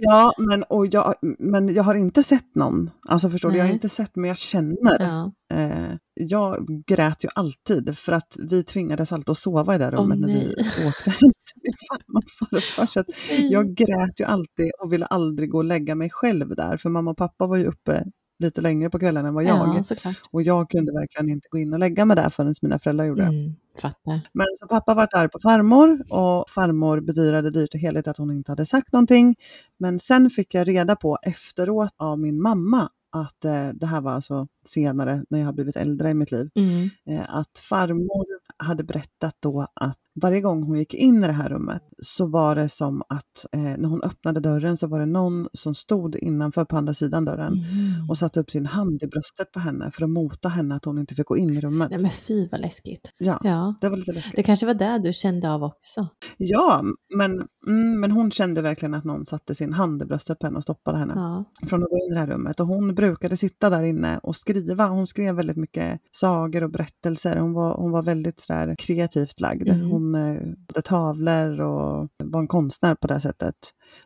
Ja, 0.02 0.34
men, 0.38 0.64
och 0.64 0.88
jag, 0.88 1.16
men 1.40 1.74
jag 1.74 1.84
har 1.84 1.96
inte 1.96 2.24
sett 2.24 2.56
någon. 2.56 2.90
Alltså 3.08 3.30
förstår 3.30 3.52
du, 3.52 3.58
jag 3.58 3.64
har 3.64 3.68
Nej. 3.68 3.74
inte 3.74 3.90
sett 3.90 4.16
men 4.16 4.28
jag 4.28 4.38
känner. 4.38 5.00
Ja. 5.00 5.32
Eh, 5.54 5.96
jag 6.14 6.68
grät 6.88 7.24
ju 7.24 7.30
alltid 7.36 7.98
för 7.98 8.12
att 8.12 8.38
vi 8.50 8.64
tvingades 8.64 9.12
alltid 9.12 9.30
att 9.30 9.38
sova 9.38 9.76
i 9.76 9.78
det 9.78 9.92
rummet 9.92 10.20
när 10.20 10.28
nej. 10.28 10.56
vi 10.78 10.86
åkte 10.88 11.10
hem 11.10 11.32
till 11.64 11.74
farmor 11.90 12.24
och 12.52 12.64
farfar. 12.64 13.06
Jag 13.52 13.76
grät 13.76 14.20
ju 14.20 14.26
alltid 14.26 14.72
och 14.80 14.94
ville 14.94 15.06
aldrig 15.06 15.50
gå 15.50 15.58
och 15.58 15.66
lägga 15.66 15.96
mig 15.96 16.10
själv 16.10 16.56
där 16.56 16.78
för 16.78 16.90
mamma 16.90 17.12
och 17.12 17.18
pappa 17.18 17.48
var 17.48 17.58
ju 17.58 17.66
uppe 17.66 18.04
lite 18.40 18.62
längre 18.62 18.90
på 18.90 19.00
kvällen 19.00 19.26
än 19.26 19.34
vad 19.34 19.44
jag. 19.44 19.76
Ja, 19.78 19.84
såklart. 19.84 20.16
Och 20.32 20.42
jag 20.42 20.70
kunde 20.70 20.92
verkligen 20.94 21.30
inte 21.30 21.48
gå 21.52 21.58
in 21.58 21.74
och 21.74 21.80
lägga 21.80 22.06
mig 22.06 22.16
där 22.16 22.30
förrän 22.30 22.54
mina 22.62 22.80
föräldrar 22.80 23.06
gjorde 23.06 23.22
det. 23.22 23.28
Mm, 23.28 23.56
fattar. 23.82 24.22
Men 24.34 24.46
så 24.60 24.68
pappa 24.68 24.94
var 24.94 25.08
där 25.12 25.28
på 25.28 25.40
farmor 25.40 26.02
och 26.10 26.50
farmor 26.50 27.00
bedyrade 27.00 27.52
dyrt 27.52 27.74
och 27.74 27.80
heligt 27.80 28.08
att 28.08 28.18
hon 28.18 28.32
inte 28.32 28.52
hade 28.52 28.66
sagt 28.66 28.94
någonting. 28.94 29.36
Men 29.78 30.00
sen 30.00 30.30
fick 30.30 30.54
jag 30.54 30.68
reda 30.68 30.96
på 30.96 31.18
efteråt 31.22 31.94
av 31.98 32.20
min 32.20 32.42
mamma 32.42 32.90
att 33.10 33.46
eh, 33.46 33.70
det 33.70 33.86
här 33.86 34.02
var 34.02 34.12
alltså 34.12 34.48
senare 34.66 35.24
när 35.30 35.40
jag 35.40 35.46
har 35.46 35.54
blivit 35.54 35.76
äldre 35.76 36.10
i 36.10 36.14
mitt 36.14 36.32
liv. 36.32 36.50
Mm. 36.56 36.90
Eh, 37.10 37.36
att 37.36 37.60
farmor 37.60 38.26
hade 38.58 38.84
berättat 38.84 39.36
då 39.40 39.68
att 39.74 39.98
varje 40.22 40.42
gång 40.42 40.64
hon 40.64 40.78
gick 40.80 40.94
in 40.94 41.24
i 41.24 41.28
det 41.28 41.34
här 41.34 41.50
rummet 41.50 41.82
så 42.04 42.26
var 42.28 42.56
det 42.56 42.70
som 42.70 43.02
att 43.10 43.46
eh, 43.52 43.60
när 43.62 43.86
hon 43.90 44.02
öppnade 44.04 44.40
dörren 44.40 44.78
så 44.78 44.88
var 44.88 45.00
det 45.00 45.06
någon 45.06 45.48
som 45.54 45.76
stod 45.76 46.16
innanför 46.16 46.66
på 46.66 46.78
andra 46.78 46.94
sidan 46.94 47.26
dörren 47.26 47.54
Mm. 47.54 48.10
och 48.10 48.18
satte 48.18 48.40
upp 48.40 48.52
sin 48.52 48.66
hand 48.66 49.04
i 49.04 49.08
bröstet 49.08 49.52
på 49.52 49.60
henne 49.60 49.92
för 49.92 50.04
att 50.04 50.10
mota 50.10 50.50
henne 50.50 50.76
att 50.76 50.86
hon 50.86 50.98
inte 50.98 51.16
fick 51.16 51.26
gå 51.28 51.38
in 51.38 51.50
i 51.50 51.62
rummet. 51.62 51.90
Nej 51.92 52.00
men 52.00 52.12
fy 52.12 52.48
vad 52.52 52.62
läskigt. 52.62 53.12
Ja, 53.18 53.40
Ja, 53.44 53.76
det 53.82 53.90
var 53.90 53.98
lite 53.98 54.12
läskigt. 54.14 54.36
det 54.36 54.44
kanske 54.44 54.66
var 54.66 54.74
det 54.74 55.00
du 55.04 55.14
kände 55.14 55.52
av 55.52 55.64
också. 55.64 56.08
Ja, 56.38 56.84
men, 57.16 57.32
mm, 57.68 58.00
men 58.00 58.12
hon 58.12 58.32
kände 58.32 58.62
verkligen 58.62 58.94
att 58.94 59.04
någon 59.04 59.26
satte 59.26 59.56
sin 59.56 59.74
hand 59.74 60.02
i 60.02 60.06
bröstet 60.06 60.40
på 60.40 60.46
henne 60.48 60.58
och 60.58 60.64
stoppade 60.64 60.98
henne 60.98 61.14
Ja. 61.16 61.46
från 61.68 61.84
att 61.84 61.90
gå 61.90 61.98
in 61.98 62.12
i 62.12 62.14
det 62.14 62.20
här 62.20 62.28
rummet. 62.28 62.60
Och 62.60 62.68
hon 62.68 62.96
brukade 62.96 63.38
sitta 63.38 63.70
där 63.70 63.84
inne 63.84 64.18
och 64.24 64.36
skriva. 64.36 64.88
Hon 64.88 65.08
skrev 65.08 65.36
väldigt 65.36 65.58
mycket 65.58 66.02
sagor 66.12 66.64
och 66.64 66.72
berättelser. 66.72 67.38
Hon 67.38 67.54
var, 67.54 67.78
hon 67.78 67.92
var 67.92 68.04
väldigt 68.04 68.42
sådär 68.42 68.76
kreativt 68.80 69.40
lagd. 69.42 69.68
Mm. 69.70 69.90
Hon 69.92 70.07
eh, 70.16 70.82
tavlor 70.82 71.62
och 71.62 72.10
var 72.24 72.40
en 72.40 72.48
konstnär 72.48 72.96
på 72.96 73.08
det 73.08 73.20
sättet. 73.20 73.56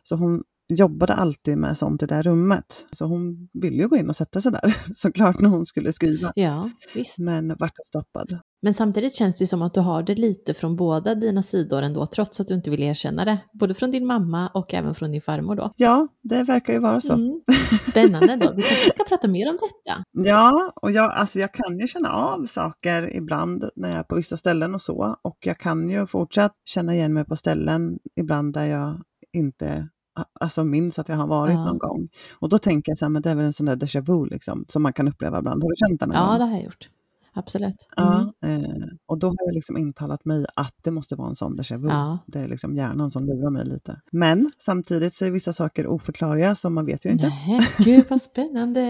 Så 0.02 0.16
hon 0.16 0.42
jobbade 0.74 1.14
alltid 1.14 1.58
med 1.58 1.78
sånt 1.78 2.02
i 2.02 2.06
det 2.06 2.14
här 2.14 2.22
rummet. 2.22 2.86
Så 2.92 3.04
hon 3.04 3.48
ville 3.52 3.82
ju 3.82 3.88
gå 3.88 3.96
in 3.96 4.10
och 4.10 4.16
sätta 4.16 4.40
sig 4.40 4.52
där 4.52 4.76
såklart 4.94 5.40
när 5.40 5.48
hon 5.48 5.66
skulle 5.66 5.92
skriva. 5.92 6.32
ja, 6.36 6.70
visst. 6.94 7.18
Men 7.18 7.48
vart 7.58 7.86
stoppad. 7.86 8.38
Men 8.64 8.74
samtidigt 8.74 9.14
känns 9.14 9.38
det 9.38 9.46
som 9.46 9.62
att 9.62 9.74
du 9.74 9.80
har 9.80 10.02
det 10.02 10.14
lite 10.14 10.54
från 10.54 10.76
båda 10.76 11.14
dina 11.14 11.42
sidor 11.42 11.82
ändå, 11.82 12.06
trots 12.06 12.40
att 12.40 12.46
du 12.46 12.54
inte 12.54 12.70
vill 12.70 12.82
erkänna 12.82 13.24
det. 13.24 13.38
Både 13.52 13.74
från 13.74 13.90
din 13.90 14.06
mamma 14.06 14.48
och 14.54 14.74
även 14.74 14.94
från 14.94 15.12
din 15.12 15.22
farmor 15.22 15.56
då. 15.56 15.72
Ja, 15.76 16.08
det 16.22 16.42
verkar 16.42 16.72
ju 16.72 16.78
vara 16.78 17.00
så. 17.00 17.12
Mm. 17.12 17.40
Spännande 17.90 18.36
då. 18.36 18.52
Vi 18.56 18.62
kanske 18.62 18.90
ska 18.90 19.04
prata 19.04 19.28
mer 19.28 19.48
om 19.50 19.58
detta. 19.60 20.04
Ja, 20.28 20.72
och 20.82 20.92
jag, 20.92 21.12
alltså 21.12 21.38
jag 21.38 21.52
kan 21.52 21.78
ju 21.78 21.86
känna 21.86 22.12
av 22.12 22.46
saker 22.46 23.16
ibland 23.16 23.64
när 23.76 23.88
jag 23.88 23.98
är 23.98 24.02
på 24.02 24.14
vissa 24.14 24.36
ställen 24.36 24.74
och 24.74 24.80
så. 24.80 25.16
Och 25.22 25.38
jag 25.40 25.58
kan 25.58 25.90
ju 25.90 26.06
fortsatt 26.06 26.52
känna 26.64 26.94
igen 26.94 27.12
mig 27.12 27.24
på 27.24 27.36
ställen 27.36 27.98
ibland 28.16 28.54
där 28.54 28.64
jag 28.64 29.02
inte 29.32 29.88
alltså 30.40 30.64
minns 30.64 30.98
att 30.98 31.08
jag 31.08 31.16
har 31.16 31.26
varit 31.26 31.54
Ja. 31.54 31.64
någon 31.64 31.78
gång. 31.78 32.08
Och 32.32 32.48
då 32.48 32.58
tänker 32.58 32.90
jag 32.92 32.98
så 32.98 33.04
här, 33.04 33.10
men 33.10 33.22
det 33.22 33.30
är 33.30 33.34
väl 33.34 33.44
en 33.46 33.52
sån 33.52 33.66
där 33.66 33.76
déjà 33.76 34.00
vu 34.00 34.26
liksom, 34.26 34.64
som 34.68 34.82
man 34.82 34.92
kan 34.92 35.08
uppleva 35.08 35.38
ibland. 35.38 35.62
Har 35.62 35.70
du 35.70 35.76
känt 35.76 36.00
den 36.00 36.08
någon 36.08 36.18
Ja, 36.18 36.28
gång? 36.28 36.38
det 36.38 36.44
har 36.44 36.52
jag 36.52 36.64
gjort. 36.64 36.90
Absolut. 37.34 37.88
Mm. 37.96 38.08
Ja, 38.40 38.48
eh, 38.48 38.86
och 39.06 39.18
då 39.18 39.26
har 39.26 39.36
jag 39.46 39.54
liksom 39.54 39.76
intalat 39.76 40.24
mig 40.24 40.44
att 40.56 40.74
det 40.82 40.90
måste 40.90 41.16
vara 41.16 41.28
en 41.28 41.34
sån 41.36 41.56
déjà 41.58 41.76
vu. 41.78 41.88
Ja. 41.88 42.18
Det 42.26 42.38
är 42.38 42.48
liksom 42.48 42.74
hjärnan 42.74 43.10
som 43.10 43.26
lurar 43.26 43.50
mig 43.50 43.64
lite. 43.64 44.00
Men 44.12 44.50
samtidigt 44.58 45.14
så 45.14 45.24
är 45.24 45.30
vissa 45.30 45.52
saker 45.52 45.86
oförklarliga 45.86 46.54
så 46.54 46.70
man 46.70 46.86
vet 46.86 47.06
ju 47.06 47.10
inte. 47.10 47.28
Nej, 47.28 47.68
gud 47.78 48.04
vad 48.10 48.22
spännande. 48.22 48.80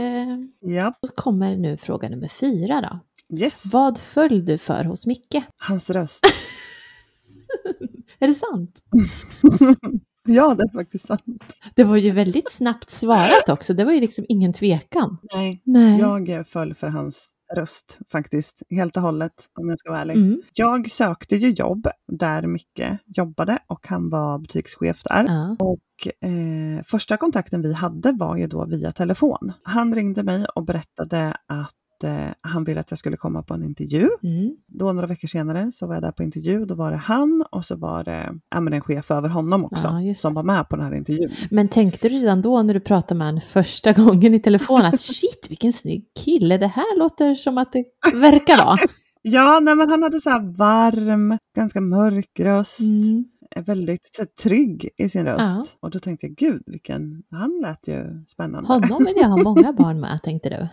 Ja, 0.61 0.93
Då 1.03 1.09
kommer 1.09 1.57
nu 1.57 1.77
fråga 1.77 2.09
nummer 2.09 2.29
fyra 2.29 2.81
då. 2.81 3.37
yes. 3.39 3.63
Vad 3.73 3.99
föll 3.99 4.45
du 4.45 4.59
för 4.59 4.85
hos 4.85 5.07
Micke? 5.07 5.43
Hans 5.57 5.91
röst. 5.91 6.27
Är 8.19 8.29
det 8.29 8.35
sant? 8.35 8.79
ja, 10.35 10.55
det 10.55 10.63
är 10.63 10.73
faktiskt 10.73 11.07
sant. 11.07 11.57
Det 11.75 11.85
var 11.85 11.97
ju 11.97 12.11
väldigt 12.11 12.53
snabbt 12.53 12.91
svarat 12.91 13.49
också. 13.49 13.75
Det 13.75 13.85
var 13.85 13.93
ju 13.93 14.01
liksom 14.01 14.25
ingen 14.29 14.53
tvekan. 14.53 15.19
Nej, 15.35 15.63
Nej. 15.65 16.01
jag 16.01 16.47
föll 16.47 16.75
för 16.75 16.89
hans 16.89 17.29
röst 17.57 17.99
faktiskt, 18.13 18.63
helt 18.71 18.97
och 18.97 19.03
hållet 19.03 19.49
om 19.61 19.69
jag 19.69 19.79
ska 19.79 19.91
vara 19.91 20.01
ärlig. 20.01 20.17
Mm. 20.17 20.43
Jag 20.53 20.91
sökte 20.91 21.37
ju 21.37 21.51
jobb 21.51 21.89
där 22.13 22.47
Micke 22.47 22.83
jobbade 23.07 23.59
och 23.67 23.87
han 23.87 24.11
var 24.11 24.39
butikschef 24.39 25.03
där. 25.03 25.25
Ja. 25.29 25.57
Och 25.59 26.29
eh, 26.29 26.83
första 26.85 27.17
kontakten 27.17 27.63
vi 27.63 27.73
hade 27.73 28.13
var 28.13 28.37
ju 28.37 28.47
då 28.47 28.65
via 28.65 28.93
telefon. 28.93 29.53
Han 29.63 29.95
ringde 29.95 30.23
mig 30.23 30.45
och 30.55 30.65
berättade 30.65 31.37
att 31.47 31.75
eh, 32.05 32.27
han 32.41 32.65
ville 32.65 32.81
att 32.81 32.91
jag 32.91 32.99
skulle 32.99 33.17
komma 33.17 33.43
på 33.43 33.55
en 33.55 33.63
intervju. 33.63 34.09
Mm. 34.23 34.57
Då 34.67 34.93
några 34.93 35.07
veckor 35.07 35.29
senare 35.29 35.73
så 35.73 35.87
var 35.87 35.95
jag 35.95 36.03
där 36.03 36.13
på 36.13 36.23
intervju. 36.23 36.65
Då 36.65 36.75
var 36.75 36.91
det 36.91 36.97
han 36.97 37.45
och 37.51 37.65
så 37.65 37.77
var 37.77 38.05
det 38.05 38.35
ja, 38.51 38.61
men 38.61 38.73
en 38.73 38.81
chef 38.81 39.11
över 39.11 39.29
honom 39.29 39.65
också 39.65 39.89
Ja, 39.89 40.15
som 40.15 40.35
var 40.35 40.43
med 40.43 40.69
på 40.69 40.77
den 40.77 40.85
här 40.85 40.95
intervjun. 40.95 41.31
Men 41.51 41.69
tänkte 41.69 42.09
du 42.09 42.15
redan 42.15 42.43
då 42.43 42.63
när 42.63 42.75
du 42.75 42.81
pratade 42.81 43.19
med 43.19 43.27
honom 43.27 43.41
första 43.41 43.93
gången 44.03 44.35
i 44.35 44.41
telefon 44.41 44.83
att 44.83 45.01
shit 45.01 45.47
vilken 45.49 45.73
snygg 45.73 46.05
kille, 46.25 46.59
det 46.59 46.67
här 46.67 46.99
låter 46.99 47.35
som 47.35 47.59
att 47.59 47.73
det 47.73 47.85
verkar 48.15 48.57
vara. 48.57 48.79
Ja, 49.25 49.61
nej, 49.63 49.75
men 49.75 49.91
han 49.91 50.03
hade 50.03 50.21
så 50.21 50.31
här 50.31 50.57
varm, 50.57 51.39
ganska 51.57 51.81
mörk 51.81 52.41
röst. 52.41 52.81
Mm. 52.81 53.25
är 53.51 53.63
väldigt 53.63 54.15
så 54.17 54.25
trygg 54.43 54.89
i 54.97 55.09
sin 55.09 55.25
röst. 55.25 55.41
Ja. 55.41 55.65
Och 55.81 55.91
då 55.91 55.99
tänkte 55.99 56.27
jag, 56.27 56.37
gud, 56.37 56.63
vilken, 56.67 57.23
han 57.31 57.61
lät 57.63 57.89
ju 57.89 58.25
spännande. 58.27 58.69
Honom 58.69 59.05
vill 59.05 59.15
jag 59.17 59.29
ha 59.29 59.43
många 59.43 59.73
barn 59.73 60.01
med, 60.01 60.21
tänkte 60.23 60.49
du. 60.49 60.69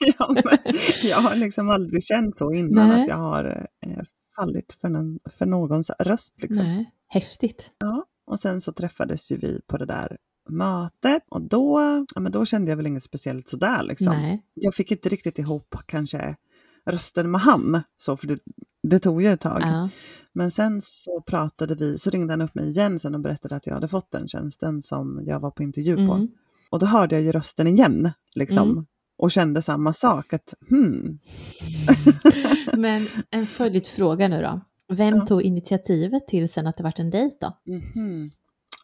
ja, 0.18 0.42
jag 1.02 1.16
har 1.16 1.36
liksom 1.36 1.70
aldrig 1.70 2.04
känt 2.04 2.36
så 2.36 2.52
innan 2.52 2.88
Nej. 2.88 3.02
att 3.02 3.08
jag 3.08 3.16
har 3.16 3.68
eh, 3.86 4.02
fallit 4.36 4.76
för, 4.80 4.88
någon, 4.88 5.18
för 5.30 5.46
någons 5.46 5.90
röst. 5.98 6.42
Liksom. 6.42 6.64
Nej, 6.64 6.90
häftigt. 7.08 7.70
Och 8.26 8.38
sen 8.38 8.60
så 8.60 8.72
träffades 8.72 9.32
ju 9.32 9.36
vi 9.36 9.60
på 9.66 9.76
det 9.76 9.86
där 9.86 10.16
mötet 10.48 11.22
och 11.28 11.42
då, 11.42 11.80
ja, 12.14 12.20
men 12.20 12.32
då 12.32 12.44
kände 12.44 12.70
jag 12.70 12.76
väl 12.76 12.86
inget 12.86 13.02
speciellt 13.02 13.48
sådär. 13.48 13.82
Liksom. 13.82 14.16
Nej. 14.16 14.42
Jag 14.54 14.74
fick 14.74 14.90
inte 14.90 15.08
riktigt 15.08 15.38
ihop 15.38 15.76
kanske 15.86 16.36
rösten 16.84 17.30
med 17.30 17.40
han, 17.40 17.82
så, 17.96 18.16
för 18.16 18.26
det, 18.26 18.38
det 18.82 18.98
tog 18.98 19.22
ju 19.22 19.32
ett 19.32 19.40
tag. 19.40 19.60
Ja. 19.62 19.88
Men 20.32 20.50
sen 20.50 20.80
så 20.82 21.20
pratade 21.20 21.74
vi, 21.74 21.98
så 21.98 22.10
ringde 22.10 22.32
han 22.32 22.42
upp 22.42 22.54
mig 22.54 22.68
igen 22.68 22.98
sen 22.98 23.14
och 23.14 23.20
berättade 23.20 23.56
att 23.56 23.66
jag 23.66 23.74
hade 23.74 23.88
fått 23.88 24.10
den 24.10 24.28
tjänsten 24.28 24.82
som 24.82 25.22
jag 25.26 25.40
var 25.40 25.50
på 25.50 25.62
intervju 25.62 25.96
på. 25.96 26.14
Mm. 26.14 26.28
Och 26.70 26.78
då 26.78 26.86
hörde 26.86 27.14
jag 27.14 27.22
ju 27.22 27.32
rösten 27.32 27.66
igen, 27.66 28.10
liksom. 28.34 28.70
Mm. 28.70 28.86
Och 29.18 29.30
kände 29.30 29.62
samma 29.62 29.92
sak, 29.92 30.32
att 30.32 30.54
hmm, 30.68 31.18
Men 32.76 33.06
en 33.30 33.46
följdfråga 33.46 34.28
nu 34.28 34.42
då. 34.42 34.60
Vem 34.88 35.16
Ja. 35.16 35.26
tog 35.26 35.42
initiativet 35.42 36.26
till 36.26 36.48
sen 36.48 36.66
att 36.66 36.76
det 36.76 36.82
vart 36.82 36.98
en 36.98 37.10
dejt 37.10 37.36
då? 37.40 37.72
mhm. 37.72 38.30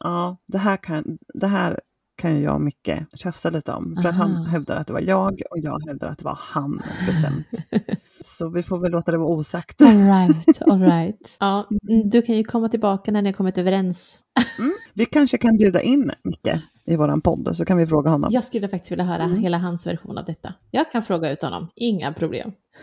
ja, 0.00 0.36
det 0.46 0.58
här 0.58 0.76
kan, 0.76 1.18
det 1.34 1.46
här 1.46 1.80
kan 2.16 2.40
jag 2.42 2.54
och 2.54 2.60
Micke 2.60 2.90
tjafsa 3.14 3.50
lite 3.50 3.72
om. 3.72 3.98
För 4.02 4.08
att 4.08 4.16
han 4.16 4.32
Aha. 4.36 4.44
hävdar 4.44 4.76
att 4.76 4.86
det 4.86 4.92
var 4.92 5.00
jag 5.00 5.32
och 5.50 5.58
jag 5.58 5.86
hävdar 5.86 6.08
att 6.08 6.18
det 6.18 6.24
var 6.24 6.38
han 6.40 6.82
bestämt. 7.06 7.46
så 8.20 8.48
vi 8.48 8.62
får 8.62 8.78
väl 8.78 8.90
låta 8.92 9.12
det 9.12 9.18
vara 9.18 9.28
osagt. 9.28 9.82
All 9.82 9.96
right, 9.96 10.62
all 10.62 10.80
right. 10.80 11.36
Ja, 11.40 11.68
mm, 11.90 12.10
du 12.10 12.22
kan 12.22 12.36
ju 12.36 12.44
komma 12.44 12.68
tillbaka 12.68 13.12
när 13.12 13.22
ni 13.22 13.28
har 13.28 13.34
kommit 13.34 13.58
överens. 13.58 14.18
Mm. 14.58 14.72
Vi 14.94 15.04
kanske 15.04 15.38
kan 15.38 15.56
bjuda 15.56 15.82
in 15.82 16.12
Micke 16.24 16.62
i 16.84 16.96
våran 16.96 17.20
podd, 17.20 17.56
så 17.56 17.64
kan 17.64 17.76
vi 17.76 17.86
fråga 17.86 18.10
honom. 18.10 18.30
Jag 18.32 18.44
skulle 18.44 18.68
faktiskt 18.68 18.92
vilja 18.92 19.04
höra 19.04 19.22
Mm. 19.24 19.38
hela 19.38 19.58
hans 19.58 19.86
version 19.86 20.18
av 20.18 20.24
detta. 20.24 20.54
Jag 20.70 20.90
kan 20.90 21.02
fråga 21.02 21.30
ut 21.32 21.42
honom, 21.42 21.68
inga 21.74 22.12
problem. 22.12 22.52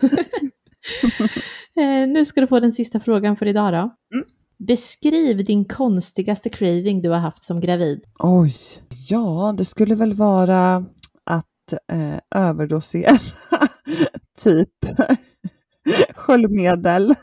eh, 1.76 2.08
nu 2.08 2.24
ska 2.24 2.40
du 2.40 2.46
få 2.46 2.60
den 2.60 2.72
sista 2.72 3.00
frågan 3.00 3.36
för 3.36 3.46
idag 3.46 3.72
då. 3.72 3.78
Mm. 4.16 4.26
Beskriv 4.58 5.44
din 5.44 5.64
konstigaste 5.64 6.48
craving 6.48 7.02
du 7.02 7.08
har 7.08 7.18
haft 7.18 7.42
som 7.42 7.60
gravid. 7.60 8.04
Oj, 8.18 8.54
ja, 9.08 9.54
det 9.58 9.64
skulle 9.64 9.94
väl 9.94 10.12
vara 10.12 10.84
att 11.24 11.72
eh, 11.92 12.18
överdosera 12.34 13.18
typ 14.38 14.68
sköljmedel. 16.14 17.14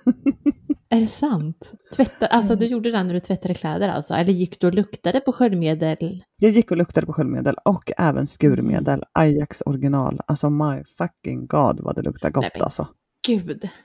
Är 0.89 0.99
det 1.01 1.07
sant? 1.07 1.71
Tvätta, 1.95 2.27
alltså 2.27 2.53
Mm. 2.53 2.59
du 2.59 2.65
gjorde 2.65 2.91
det 2.91 3.03
när 3.03 3.13
du 3.13 3.19
tvättade 3.19 3.53
kläder 3.53 3.89
alltså? 3.89 4.13
Eller 4.13 4.33
gick 4.33 4.59
du 4.61 4.67
och 4.67 4.73
luktade 4.73 5.19
på 5.19 5.31
sköljmedel? 5.31 6.23
Jag 6.39 6.51
gick 6.51 6.71
och 6.71 6.77
luktade 6.77 7.05
på 7.07 7.13
sköljmedel 7.13 7.55
och 7.65 7.91
även 7.97 8.27
skurmedel. 8.27 9.03
Ajax 9.13 9.63
original. 9.65 10.21
Alltså 10.27 10.49
my 10.49 10.83
fucking 10.97 11.47
god 11.47 11.79
vad 11.79 11.95
det 11.95 12.01
luktar 12.01 12.29
gott 12.29 12.41
Nej, 12.41 12.51
men- 12.53 12.63
alltså. 12.63 12.88
Gud! 13.27 13.69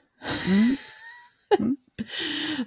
Mm. 1.59 1.77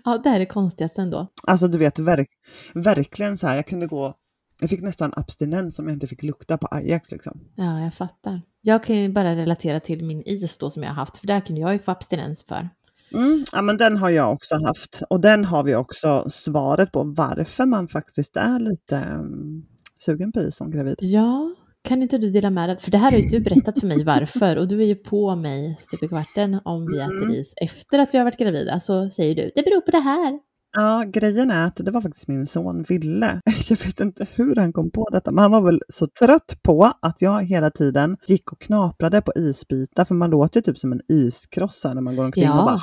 Ja, 0.04 0.18
det 0.18 0.30
här 0.30 0.40
är 0.40 0.46
konstigaste 0.46 1.02
ändå. 1.02 1.28
Alltså 1.48 1.68
du 1.68 1.78
vet, 1.78 2.00
verk, 2.00 2.28
verkligen 2.74 3.38
så 3.38 3.48
här, 3.48 3.56
jag 3.56 3.68
kunde 3.68 3.88
gå, 3.88 4.14
jag 4.62 4.70
fick 4.70 4.82
nästan 4.82 5.14
abstinens 5.16 5.80
om 5.80 5.88
jag 5.88 5.96
inte 5.96 6.08
fick 6.08 6.24
lukta 6.24 6.58
på 6.58 6.68
Ajax 6.72 7.12
liksom. 7.12 7.40
Ja, 7.56 7.80
jag 7.80 7.94
fattar. 7.94 8.42
Jag 8.62 8.84
kan 8.84 8.96
ju 8.96 9.10
bara 9.10 9.36
relatera 9.36 9.80
till 9.80 10.06
min 10.06 10.22
is 10.26 10.58
då 10.58 10.70
som 10.70 10.84
jag 10.84 10.90
har 10.90 10.96
haft, 10.96 11.18
för 11.18 11.28
där 11.28 11.40
kunde 11.42 11.62
jag 11.62 11.74
ju 11.74 11.80
få 11.80 11.92
abstinens 11.92 12.44
för. 12.44 12.70
Mm, 13.14 13.44
ja 13.52 13.62
men 13.62 13.78
den 13.78 13.98
har 13.98 14.10
jag 14.10 14.34
också 14.34 14.56
haft 14.56 15.02
och 15.10 15.20
den 15.20 15.46
har 15.46 15.64
vi 15.64 15.76
också 15.76 16.26
svaret 16.30 16.92
på 16.92 17.04
varför 17.04 17.66
man 17.66 17.88
faktiskt 17.88 18.38
är 18.38 18.60
lite 18.60 18.96
um, 19.20 19.66
sugen 20.06 20.32
på 20.32 20.42
is 20.42 20.56
som 20.56 20.72
gravid. 20.72 20.96
Ja, 21.00 21.56
kan 21.84 22.02
inte 22.02 22.18
du 22.18 22.30
dela 22.32 22.50
med 22.50 22.70
dig? 22.70 22.78
För 22.80 22.92
det 22.92 22.98
här 22.98 23.12
har 23.12 23.18
ju 23.18 23.30
du 23.30 23.40
berättat 23.40 23.80
för 23.80 23.88
mig 23.88 24.04
varför 24.04 24.56
och 24.56 24.68
du 24.68 24.82
är 24.82 24.86
ju 24.86 24.96
på 24.96 25.36
mig 25.36 25.78
stup 25.80 26.04
i 26.04 26.08
kvarten 26.08 26.60
om 26.66 26.88
vi 26.92 27.00
äter 27.00 27.24
Mm. 27.24 27.32
is 27.32 27.54
efter 27.62 28.00
att 28.00 28.14
vi 28.14 28.18
har 28.18 28.26
varit 28.26 28.38
gravida. 28.40 28.80
Så 28.80 29.10
säger 29.10 29.36
du, 29.36 29.52
det 29.56 29.64
beror 29.64 29.82
på 29.82 29.92
det 29.92 30.00
här. 30.00 30.40
Ja, 30.76 31.04
grejen 31.08 31.52
är 31.52 31.66
att 31.68 31.76
det 31.76 31.92
var 31.92 32.02
faktiskt 32.02 32.28
min 32.28 32.48
son 32.48 32.84
Ville. 32.84 33.42
Jag 33.70 33.86
vet 33.86 34.00
inte 34.00 34.28
hur 34.34 34.56
han 34.56 34.74
kom 34.74 34.92
på 34.92 35.10
detta, 35.12 35.32
men 35.32 35.42
han 35.42 35.52
var 35.52 35.62
väl 35.62 35.82
så 35.90 36.08
trött 36.20 36.58
på 36.64 36.94
att 37.02 37.22
jag 37.22 37.44
hela 37.44 37.72
tiden 37.72 38.18
gick 38.28 38.52
och 38.52 38.62
knaprade 38.62 39.22
på 39.22 39.32
isbitar, 39.36 40.06
för 40.06 40.16
man 40.16 40.30
låter 40.30 40.58
ju 40.60 40.62
typ 40.62 40.78
som 40.78 40.92
en 40.92 41.02
iskrossa 41.12 41.94
när 41.94 42.02
man 42.02 42.16
går 42.16 42.26
omkring 42.26 42.44
Ja. 42.44 42.60
och 42.60 42.66
bara 42.66 42.80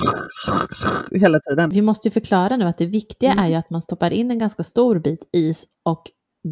hela 1.20 1.40
tiden. 1.40 1.70
Vi 1.70 1.82
måste 1.82 2.08
ju 2.08 2.12
förklara 2.12 2.56
nu 2.56 2.64
att 2.64 2.78
det 2.78 2.86
viktiga 2.86 3.32
Mm. 3.32 3.44
är 3.44 3.48
ju 3.48 3.54
att 3.54 3.70
man 3.70 3.82
stoppar 3.82 4.10
in 4.10 4.30
en 4.30 4.38
ganska 4.38 4.62
stor 4.64 4.98
bit 4.98 5.20
is 5.32 5.64
och 5.84 6.02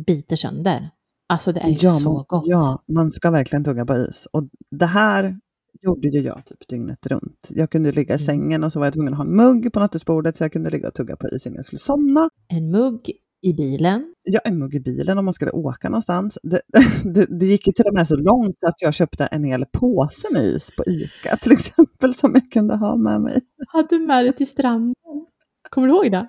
biter 0.07 0.37
sönder. 0.37 0.91
Alltså 1.29 1.53
det 1.53 1.61
är 1.61 1.69
ju 1.69 1.77
Ja, 1.81 1.99
så 1.99 2.13
man, 2.13 2.25
gott. 2.29 2.43
ja, 2.47 2.83
man 2.93 3.13
ska 3.13 3.31
verkligen 3.31 3.65
tugga 3.65 3.87
på 3.87 3.97
is. 3.97 4.27
Och 4.33 4.49
det 4.71 4.87
här 4.87 5.39
gjorde 5.83 6.09
ju 6.09 6.21
jag 6.21 6.43
typ 6.47 6.69
dygnet 6.69 7.07
runt. 7.07 7.47
Jag 7.49 7.71
kunde 7.71 7.93
ligga 7.93 8.15
i 8.15 8.19
Mm. 8.19 8.27
sängen 8.27 8.65
och 8.65 8.73
så 8.73 8.79
var 8.79 8.87
jag 8.87 8.95
tvungen 8.95 9.13
att 9.13 9.17
ha 9.19 9.25
en 9.25 9.37
mugg 9.37 9.73
på 9.73 9.81
nattduksbordet 9.81 10.37
så 10.37 10.45
jag 10.45 10.53
kunde 10.53 10.71
ligga 10.71 10.89
och 10.89 10.95
tugga 10.95 11.17
på 11.17 11.29
is 11.29 11.47
innan 11.47 11.57
jag 11.57 11.65
skulle 11.65 11.81
somna. 11.81 12.31
En 12.49 12.71
mugg 12.71 13.11
i 13.43 13.53
bilen. 13.55 14.15
Ja, 14.23 14.41
en 14.45 14.59
mugg 14.59 14.75
i 14.75 14.81
bilen 14.81 15.19
om 15.19 15.25
man 15.25 15.35
skulle 15.35 15.51
åka 15.51 15.89
någonstans. 15.89 16.39
Det, 16.43 16.61
det, 17.05 17.27
det 17.41 17.47
gick 17.47 17.67
ju 17.67 17.73
till 17.73 17.87
och 17.87 17.95
med 17.95 18.07
så 18.09 18.17
långt 18.17 18.61
så 18.61 18.67
att 18.69 18.83
jag 18.83 18.95
köpte 18.95 19.25
en 19.27 19.45
hel 19.45 19.65
påse 19.73 20.29
med 20.33 20.45
is 20.45 20.71
på 20.77 20.85
ICA 20.87 21.37
till 21.37 21.53
exempel 21.53 22.15
som 22.15 22.33
jag 22.35 22.51
kunde 22.53 22.77
ha 22.77 22.97
med 22.97 23.21
mig. 23.21 23.41
Hade 23.69 23.89
du 23.89 23.99
med 24.07 24.25
dig 24.25 24.37
till 24.37 24.47
stranden? 24.47 24.95
Kommer 25.71 25.89
du 25.89 25.95
ihåg 25.95 26.11
det? 26.13 26.29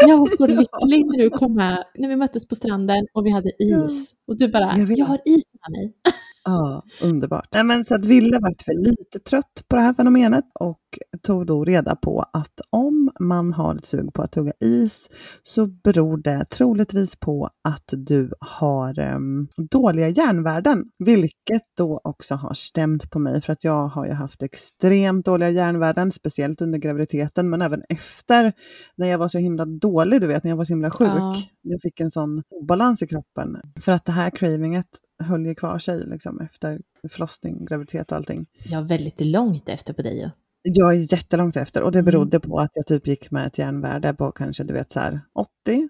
Jag 0.00 0.18
var 0.18 0.26
så 0.36 0.46
lycklig 0.86 1.06
när 1.06 1.18
du 1.24 1.30
kom 1.30 1.54
med, 1.54 1.84
när 1.94 2.08
vi 2.08 2.16
möttes 2.16 2.48
på 2.48 2.54
stranden 2.54 3.06
och 3.12 3.26
vi 3.26 3.30
hade 3.30 3.50
is. 3.58 4.12
Och 4.26 4.38
du 4.38 4.48
bara, 4.48 4.78
Jag 4.78 4.98
jag 4.98 5.06
har 5.06 5.20
is 5.24 5.42
med 5.52 5.70
mig. 5.78 5.92
Ja, 6.48 6.82
underbart. 7.02 7.48
Nej, 7.52 7.64
men 7.64 7.84
så 7.84 7.94
att 7.94 8.06
Ville 8.06 8.38
vart 8.38 8.68
väl 8.68 8.78
lite 8.78 9.18
trött 9.18 9.64
på 9.68 9.76
det 9.76 9.82
här 9.82 9.94
fenomenet 9.94 10.44
och 10.54 10.80
tog 11.22 11.46
då 11.46 11.64
reda 11.64 11.96
på 11.96 12.24
att 12.32 12.60
om 12.70 13.10
man 13.20 13.52
har 13.52 13.74
ett 13.74 13.86
sug 13.86 14.12
på 14.12 14.22
att 14.22 14.32
tugga 14.32 14.52
is 14.60 15.08
så 15.42 15.66
beror 15.66 16.16
det 16.16 16.44
troligtvis 16.44 17.16
på 17.16 17.50
att 17.64 17.84
du 17.92 18.30
har 18.40 18.98
em, 18.98 19.48
dåliga 19.70 20.08
järnvärden, 20.08 20.84
vilket 20.98 21.62
då 21.76 22.00
också 22.04 22.34
har 22.34 22.54
stämt 22.54 23.10
på 23.10 23.18
mig 23.18 23.42
för 23.42 23.52
att 23.52 23.64
jag 23.64 23.86
har 23.86 24.06
ju 24.06 24.12
haft 24.12 24.42
extremt 24.42 25.26
dåliga 25.26 25.50
järnvärden, 25.50 26.12
speciellt 26.12 26.62
under 26.62 26.78
graviditeten 26.78 27.50
men 27.50 27.62
även 27.62 27.82
efter 27.88 28.52
när 28.96 29.08
jag 29.08 29.18
var 29.18 29.28
så 29.28 29.38
himla 29.38 29.64
dålig, 29.64 30.20
du 30.20 30.26
vet 30.26 30.44
när 30.44 30.50
jag 30.50 30.56
var 30.56 30.64
så 30.64 30.72
himla 30.72 30.90
sjuk. 30.90 31.08
Ja. 31.08 31.36
Jag 31.62 31.80
fick 31.82 32.00
en 32.00 32.10
sån 32.10 32.42
obalans 32.50 33.02
i 33.02 33.06
kroppen 33.06 33.56
för 33.80 33.92
att 33.92 34.04
det 34.04 34.12
här 34.12 34.30
cravinget 34.30 34.86
höll 35.18 35.46
ju 35.46 35.54
kvar 35.54 35.78
sig 35.78 36.06
liksom, 36.06 36.40
efter 36.40 36.80
förlossning, 37.08 37.64
graviditet 37.64 38.12
och 38.12 38.16
allting. 38.16 38.46
Jag 38.64 38.80
var 38.80 38.88
väldigt 38.88 39.20
långt 39.20 39.68
efter 39.68 39.92
på 39.92 40.02
dig 40.02 40.18
ju. 40.20 40.30
Jag 40.68 40.94
är 40.94 41.12
jättelångt 41.12 41.56
efter 41.56 41.82
och 41.82 41.92
det 41.92 41.98
Mm. 41.98 42.04
berodde 42.04 42.40
på 42.40 42.58
att 42.58 42.70
jag 42.74 42.86
typ 42.86 43.06
gick 43.06 43.30
med 43.30 43.46
ett 43.46 43.58
järnvärde 43.58 44.14
på 44.14 44.32
kanske 44.32 44.64
du 44.64 44.74
vet 44.74 44.92
så 44.92 45.00
här 45.00 45.20
80, 45.34 45.88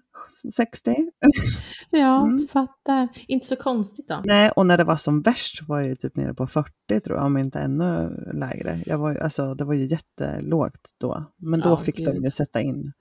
60. 0.55 0.95
Ja, 1.89 2.21
Mm. 2.25 2.47
fattar. 2.53 3.07
Inte 3.27 3.45
så 3.47 3.55
konstigt 3.55 4.07
då. 4.07 4.21
Nej, 4.25 4.51
och 4.55 4.65
när 4.65 4.77
det 4.77 4.83
var 4.83 4.95
som 4.97 5.21
värst 5.21 5.57
så 5.57 5.65
var 5.65 5.79
jag 5.79 5.87
ju 5.89 5.95
typ 5.95 6.15
nere 6.15 6.33
på 6.33 6.47
40 6.47 6.99
tror 7.03 7.17
jag, 7.17 7.25
om 7.25 7.37
inte 7.37 7.59
ännu 7.59 8.09
lägre. 8.33 8.83
Jag 8.85 8.97
var, 8.97 9.15
alltså, 9.15 9.53
det 9.55 9.63
var 9.63 9.73
ju 9.73 9.85
jättelågt 9.85 10.89
då. 10.97 11.25
Men 11.37 11.59
då 11.59 11.69
Ja, 11.69 11.77
fick 11.77 11.97
gud. 11.97 12.05
de 12.07 12.23
ju 12.23 12.31
sätta 12.31 12.61
in 12.61 12.91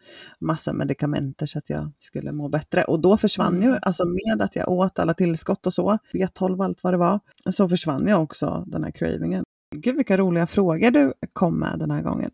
massa 0.40 0.72
medikamenter 0.72 1.46
så 1.46 1.58
att 1.58 1.70
jag 1.70 1.92
skulle 1.98 2.32
må 2.32 2.48
bättre. 2.48 2.84
Och 2.84 3.00
då 3.00 3.16
försvann 3.16 3.54
Mm. 3.56 3.68
ju, 3.68 3.78
alltså 3.82 4.04
med 4.04 4.42
att 4.42 4.56
jag 4.56 4.68
åt 4.68 4.98
alla 4.98 5.14
tillskott 5.14 5.66
och 5.66 5.74
så, 5.74 5.98
B12 6.14 6.58
och 6.58 6.64
allt 6.64 6.82
vad 6.82 6.92
det 6.92 6.96
var, 6.98 7.20
så 7.50 7.68
försvann 7.68 8.06
ju 8.06 8.14
också 8.14 8.64
den 8.66 8.84
här 8.84 8.90
cravingen. 8.90 9.44
Gud 9.70 9.96
vilka 9.96 10.16
roliga 10.16 10.46
frågor 10.46 10.90
du 10.90 11.12
kom 11.32 11.58
med 11.58 11.78
den 11.78 11.90
här 11.90 12.02
gången. 12.02 12.30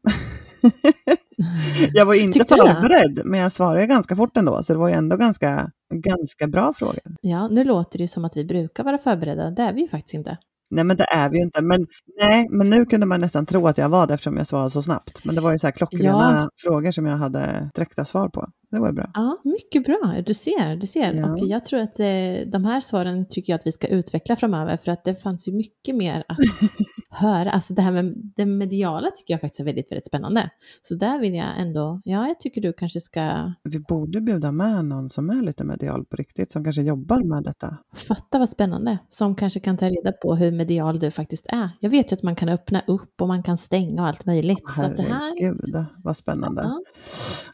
jag 1.93 2.07
var 2.07 2.15
inte 2.15 2.45
förberedd, 2.45 3.23
men 3.25 3.41
jag 3.41 3.53
svarade 3.53 3.87
ganska 3.87 4.17
fort 4.17 4.37
ändå, 4.37 4.63
så 4.63 4.73
det 4.73 4.79
var 4.79 4.89
ju 4.89 4.95
ändå 4.95 5.17
ganska, 5.17 5.71
ganska 5.95 6.47
bra 6.47 6.73
frågor. 6.73 7.03
Ja, 7.21 7.49
nu 7.49 7.65
låter 7.65 7.99
det 7.99 8.09
som 8.09 8.25
att 8.25 8.37
vi 8.37 8.45
brukar 8.45 8.85
vara 8.85 8.99
förberedda. 8.99 9.51
Det 9.51 9.63
är 9.63 9.73
vi 9.73 9.81
ju 9.81 9.89
faktiskt 9.89 10.15
inte. 10.15 10.39
Nej 10.71 10.85
men 10.85 10.97
det 10.97 11.05
är 11.05 11.29
vi 11.29 11.37
ju 11.37 11.43
inte. 11.43 11.63
Men, 11.63 11.87
nej, 12.21 12.49
men 12.51 12.71
nu 12.71 12.85
kunde 12.85 13.07
man 13.07 13.21
nästan 13.21 13.47
tro 13.47 13.67
att 13.67 13.79
jag 13.79 13.89
var 13.89 14.07
det 14.07 14.15
eftersom 14.15 14.37
jag 14.37 14.47
svarade 14.47 14.71
så 14.71 14.83
snabbt. 14.83 15.25
Men 15.25 15.35
det 15.35 15.41
var 15.41 15.53
ju 15.53 15.59
så 15.59 15.67
här 15.67 15.73
klockrena 15.73 16.41
ja. 16.41 16.51
frågor 16.57 16.91
som 16.91 17.07
jag 17.07 17.17
hade 17.17 17.71
direkta 17.75 18.05
svar 18.05 18.29
på. 18.29 18.49
Det 18.73 18.81
var 18.81 18.93
bra. 18.93 19.11
Ja, 19.15 19.41
mycket 19.45 19.85
bra. 19.85 20.23
Du 20.27 20.35
ser, 20.35 20.77
du 20.77 20.87
ser. 20.87 21.15
Ja. 21.15 21.33
Och 21.33 21.47
jag 21.47 21.65
tror 21.65 21.81
att 21.81 22.01
eh, 22.01 22.07
de 22.47 22.65
här 22.65 22.81
svaren 22.81 23.29
tycker 23.29 23.53
jag 23.53 23.59
att 23.59 23.67
vi 23.67 23.73
ska 23.73 23.87
utveckla 23.87 24.37
framöver 24.37 24.77
för 24.77 24.93
att 24.93 25.05
det 25.05 25.15
fanns 25.15 25.49
ju 25.49 25.53
mycket 25.53 25.97
mer 25.97 26.25
att 26.29 26.39
höra. 27.11 27.51
Alltså 27.51 27.75
det 27.75 27.83
här 27.83 27.93
med 27.93 28.33
det 28.37 28.47
mediala 28.47 29.11
tycker 29.11 29.35
jag 29.35 29.41
faktiskt 29.41 29.61
är 29.61 29.65
väldigt, 29.65 29.91
väldigt 29.91 30.07
spännande. 30.07 30.51
Så 30.83 30.95
där 30.95 31.21
vill 31.21 31.35
jag 31.35 31.47
ändå, 31.59 32.01
ja, 32.05 32.29
jag 32.29 32.41
tycker 32.41 32.61
du 32.61 32.73
kanske 32.73 33.01
ska... 33.01 33.53
Vi 33.63 33.79
borde 33.79 34.21
bjuda 34.21 34.53
med 34.53 34.85
någon 34.85 35.11
som 35.11 35.31
är 35.31 35.43
lite 35.43 35.65
medial 35.65 36.05
på 36.05 36.17
riktigt, 36.17 36.53
som 36.53 36.65
kanske 36.65 36.83
jobbar 36.83 37.23
med 37.25 37.43
detta. 37.43 37.77
Fatta 37.95 38.39
vad 38.39 38.49
spännande, 38.49 38.99
som 39.09 39.35
kanske 39.35 39.61
kan 39.61 39.77
ta 39.77 39.89
reda 39.89 40.13
på 40.13 40.35
hur 40.35 40.53
medial 40.53 40.99
du 40.99 41.11
faktiskt 41.11 41.47
är. 41.47 41.71
Jag 41.81 41.91
vet 41.91 42.13
ju 42.13 42.15
att 42.15 42.23
man 42.23 42.37
kan 42.37 42.49
öppna 42.49 42.83
upp 42.87 43.21
och 43.21 43.29
man 43.29 43.43
kan 43.43 43.59
stänga 43.59 44.03
och 44.03 44.09
allt 44.09 44.27
möjligt. 44.27 44.65
Herregud, 44.77 45.61
så 45.61 45.67
det 45.67 45.79
här... 45.79 45.87
vad 45.97 46.17
spännande. 46.17 46.63
Ja. 46.63 46.83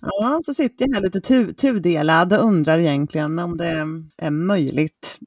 ja, 0.01 0.41
så 0.45 0.55
sitter 0.55 0.87
jag 0.89 0.95
här 0.95 1.08
lite 1.09 1.21
tu 1.21 1.53
tudelad 1.53 2.33
och 2.33 2.45
undrar 2.45 2.79
egentligen 2.79 3.39
om 3.39 3.57
det 3.57 3.67
är 4.17 4.31
möjligt. 4.31 5.19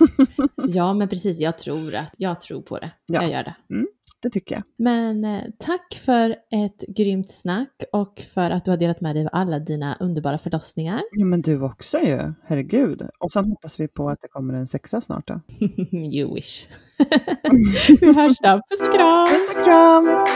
ja, 0.56 0.94
men 0.94 1.08
precis. 1.08 1.38
Jag 1.38 1.58
tror, 1.58 1.94
att, 1.94 2.14
jag 2.18 2.40
tror 2.40 2.62
på 2.62 2.78
det. 2.78 2.90
Ja. 3.06 3.22
Jag 3.22 3.30
gör 3.30 3.44
det. 3.44 3.54
Mm, 3.70 3.86
det 4.22 4.30
tycker 4.30 4.54
jag. 4.54 4.64
Men 4.76 5.24
eh, 5.24 5.42
tack 5.58 6.00
för 6.04 6.30
ett 6.50 6.84
grymt 6.96 7.30
snack 7.30 7.82
och 7.92 8.22
för 8.34 8.50
att 8.50 8.64
du 8.64 8.70
har 8.70 8.78
delat 8.78 9.00
med 9.00 9.16
dig 9.16 9.22
av 9.22 9.30
alla 9.32 9.58
dina 9.58 9.96
underbara 10.00 10.38
förlossningar. 10.38 11.02
Ja, 11.10 11.24
men 11.24 11.42
du 11.42 11.62
också 11.62 11.98
ju. 11.98 12.32
Herregud. 12.44 13.08
Och 13.18 13.32
sen 13.32 13.44
hoppas 13.44 13.80
vi 13.80 13.88
på 13.88 14.08
att 14.08 14.20
det 14.22 14.28
kommer 14.28 14.54
en 14.54 14.66
sexa 14.66 15.00
snart 15.00 15.28
då. 15.28 15.40
you 15.92 16.34
wish. 16.34 16.66
vi 18.00 18.14
hörs 18.14 18.38
då. 18.38 18.60
Puss 18.70 18.88
och 18.88 18.94
kram! 18.94 19.26
Puss 19.26 19.56
och 19.56 19.64
kram! 19.64 20.26